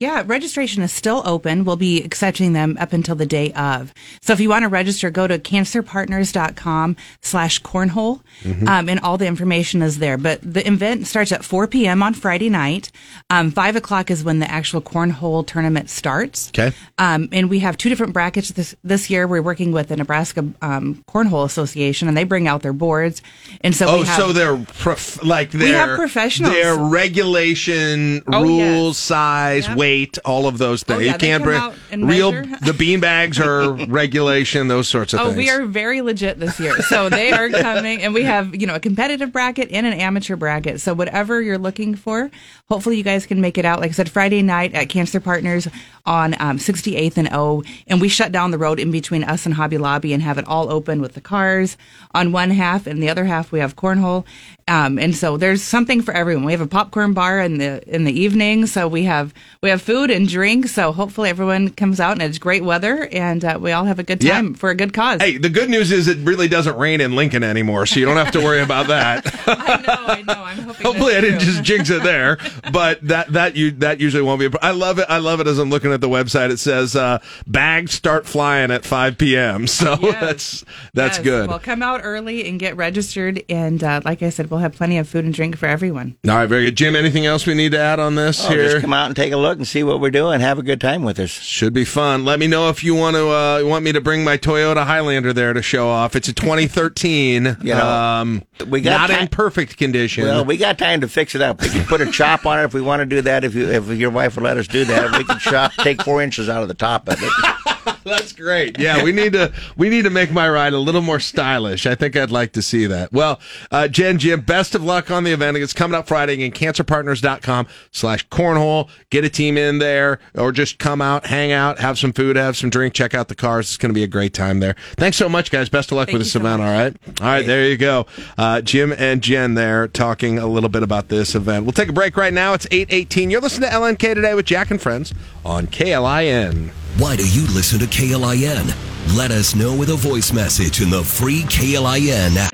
[0.00, 1.64] Yeah, registration is still open.
[1.66, 3.92] We'll be accepting them up until the day of.
[4.22, 8.22] So if you want to register, go to cancerpartners.com slash cornhole.
[8.42, 8.64] Mm-hmm.
[8.64, 8.68] Mhm.
[8.68, 10.16] Um, and all the information is there.
[10.16, 12.02] But the event starts at 4 p.m.
[12.02, 12.90] on Friday night.
[13.28, 16.48] Um, 5 o'clock is when the actual cornhole tournament starts.
[16.48, 16.74] Okay.
[16.96, 19.26] Um, and we have two different brackets this, this year.
[19.26, 23.20] We're working with the Nebraska um, Cornhole Association, and they bring out their boards.
[23.60, 26.54] And so oh, we have, so they're prof- like We have professionals.
[26.54, 29.89] Their regulation, Oh, rules, size, weight,
[30.24, 30.98] all of those things.
[30.98, 31.60] Oh, yeah, you can't bring
[32.06, 32.32] real.
[32.32, 32.56] measure.
[32.64, 35.32] The bean bags are regulation, those sorts of things.
[35.32, 35.38] Oh, things.
[35.38, 36.80] we are very legit this year.
[36.82, 40.36] So they are coming, and we have you know a competitive bracket and an amateur
[40.36, 40.80] bracket.
[40.80, 42.30] So whatever you're looking for,
[42.68, 43.80] hopefully you guys can make it out.
[43.80, 45.68] Like I said, Friday night at Cancer Partners
[46.06, 49.54] on um, 68th and O, and we shut down the road in between us and
[49.54, 51.76] Hobby Lobby and have it all open with the cars
[52.14, 54.24] on one half, and the other half we have cornhole.
[54.70, 56.44] Um, and so there's something for everyone.
[56.44, 59.82] We have a popcorn bar in the in the evening, so we have we have
[59.82, 60.68] food and drink.
[60.68, 64.04] So hopefully everyone comes out and it's great weather, and uh, we all have a
[64.04, 64.34] good Yeah.
[64.34, 65.20] time for a good cause.
[65.20, 68.16] Hey, the good news is it really doesn't rain in Lincoln anymore, so you don't
[68.16, 69.26] have to worry about that.
[69.48, 70.44] I know, I know.
[70.44, 70.86] I'm hoping.
[70.86, 72.38] hopefully, I didn't just jinx it there,
[72.72, 74.46] but that that you that usually won't be.
[74.46, 75.06] A, I love it.
[75.08, 75.48] I love it.
[75.48, 79.66] As I'm looking at the website, it says uh, bags start flying at 5 p.m.
[79.80, 80.64] So that's
[80.94, 81.24] that's Yes.
[81.24, 81.48] good.
[81.48, 84.98] Well, come out early and get registered, and uh, like I said, we'll have plenty
[84.98, 86.16] of food and drink for everyone.
[86.28, 86.76] All right, very good.
[86.76, 88.70] Jim, anything else we need to add on this Oh, here?
[88.70, 90.40] just come out and take a look and see what we're doing.
[90.40, 91.30] Have a good time with us.
[91.30, 92.24] Should be fun.
[92.24, 95.32] Let me know if you want to uh, want me to bring my Toyota Highlander
[95.32, 96.14] there to show off.
[96.16, 97.56] It's a 2013.
[97.70, 100.24] You know, um, we got not ti- in perfect condition.
[100.24, 101.60] Well, we got time to fix it up.
[101.60, 103.44] We can put a chop on it if we want to do that.
[103.44, 106.20] If you, if your wife will let us do that, we can chop, take four
[106.22, 107.30] inches out of the top of it.
[108.04, 108.78] That's great.
[108.78, 111.86] Yeah, we need to we need to make my ride a little more stylish.
[111.86, 113.12] I think I'd like to see that.
[113.12, 113.40] Well,
[113.70, 115.56] uh, Jen, Jim, best of luck on the event.
[115.56, 116.52] It's coming up Friday again.
[116.52, 118.88] CancerPartners.com slash cornhole.
[119.10, 122.56] Get a team in there, or just come out, hang out, have some food, have
[122.56, 123.68] some drink, check out the cars.
[123.68, 124.76] It's going to be a great time there.
[124.96, 125.68] Thanks so much, guys.
[125.68, 126.62] Best of luck with this event.
[126.62, 127.46] All right, all right.
[127.46, 128.06] There you go.
[128.38, 131.64] Uh, Jim and Jen there talking a little bit about this event.
[131.64, 132.54] We'll take a break right now.
[132.54, 133.30] It's eight eighteen.
[133.30, 135.12] You're listening to LNK today with Jack and Friends
[135.44, 136.70] on KLIN.
[136.98, 139.16] Why do you listen to KLIN?
[139.16, 142.52] Let us know with a voice message in the free KLIN app.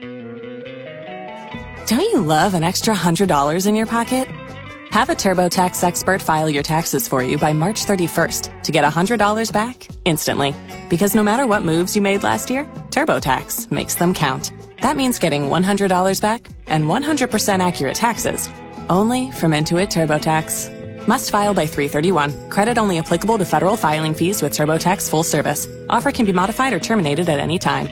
[1.89, 4.29] Don't you love an extra $100 in your pocket?
[4.91, 9.53] Have a TurboTax expert file your taxes for you by March 31st to get $100
[9.53, 10.55] back instantly.
[10.91, 14.53] Because no matter what moves you made last year, TurboTax makes them count.
[14.83, 18.49] That means getting $100 back and 100% accurate taxes
[18.89, 20.76] only from Intuit TurboTax.
[21.07, 22.51] Must file by 331.
[22.51, 25.67] Credit only applicable to federal filing fees with TurboTax full service.
[25.89, 27.89] Offer can be modified or terminated at any time.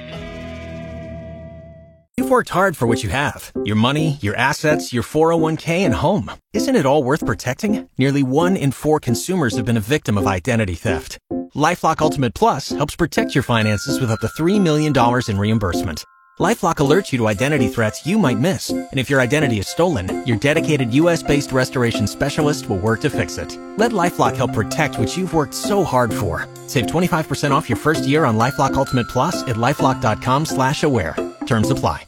[2.16, 6.30] You've worked hard for what you have your money, your assets, your 401k, and home.
[6.52, 7.88] Isn't it all worth protecting?
[7.98, 11.18] Nearly one in four consumers have been a victim of identity theft.
[11.54, 14.92] Lifelock Ultimate Plus helps protect your finances with up to $3 million
[15.28, 16.04] in reimbursement.
[16.40, 18.70] Lifelock alerts you to identity threats you might miss.
[18.70, 23.10] And if your identity is stolen, your dedicated US based restoration specialist will work to
[23.10, 23.56] fix it.
[23.76, 26.48] Let Lifelock help protect what you've worked so hard for.
[26.66, 31.14] Save 25% off your first year on Lifelock Ultimate Plus at lifelock.com slash aware.
[31.46, 32.04] Terms apply.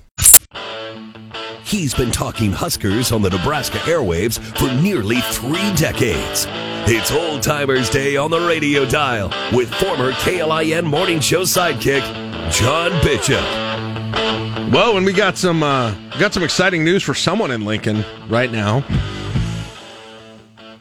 [1.63, 6.47] He's been talking Huskers on the Nebraska airwaves for nearly three decades.
[6.89, 12.03] It's Old Timers Day on the radio dial with former KLIN morning show sidekick,
[12.53, 13.66] John Bishop.
[14.73, 18.51] Whoa, and we got some uh, got some exciting news for someone in Lincoln right
[18.51, 18.85] now.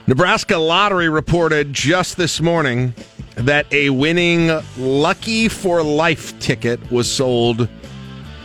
[0.08, 2.94] Nebraska Lottery reported just this morning
[3.36, 7.68] that a winning Lucky for Life ticket was sold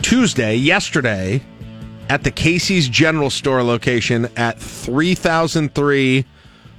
[0.01, 1.41] Tuesday, yesterday,
[2.09, 6.25] at the Casey's General Store location at 3003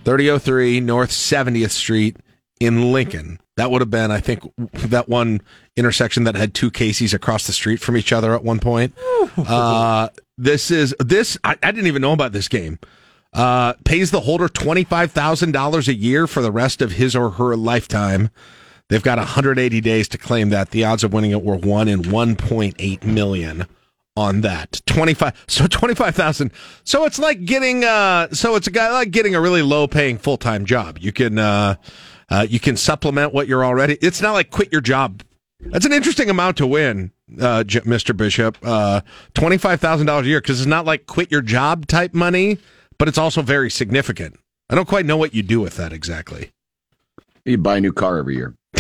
[0.05, 2.17] 3003 North 70th Street
[2.59, 3.39] in Lincoln.
[3.57, 4.43] That would have been, I think,
[4.73, 5.43] that one
[5.77, 8.95] intersection that had two Casey's across the street from each other at one point.
[9.37, 10.09] Uh,
[10.39, 11.37] this is this.
[11.45, 12.79] I, I didn't even know about this game.
[13.35, 17.15] Uh, pays the holder twenty five thousand dollars a year for the rest of his
[17.17, 18.31] or her lifetime.
[18.89, 20.71] They've got 180 days to claim that.
[20.71, 23.65] The odds of winning it were one in 1.8 million.
[24.17, 24.83] on that.
[24.85, 26.51] 25 so 25,000.
[26.85, 30.19] So it's like getting uh so it's a guy like getting a really low paying
[30.19, 30.99] full-time job.
[31.01, 31.77] You can uh,
[32.31, 33.99] uh you can supplement what you're already.
[34.01, 35.23] It's not like quit your job.
[35.61, 38.17] That's an interesting amount to win, uh J- Mr.
[38.17, 38.59] Bishop.
[38.63, 39.01] Uh
[39.35, 42.59] $25,000 a year cuz it's not like quit your job type money,
[42.99, 44.39] but it's also very significant.
[44.71, 46.51] I don't quite know what you do with that exactly.
[47.45, 48.55] You buy a new car every year.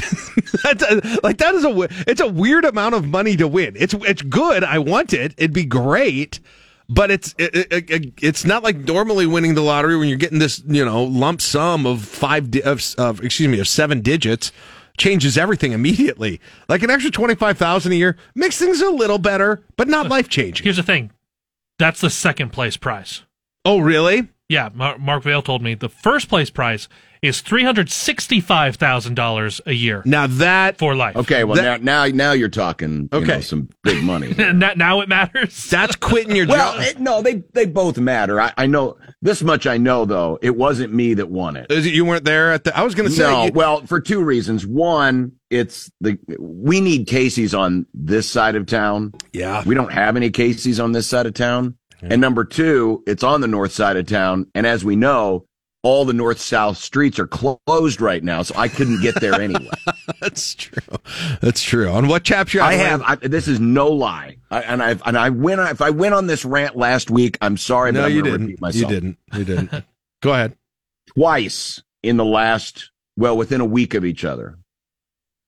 [0.63, 3.75] That's a, like that is a it's a weird amount of money to win.
[3.77, 4.65] It's it's good.
[4.65, 5.35] I want it.
[5.37, 6.41] It'd be great,
[6.89, 10.39] but it's it, it, it- it's not like normally winning the lottery when you're getting
[10.39, 14.53] this you know lump sum of five di- of, of excuse me of seven digits
[14.99, 16.41] changes everything immediately.
[16.69, 20.09] Like an extra twenty five thousand a year makes things a little better, but not
[20.09, 20.65] life changing.
[20.65, 21.11] Here's the thing.
[21.79, 23.23] That's the second place prize.
[23.65, 24.29] Oh, really?
[24.49, 26.89] Yeah, Mark Vale told me the first place prize
[27.23, 30.03] is three hundred sixty-five thousand dollars a year.
[30.05, 31.17] Now that for life.
[31.17, 33.35] Okay, well now now now you're talking you Okay.
[33.35, 34.35] know, some big money.
[34.53, 35.65] now, now it matters.
[35.71, 36.83] That's quitting your well, job.
[36.83, 38.41] it, no, they they both matter.
[38.41, 39.67] I, I know this much.
[39.67, 41.71] I know though, it wasn't me that won it.
[41.71, 42.77] Is it you weren't there at the?
[42.77, 43.45] I was going to say no.
[43.47, 44.67] you- well, for two reasons.
[44.67, 49.13] One, it's the we need Casey's on this side of town.
[49.33, 51.77] Yeah, we don't have any Casey's on this side of town.
[52.05, 55.47] And number two, it's on the north side of town, and as we know,
[55.83, 59.69] all the north south streets are closed right now, so I couldn't get there anyway.
[60.21, 60.99] That's true.
[61.41, 61.89] That's true.
[61.89, 62.61] On what chapter?
[62.63, 63.03] I have.
[63.03, 65.61] I, this is no lie, I, and I and I went.
[65.61, 68.43] If I went on this rant last week, I'm sorry, No, I'm you didn't.
[68.47, 68.91] repeat myself.
[68.93, 69.19] You didn't.
[69.35, 69.85] You didn't.
[70.23, 70.57] Go ahead.
[71.15, 74.57] Twice in the last, well, within a week of each other,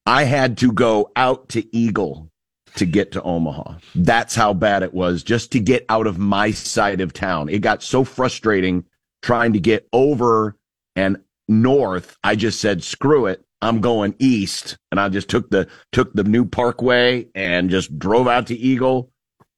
[0.07, 2.29] I had to go out to Eagle
[2.77, 3.75] to get to Omaha.
[3.95, 7.49] That's how bad it was just to get out of my side of town.
[7.49, 8.85] It got so frustrating
[9.25, 10.55] trying to get over
[10.95, 11.17] and
[11.49, 12.17] north.
[12.23, 13.43] I just said, screw it.
[13.63, 14.77] I'm going east.
[14.91, 19.11] And I just took the, took the new parkway and just drove out to Eagle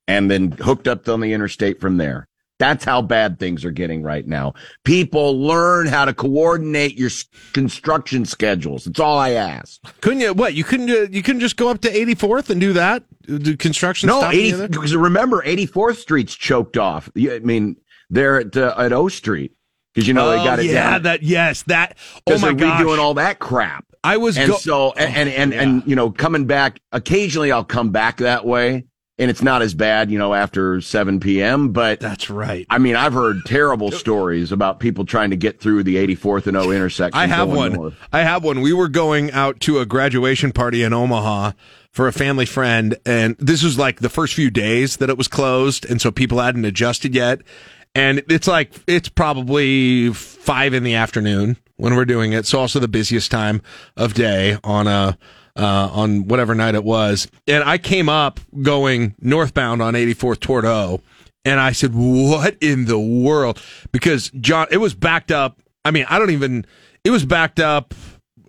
[0.07, 2.29] and then hooked up on the interstate from there.
[2.61, 4.55] That's how bad things are getting right now.
[4.85, 7.11] People learn how to coordinate your
[7.53, 8.85] construction schedules.
[8.85, 9.81] That's all I ask.
[10.01, 10.33] Couldn't you?
[10.33, 10.89] What you couldn't?
[10.89, 13.03] uh, You couldn't just go up to 84th and do that?
[13.27, 14.07] Do construction?
[14.07, 14.71] No, stop 80, any of that?
[14.71, 17.11] because remember, 84th Street's choked off.
[17.19, 17.77] I mean,
[18.09, 19.53] they're at, uh, at O Street
[19.97, 21.03] because you know Oh, they got it yeah, down.
[21.05, 21.97] that yes, that.
[22.27, 23.87] Oh my they're redoing all that crap.
[24.05, 27.65] I was and go- so and and and, and you know coming back occasionally I'll
[27.65, 28.85] come back that way
[29.19, 31.73] and it's not as bad you know after 7 p.m.
[31.73, 32.67] but that's right.
[32.71, 36.57] I mean I've heard terrible stories about people trying to get through the 84th and
[36.57, 37.19] oh O intersection.
[37.19, 37.73] I have one.
[37.73, 37.95] north.
[38.13, 38.61] I have one.
[38.61, 41.53] We were going out to a graduation party in Omaha
[41.91, 45.29] for a family friend, and this was like the first few days that it was
[45.29, 47.41] closed, and so people hadn't adjusted yet.
[47.97, 52.47] And it's like it's probably five in the afternoon when we're doing it.
[52.47, 53.63] So also the busiest time
[53.97, 55.17] of day on a
[55.57, 57.29] uh, on whatever night it was.
[57.47, 61.01] And I came up going northbound on 84th toward O.
[61.47, 63.63] And I said, what in the world?
[63.93, 65.59] Because John, it was backed up.
[65.85, 66.67] I mean, I don't even,
[67.05, 67.95] it was backed up.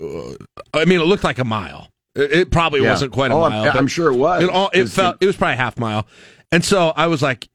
[0.02, 0.34] Uh,
[0.74, 1.90] I mean, it looked like a mile.
[2.16, 2.90] It, it probably Yeah.
[2.92, 3.78] wasn't quite a Oh, I'm- mile.
[3.78, 4.44] I'm sure it was.
[4.44, 6.08] It, all, it felt, it was probably a half mile.
[6.52, 7.48] And so I was like,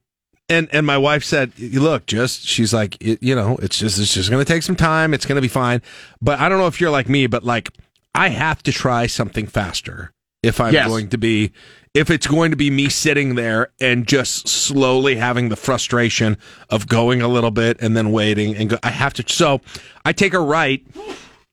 [0.48, 4.31] and, and my wife said, look, just, she's like, you know, it's just, it's just
[4.31, 5.14] going to take some time.
[5.14, 5.81] It's going to be fine.
[6.20, 7.70] But I don't know if you're like me, but like,
[8.14, 10.12] I have to try something faster
[10.43, 10.89] if I'm Yes.
[10.89, 11.52] going to be,
[11.94, 16.36] if it's going to be me sitting there and just slowly having the frustration
[16.69, 19.24] of going a little bit and then waiting and go, I have to.
[19.32, 19.60] So
[20.05, 20.85] I take a right.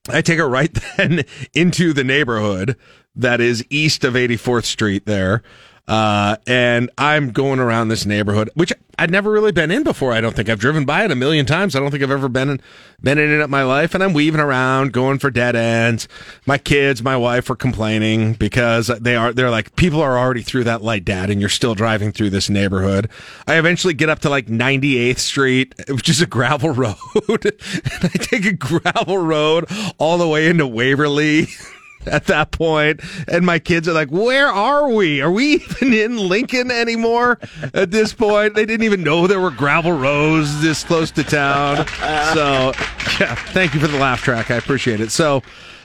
[0.10, 2.76] I take a right then into the neighborhood
[3.16, 5.44] that is east of 84th Street there.
[5.90, 10.14] Uh, and I'm going around this neighborhood, which I'd never really been in before.
[10.14, 11.76] I don't think I've driven by it a million times.
[11.76, 12.62] I don't think I've ever been in,
[13.02, 13.96] been in it in my life.
[13.96, 16.08] And I'm weaving around, going for dead ends.
[16.46, 20.66] My kids, my wife are complaining because they are, they're like, people are already through
[20.66, 23.10] that light, dad, and you're still driving through this neighborhood.
[23.48, 26.96] I eventually get up to like 98th Street, which is a gravel road.
[27.28, 29.66] and I take a gravel road
[29.98, 31.48] all the way into Waverly.
[32.06, 35.22] at that point and my kids are like where are we?
[35.22, 37.40] Are we even in lincoln anymore?
[37.74, 41.86] At this point they didn't even know there were gravel roads this close to town.
[42.34, 42.74] So
[43.20, 44.52] yeah thank you for the laugh track.
[44.52, 45.12] I appreciate it.
[45.12, 45.42] So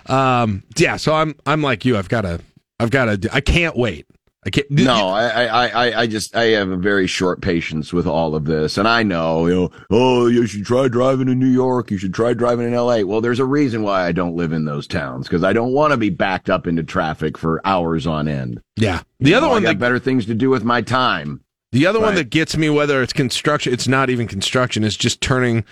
[0.07, 1.97] um yeah so i'm i'm like you.
[1.97, 2.41] I've got to
[2.79, 4.07] i've got to i can't wait
[4.47, 8.07] i can't No, I, I, I, I just, I have a very short patience with
[8.07, 8.77] all of this.
[8.79, 11.91] And I know, you know, oh, you should try driving in New York.
[11.91, 13.01] You should try driving in LA.
[13.01, 15.93] Well, there's a reason why I don't live in those towns because I don't want
[15.93, 18.61] to be backed up into traffic for hours on end.
[18.77, 20.83] yeah the You other know, one I got that better things to do with my
[20.83, 21.41] time.
[21.73, 25.21] The other one that gets me, whether it's construction, it's not even construction, is just
[25.21, 25.65] turning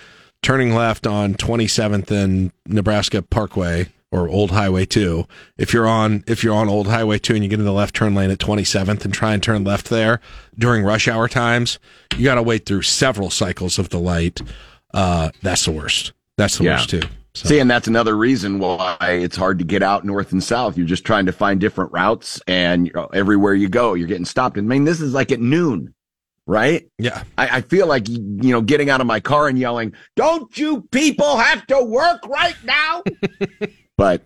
[0.42, 5.26] turning left on 27th and Nebraska Parkway or Old Highway 2.
[5.58, 7.96] If you're on if you're on Old Highway 2 and you get in the left
[7.96, 10.20] turn lane at 27th and try and turn left there
[10.56, 11.78] during rush hour times,
[12.16, 14.40] you got to wait through several cycles of the light.
[14.94, 16.12] Uh, that's the worst.
[16.36, 16.72] That's the Yeah.
[16.76, 17.00] worst too.
[17.34, 20.76] See, and that's another reason why it's hard to get out north and south.
[20.76, 24.26] You're just trying to find different routes, and you know, everywhere you go, you're getting
[24.26, 24.58] stopped.
[24.58, 25.94] And I mean, this is like at noon,
[26.46, 26.86] right?
[26.98, 27.22] Yeah.
[27.38, 28.20] I, I feel like you
[28.52, 32.56] know, getting out of my car and yelling, "Don't you people have to work right
[32.64, 33.02] now?"
[34.02, 34.22] but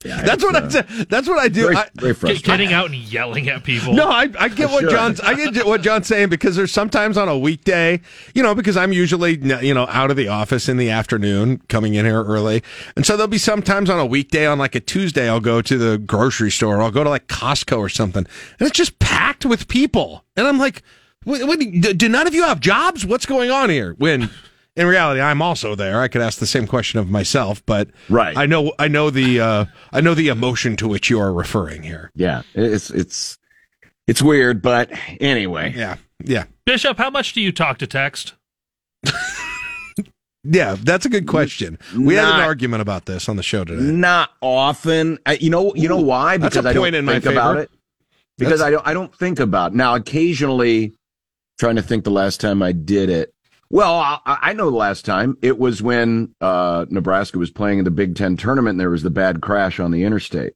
[0.04, 1.62] that's what I uh, say- that's what I do.
[1.62, 2.42] Very- I, very frustrating.
[2.44, 3.94] Getting out and yelling at people.
[3.94, 4.90] No, I, I get what Sure.
[4.90, 8.00] John's I get what John's saying because there's sometimes on a weekday,
[8.32, 11.94] you know, because I'm usually you know out of the office in the afternoon, coming
[11.94, 12.62] in here early,
[12.94, 15.76] and so there'll be sometimes on a weekday on like a Tuesday, I'll go to
[15.78, 18.24] the grocery store, I'll go to like Costco or something,
[18.60, 20.82] and it's just packed with people, and I'm like,
[21.24, 23.04] what, what, do do none of you have jobs?
[23.04, 23.94] What's going on here?
[23.98, 24.30] When
[24.78, 26.00] in reality, I'm also there.
[26.00, 28.36] I could ask the same question of myself, but right.
[28.36, 31.82] I know I know the uh, I know the emotion to which you are referring
[31.82, 32.10] here.
[32.14, 33.36] yeah, it's it's
[34.06, 34.90] it's weird, but
[35.20, 36.44] anyway, yeah, yeah.
[36.64, 38.34] Bishop, how much do you talk to text?
[40.44, 41.78] Yeah, that's a good question.
[41.98, 43.82] We had an argument about this on the show today.
[43.82, 45.18] Not often.
[45.26, 46.36] I, you know, you know why?
[46.38, 47.70] That's Because a I don't point in my think about it.
[48.38, 48.86] Because That's- I don't.
[48.86, 49.74] I don't think about it.
[49.74, 49.96] now.
[49.96, 50.94] Occasionally,
[51.58, 53.34] trying to think the last time I did it.
[53.70, 57.84] Well, I, I know the last time it was when uh, Nebraska was playing in
[57.84, 58.74] the Big Ten tournament.
[58.74, 60.54] and There was the bad crash on the interstate,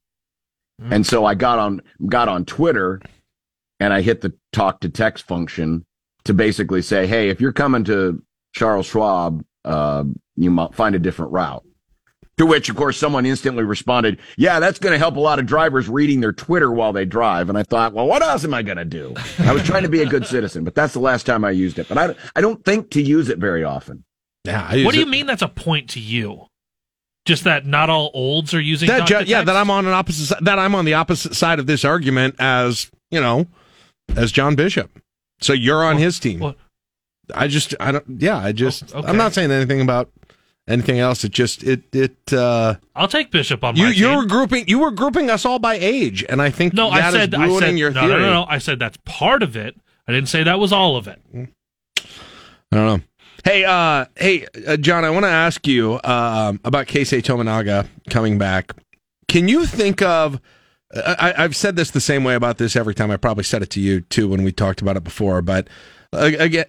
[0.91, 3.01] and so I got on got on Twitter,
[3.79, 5.85] and I hit the talk to text function
[6.25, 8.23] to basically say, "Hey, if you're coming to
[8.55, 10.05] Charles Schwab, uh,
[10.37, 11.65] you might find a different route."
[12.39, 15.45] To which, of course, someone instantly responded, "Yeah, that's going to help a lot of
[15.47, 18.63] drivers reading their Twitter while they drive." And I thought, "Well, what else am I
[18.63, 21.27] going to do?" I was trying to be a good citizen, but that's the last
[21.27, 21.89] time I used it.
[21.89, 24.05] But I, I don't think to use it very often.
[24.45, 26.47] Yeah, What do you mean that's a point to you?
[27.25, 29.93] Just that not all olds are using That talk ju- yeah, that I'm on an
[29.93, 33.47] opposite that I'm on the opposite side of this argument as you know,
[34.17, 34.91] as John Bishop.
[35.41, 36.55] So you're on his team.
[37.33, 38.05] I just I don't.
[38.21, 39.09] Yeah, I just oh, okay.
[39.09, 40.11] I'm not saying anything about
[40.73, 41.23] anything else.
[41.25, 42.33] It just it it.
[42.33, 44.17] uh I'll take Bishop on You my you team.
[44.17, 47.09] were grouping you were grouping us all by age, and I think No, that I
[47.09, 48.13] is said I said your no, theory.
[48.15, 48.47] no, no, no.
[48.49, 49.77] I said that's part of it.
[50.09, 51.21] I didn't say that was all of it.
[51.35, 53.01] I don't know.
[53.45, 58.39] Hey, uh, hey, uh, John, I want to ask you um, about Keisei Tominaga coming
[58.39, 58.73] back.
[59.29, 60.41] Can you think of?
[60.95, 63.11] I, I've said this the same way about this every time.
[63.11, 65.41] I probably said it to you too when we talked about it before.
[65.43, 65.69] But
[66.13, 66.67] uh, again,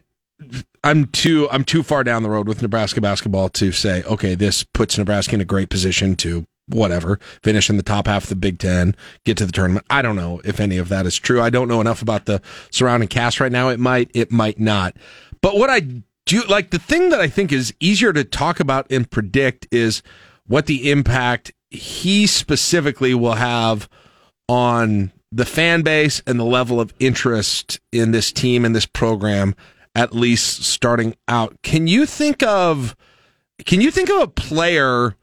[0.84, 4.64] I'm too I'm too far down the road with Nebraska basketball to say, okay, this
[4.64, 8.36] puts Nebraska in a great position to whatever finish in the top half of the
[8.36, 8.96] Big Ten,
[9.26, 9.86] get to the tournament.
[9.90, 11.42] I don't know if any of that is true.
[11.42, 12.42] I don't know enough about the
[12.72, 13.70] surrounding cast right now.
[13.70, 14.96] It might, it might not.
[15.42, 15.82] But what I
[16.26, 20.02] do like the thing that I think is easier to talk about and predict is
[20.48, 23.90] what the impact he specifically will have
[24.48, 29.56] on the fan base and the level of interest in this team and this program
[29.96, 31.62] at least starting out.
[31.62, 32.96] Can you think of
[33.66, 35.16] can you think of a player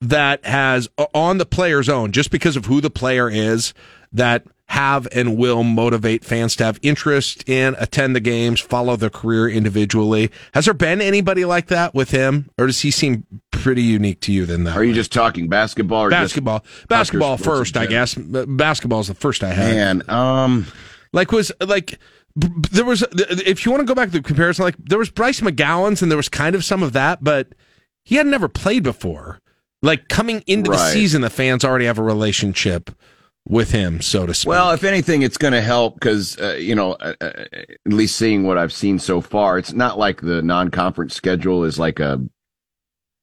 [0.00, 3.74] that has on the player's own just because of who the player is
[4.12, 9.10] that have and will motivate fans to have interest in attend the games, follow their
[9.10, 10.30] career individually.
[10.54, 14.32] Has there been anybody like that with him, or does he seem pretty unique to
[14.32, 14.76] you than that?
[14.76, 16.64] Are you just talking basketball basketball?
[16.88, 18.14] Basketball first, I guess.
[18.16, 19.74] Basketball is the first I had.
[19.74, 20.66] Man, um,
[21.12, 22.00] like was like
[22.36, 25.40] there was if you want to go back to the comparison, like there was Bryce
[25.40, 27.54] McGowens and there was kind of some of that, but
[28.04, 29.40] he had never played before.
[29.82, 32.90] Like coming into the season, the fans already have a relationship
[33.48, 34.48] with him, so to speak.
[34.48, 38.16] Well, if anything, it's going to help because uh, you know, uh, uh, at least
[38.16, 42.20] seeing what I've seen so far, it's not like the non-conference schedule is like a.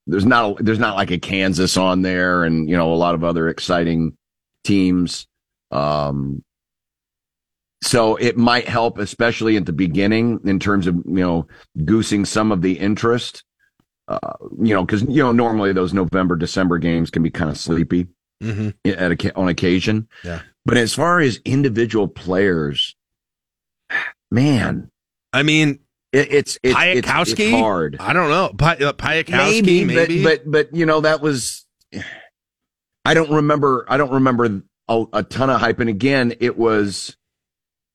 [0.05, 3.15] There's not a, there's not like a Kansas on there, and you know a lot
[3.15, 4.17] of other exciting
[4.63, 5.27] teams.
[5.71, 6.43] Um,
[7.83, 11.47] so it might help, especially at the beginning, in terms of you know
[11.85, 13.43] goosing some of the interest.
[14.07, 14.19] Uh,
[14.61, 18.07] you know, because you know normally those November December games can be kind of sleepy
[18.41, 18.69] Mm-hmm.
[18.89, 20.09] at a, on occasion.
[20.21, 20.41] Yeah.
[20.65, 22.93] But as far as individual players,
[24.31, 24.91] man,
[25.31, 25.79] I mean,
[26.11, 27.97] it, it's it's, it's it's hard.
[28.01, 28.51] I don't know.
[28.57, 28.91] Pi- uh,
[29.29, 30.23] maybe, maybe.
[30.23, 31.65] But, but but you know that was.
[33.05, 33.85] I don't remember.
[33.87, 35.79] I don't remember a, a ton of hype.
[35.79, 37.15] And again, it was.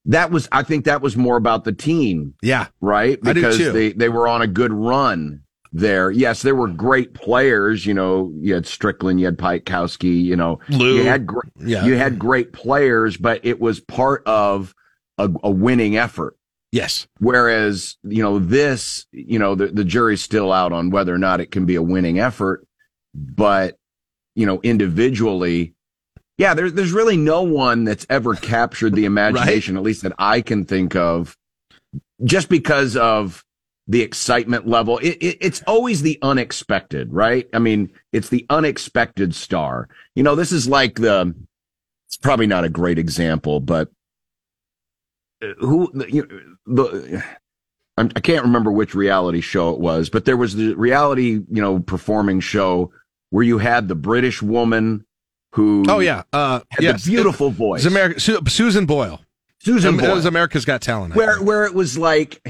[0.09, 0.49] That was.
[0.51, 2.35] I think that was more about the team.
[2.43, 2.67] Yeah.
[2.81, 3.19] Right.
[3.25, 3.73] I Because too.
[3.73, 6.11] they they were on a good run there.
[6.11, 7.85] Yes, there were great players.
[7.87, 10.23] You know, you had Strickland, you had Piatkowski.
[10.25, 10.97] You know, Lou.
[10.97, 11.85] you had gr- Yeah.
[11.85, 14.75] you had great players, but it was part of
[15.19, 16.37] a, a winning effort.
[16.73, 17.07] Yes.
[17.19, 21.41] Whereas, you know, this, you know, the, the jury's still out on whether or not
[21.41, 22.67] it can be a winning effort.
[23.15, 23.79] But,
[24.35, 25.75] you know, individually,
[26.39, 30.41] yeah, there's there's really no one that's ever captured the imagination, at least that I
[30.41, 31.37] can think of,
[32.25, 33.45] just because of
[33.89, 34.99] the excitement level.
[34.99, 37.49] It, it, it's always the unexpected, right?
[37.53, 39.89] I mean, it's the unexpected star.
[40.15, 41.35] You know, this is like the.
[42.07, 43.91] It's probably not a great example, but
[45.43, 46.27] uh, who you
[46.67, 47.25] know, the.
[47.97, 51.61] I'm- I can't remember which reality show it was, but there was the reality, you
[51.61, 52.93] know, performing show
[53.31, 55.05] where you had the British woman
[55.53, 57.05] who Oh yeah, uh, had yes.
[57.05, 57.85] the beautiful It- voice.
[57.85, 59.21] It America, Su- Susan Boyle.
[59.61, 61.15] Susan It was America's Got Talent.
[61.15, 62.41] Where where it was like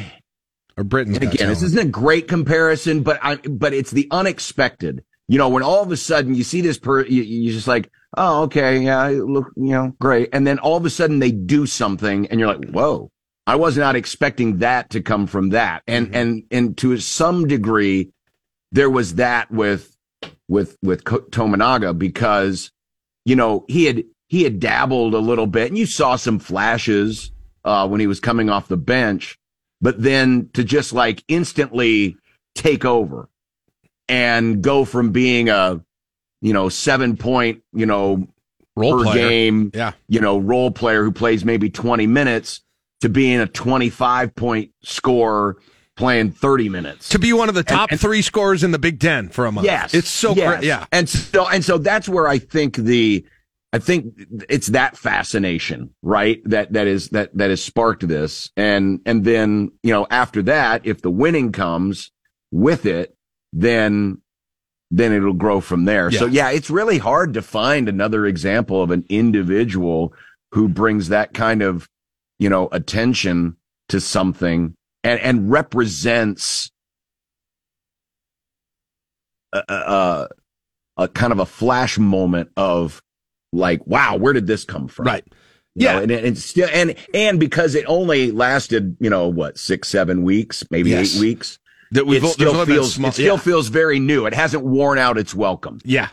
[0.76, 5.02] or Britain's Got again, this isn't a great comparison, but I but it's the unexpected.
[5.30, 7.90] You know, when all of a sudden you see this per, you, you just like,
[8.16, 11.66] oh, okay, yeah, look, you know, great, and then all of a sudden they do
[11.66, 13.10] something, and you're like, whoa,
[13.46, 18.10] I was not expecting that to come from that, and and and to some degree,
[18.72, 19.94] there was that with
[20.48, 22.70] with with Tominaga because
[23.28, 27.30] you know he had he had dabbled a little bit, and you saw some flashes
[27.62, 29.38] uh, when he was coming off the bench,
[29.82, 32.16] but then to just like instantly
[32.54, 33.28] take over
[34.08, 35.78] and go from being a
[36.40, 38.26] you know seven point you know
[38.74, 39.28] Role per player.
[39.28, 39.92] game Yeah.
[40.08, 42.62] you know role player who plays maybe 20 minutes
[43.02, 45.58] to being a 25 point scorer
[45.98, 49.28] playing 30 minutes to be one of the top three scorers in the Big Ten
[49.28, 49.66] for a month.
[49.66, 50.48] Yes, it's so yes.
[50.48, 50.64] great.
[50.64, 53.26] Yeah, and so and so that's where I think the
[53.72, 54.14] I think
[54.48, 56.40] it's that fascination, right?
[56.46, 60.86] That that is that that has sparked this, and and then you know after that,
[60.86, 62.10] if the winning comes
[62.50, 63.14] with it,
[63.52, 64.22] then
[64.90, 66.10] then it'll grow from there.
[66.10, 66.48] So Yeah.
[66.48, 70.14] yeah, it's really hard to find another example of an individual
[70.52, 71.88] who brings that kind of
[72.38, 73.56] you know attention
[73.90, 76.70] to something and and represents
[79.52, 80.28] a, a,
[80.96, 83.02] a kind of a flash moment of
[83.52, 85.06] like, wow, where did this come from?
[85.06, 85.24] Right.
[85.74, 86.00] yeah.
[86.00, 90.62] and, and still, and, and because it only lasted, you know, what, six, seven weeks,
[90.70, 91.16] maybe Yes.
[91.16, 91.58] eight weeks.
[91.92, 93.40] That we've- it still feels, small- it still yeah.
[93.40, 94.26] feels very new.
[94.26, 95.78] It hasn't worn out its welcome.
[95.84, 96.08] yeah,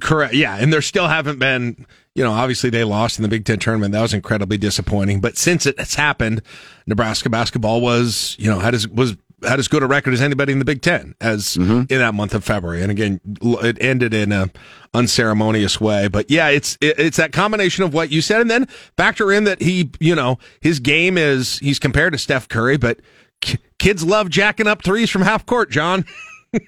[0.00, 0.34] correct.
[0.34, 1.86] Yeah, and there still haven't been.
[2.14, 3.92] You know, obviously they lost in the Big Ten tournament.
[3.92, 5.20] That was incredibly disappointing.
[5.20, 6.40] But since it has happened,
[6.86, 9.16] Nebraska basketball was, you know, had as was
[9.46, 11.92] had as good a record as anybody in the Big Ten as Mm-hmm.
[11.92, 12.80] in that month of February.
[12.80, 14.50] And again, it ended in a
[14.94, 16.08] unceremonious way.
[16.08, 18.66] But yeah, it's it, it's that combination of what you said, and then
[18.96, 23.00] factor in that he, you know, his game is he's compared to Steph Curry, but
[23.42, 26.04] k- kids love jacking up threes from half court, John.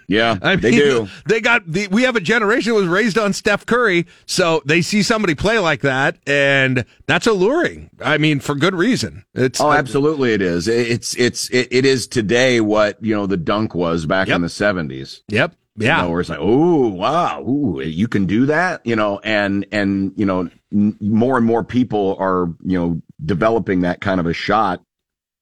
[0.06, 1.08] Yeah, I they do.
[1.26, 1.88] They got the.
[1.88, 5.58] We have a generation that was raised on Steph Curry, so they see somebody play
[5.58, 7.90] like that, and that's alluring.
[8.02, 9.24] I mean, for good reason.
[9.34, 10.68] It's Oh, absolutely, it is.
[10.68, 14.36] It's it's it, it is today what you know the dunk was back Yep.
[14.36, 15.22] in the seventies.
[15.28, 15.54] Yep.
[15.76, 15.98] Yeah.
[15.98, 19.64] You know, where it's like, oh wow, ooh, you can do that, you know, and
[19.72, 24.26] and you know, n- more and more people are you know developing that kind of
[24.26, 24.82] a shot,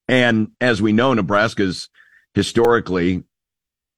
[0.08, 1.88] and as we know, Nebraska's
[2.34, 3.24] historically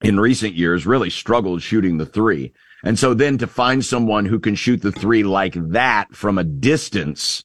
[0.02, 2.52] in recent years really struggled shooting the three,
[2.84, 6.44] and so then to find someone who can shoot the three like that from a
[6.44, 7.44] distance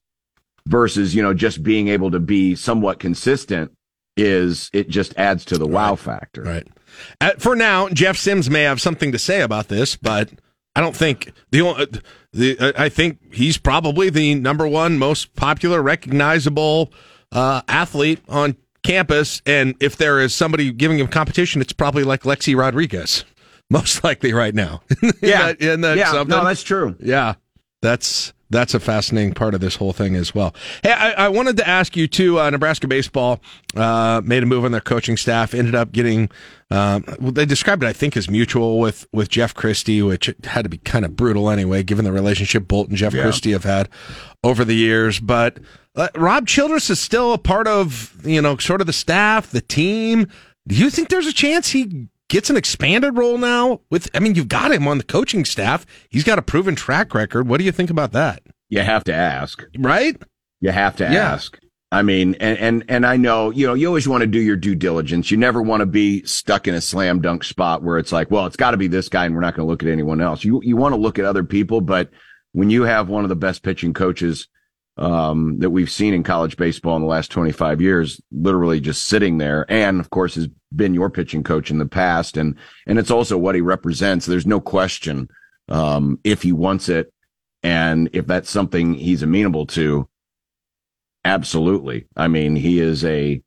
[0.68, 3.72] versus you know just being able to be somewhat consistent
[4.16, 6.44] is it just adds to the wow factor.
[6.44, 6.68] Right.
[7.20, 10.30] Uh, for now, Jeff Sims may have something to say about this, but
[10.76, 11.88] I don't think the only
[12.32, 16.92] the uh, I think he's probably the number one most popular, recognizable
[17.32, 19.42] uh, athlete on campus.
[19.46, 23.26] And if there is somebody giving him competition, it's probably like Lexi Rodriguez,
[23.70, 24.82] most likely right now.
[25.22, 25.48] Yeah.
[25.54, 25.62] That-
[25.98, 26.96] Yeah, no, that's true.
[27.00, 27.36] Yeah,
[27.82, 30.56] that's that's a fascinating part of this whole thing as well.
[30.84, 32.40] Hey, I, I wanted to ask you too.
[32.40, 33.42] Uh, Nebraska baseball
[33.76, 35.54] uh, made a move on their coaching staff.
[35.54, 36.30] Ended up getting.
[36.72, 40.64] Um, well, they described it, I think, as mutual with with Jeff Christy, which had
[40.64, 43.24] to be kind of brutal anyway, given the relationship Bolt and Jeff Yeah.
[43.24, 43.90] Christy have had
[44.44, 45.20] over the years.
[45.20, 45.60] But
[45.96, 49.62] uh, Rob Childress is still a part of you know sort of the staff, the
[49.62, 50.28] team.
[50.66, 53.80] Do you think there's a chance he gets an expanded role now?
[53.90, 55.86] With I mean, you've got him on the coaching staff.
[56.10, 57.48] He's got a proven track record.
[57.48, 58.44] What do you think about that?
[58.70, 59.64] You have to ask.
[59.78, 60.22] Right?
[60.60, 61.32] You have to Yeah.
[61.34, 61.60] ask.
[61.92, 64.56] I mean, and, and, and I know, you know, you always want to do your
[64.56, 65.30] due diligence.
[65.30, 68.48] You never want to be stuck in a slam dunk spot where it's like, well,
[68.48, 70.44] it's got to be this guy and we're not going to look at anyone else.
[70.44, 72.10] You, you want to look at other people, but
[72.54, 74.48] when you have one of the best pitching coaches,
[74.98, 79.38] um, that we've seen in college baseball in the last 25 years, literally just sitting
[79.38, 79.66] there.
[79.70, 82.38] And of course has been your pitching coach in the past.
[82.38, 82.56] And,
[82.86, 84.26] and it's also what he represents.
[84.26, 85.30] There's no question,
[85.70, 87.12] um, if he wants it
[87.64, 90.08] and if that's something he's amenable to.
[91.26, 92.08] Absolutely.
[92.16, 93.42] I mean, he is a,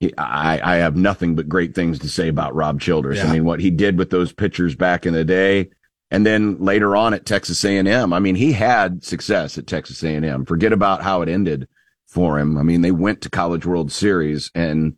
[0.00, 3.18] he, I, I have nothing but great things to say about Rob Childress.
[3.18, 3.26] Yeah.
[3.26, 5.70] I mean, what he did with those pitchers back in the day,
[6.10, 8.12] and then later on at Texas A&M.
[8.12, 10.46] I mean, he had success at Texas A&M.
[10.46, 11.68] Forget about how it ended
[12.06, 12.56] for him.
[12.56, 14.96] I mean, they went to College World Series and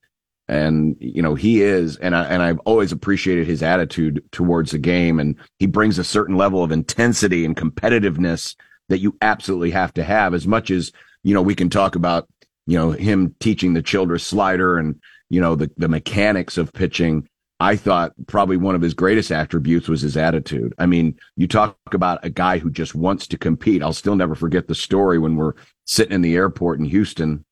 [0.51, 4.79] and you know he is and I and I've always appreciated his attitude towards the
[4.79, 8.57] game and he brings a certain level of intensity and competitiveness
[8.89, 10.91] that you absolutely have to have as much as
[11.23, 12.29] you know we can talk about
[12.67, 17.29] you know him teaching the Childress slider and you know the the mechanics of pitching
[17.61, 20.75] I thought probably one of his greatest attributes was his attitude.
[20.79, 23.83] I mean, you talk about a guy who just wants to compete.
[23.83, 25.53] I'll still never forget the story when we're
[25.85, 27.45] sitting in the airport in Houston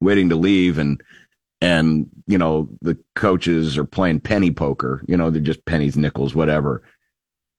[0.00, 1.02] waiting to leave and
[1.60, 6.34] and you know the coaches are playing penny poker you know they're just pennies nickels
[6.34, 6.82] whatever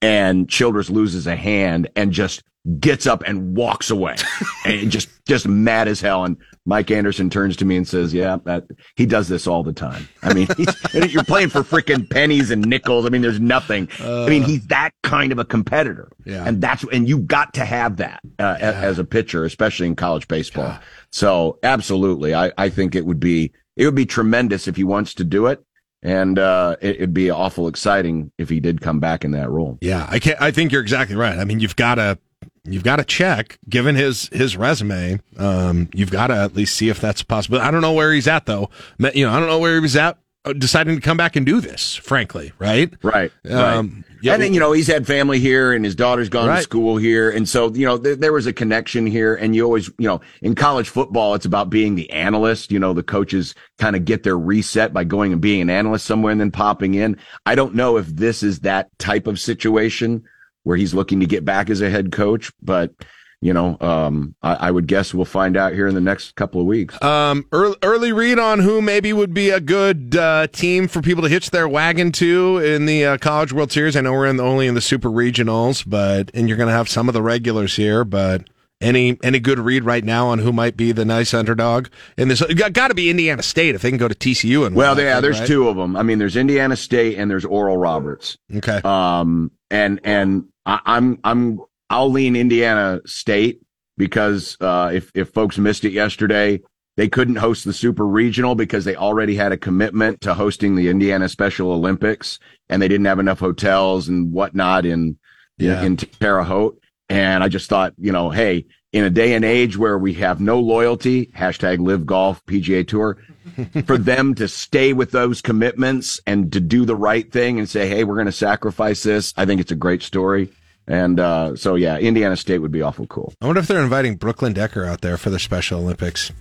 [0.01, 2.43] and childress loses a hand and just
[2.79, 4.15] gets up and walks away.
[4.65, 6.25] And just just mad as hell.
[6.25, 8.63] And mike anderson turns to me and says yeah that
[8.95, 10.09] he does this all the time.
[10.23, 10.73] I mean he's,
[11.13, 13.05] you're playing for freaking pennies and nickels.
[13.05, 13.87] I mean there's nothing.
[14.01, 16.09] I mean he's that kind of a competitor.
[16.25, 16.47] Yeah.
[16.47, 19.95] and that's and you got to have that uh, a- as a pitcher especially in
[19.95, 20.79] college baseball.
[21.11, 22.33] So absolutely.
[22.33, 25.45] I i think it would be it would be tremendous if he wants to do
[25.45, 25.63] it
[26.05, 29.77] and uh it, it'd be awful exciting if he did come back in that role
[29.81, 30.39] Yeah, I can't.
[30.41, 31.37] I think you're exactly right.
[31.37, 32.17] I mean, you've got to
[32.63, 33.57] you've got to check.
[33.67, 37.59] Given his his resume, um, you've got to at least see if that's possible.
[37.59, 38.69] I don't know where he's at though.
[38.99, 40.17] You know, I don't know where he was at
[40.53, 41.95] deciding to come back and do this.
[41.95, 42.93] Frankly, right?
[43.01, 43.31] Right.
[43.49, 44.33] Um, right.
[44.33, 47.29] and then, you know, he's had family here and his daughter's gone to school here.
[47.29, 49.35] And so, you know, there, there was a connection here.
[49.35, 52.71] And you always, you know, in college football, it's about being the analyst.
[52.71, 56.05] You know, the coaches kind of get their reset by going and being an analyst
[56.05, 57.17] somewhere and then popping in.
[57.45, 60.23] I don't know if this is that type of situation
[60.63, 62.91] where he's looking to get back as a head coach, but,
[63.41, 66.59] you know, um, I, I would guess we'll find out here in the next couple
[66.61, 67.01] of weeks.
[67.03, 71.23] Um, early, early read on who maybe would be a good uh, team for people
[71.23, 73.95] to hitch their wagon to in the uh, College World Series.
[73.95, 76.73] I know we're in the, only in the Super Regionals, but and you're going to
[76.73, 78.03] have some of the regulars here.
[78.03, 78.49] But
[78.81, 81.87] any any good read right now on who might be the nice underdog
[82.17, 82.41] in this?
[82.41, 85.21] Got, got to be Indiana State if they can go to TCU and Well, yeah,
[85.21, 85.47] there's right?
[85.47, 85.95] two of them.
[85.95, 88.37] I mean, there's Indiana State and there's Oral Roberts.
[88.53, 88.81] Okay.
[88.83, 91.59] Um, and and I, I'm I'm
[91.89, 93.61] I'll lean Indiana State
[93.97, 96.61] because uh, if if folks missed it yesterday,
[96.97, 100.89] they couldn't host the Super Regional because they already had a commitment to hosting the
[100.89, 102.39] Indiana Special Olympics,
[102.69, 105.17] and they didn't have enough hotels and whatnot in
[105.57, 105.79] Yeah.
[105.81, 106.79] in, in Terre Haute.
[107.07, 110.39] And I just thought, you know, hey, in a day and age where we have
[110.41, 113.17] no loyalty, hashtag LIV golf PGA tour,
[113.85, 117.87] for them to stay with those commitments and to do the right thing and say,
[117.87, 119.33] Hey, we're going to sacrifice this.
[119.37, 120.49] I think it's a great story.
[120.87, 123.33] And, uh, so yeah, Indiana State would be awful cool.
[123.41, 126.31] I wonder if they're inviting Brooklyn Decker out there for the Special Olympics.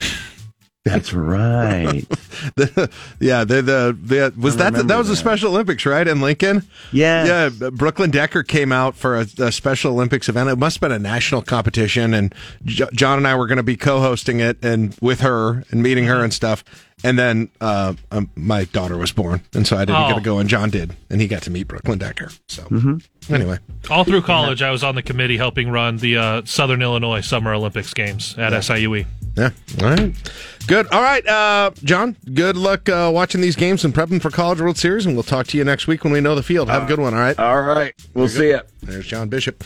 [0.82, 2.08] That's right.
[2.56, 2.90] the,
[3.20, 5.16] yeah, the, the, the was that the, that remember was the.
[5.16, 6.08] Special Olympics, right?
[6.08, 6.66] In Lincoln?
[6.90, 7.50] Yeah.
[7.52, 7.70] Yeah.
[7.70, 10.48] Brooklyn Decker came out for a, a Special Olympics event.
[10.48, 12.14] It must have been a national competition.
[12.14, 15.64] And J- John and I were going to be co hosting it and with her
[15.70, 16.64] and meeting her and stuff.
[17.02, 19.40] And then uh, um, my daughter was born.
[19.54, 20.08] And so I didn't Oh.
[20.08, 20.94] get to go, and John did.
[21.08, 22.30] And he got to meet Brooklyn Decker.
[22.48, 22.66] So,
[23.30, 23.58] anyway.
[23.90, 27.54] All through college, I was on the committee helping run the uh, Southern Illinois Summer
[27.54, 29.06] Olympics games at SIUE.
[29.36, 29.50] Yeah.
[29.80, 30.14] All right.
[30.66, 30.88] Good.
[30.92, 32.16] All right, uh, John.
[32.34, 35.46] Good luck uh, watching these games and prepping for College World Series, and we'll talk
[35.48, 36.68] to you next week when we know the field.
[36.68, 37.14] Have a good one.
[37.14, 37.38] All right.
[37.38, 37.94] All right.
[38.12, 38.60] We'll see you.
[38.82, 39.62] There's John Bishop.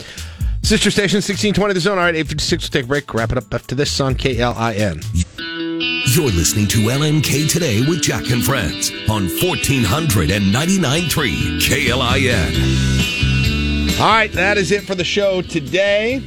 [0.62, 1.98] Sister station 1620 the zone.
[1.98, 2.64] All right, 856.
[2.64, 3.12] We'll take a break.
[3.12, 5.02] Wrap it up after this on KLIN.
[5.80, 13.98] You're listening to LNK Today with Jack and Friends on 1499.3 KLIN.
[14.00, 16.22] All right, that is it for the show today.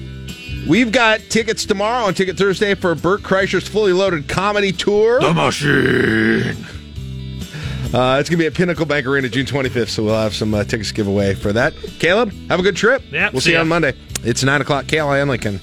[0.68, 5.22] We've got tickets tomorrow on Ticket Thursday for Bert Kreischer's fully loaded comedy tour.
[5.22, 6.57] The Machine.
[7.94, 10.53] Uh, it's going to be at Pinnacle Bank Arena June 25th, so we'll have some
[10.53, 11.74] uh, tickets giveaway for that.
[11.99, 13.02] Caleb, have a good trip.
[13.11, 13.94] Yeah, We'll see see you on Monday.
[14.24, 15.61] It's 9 o'clock, KLIN Lincoln.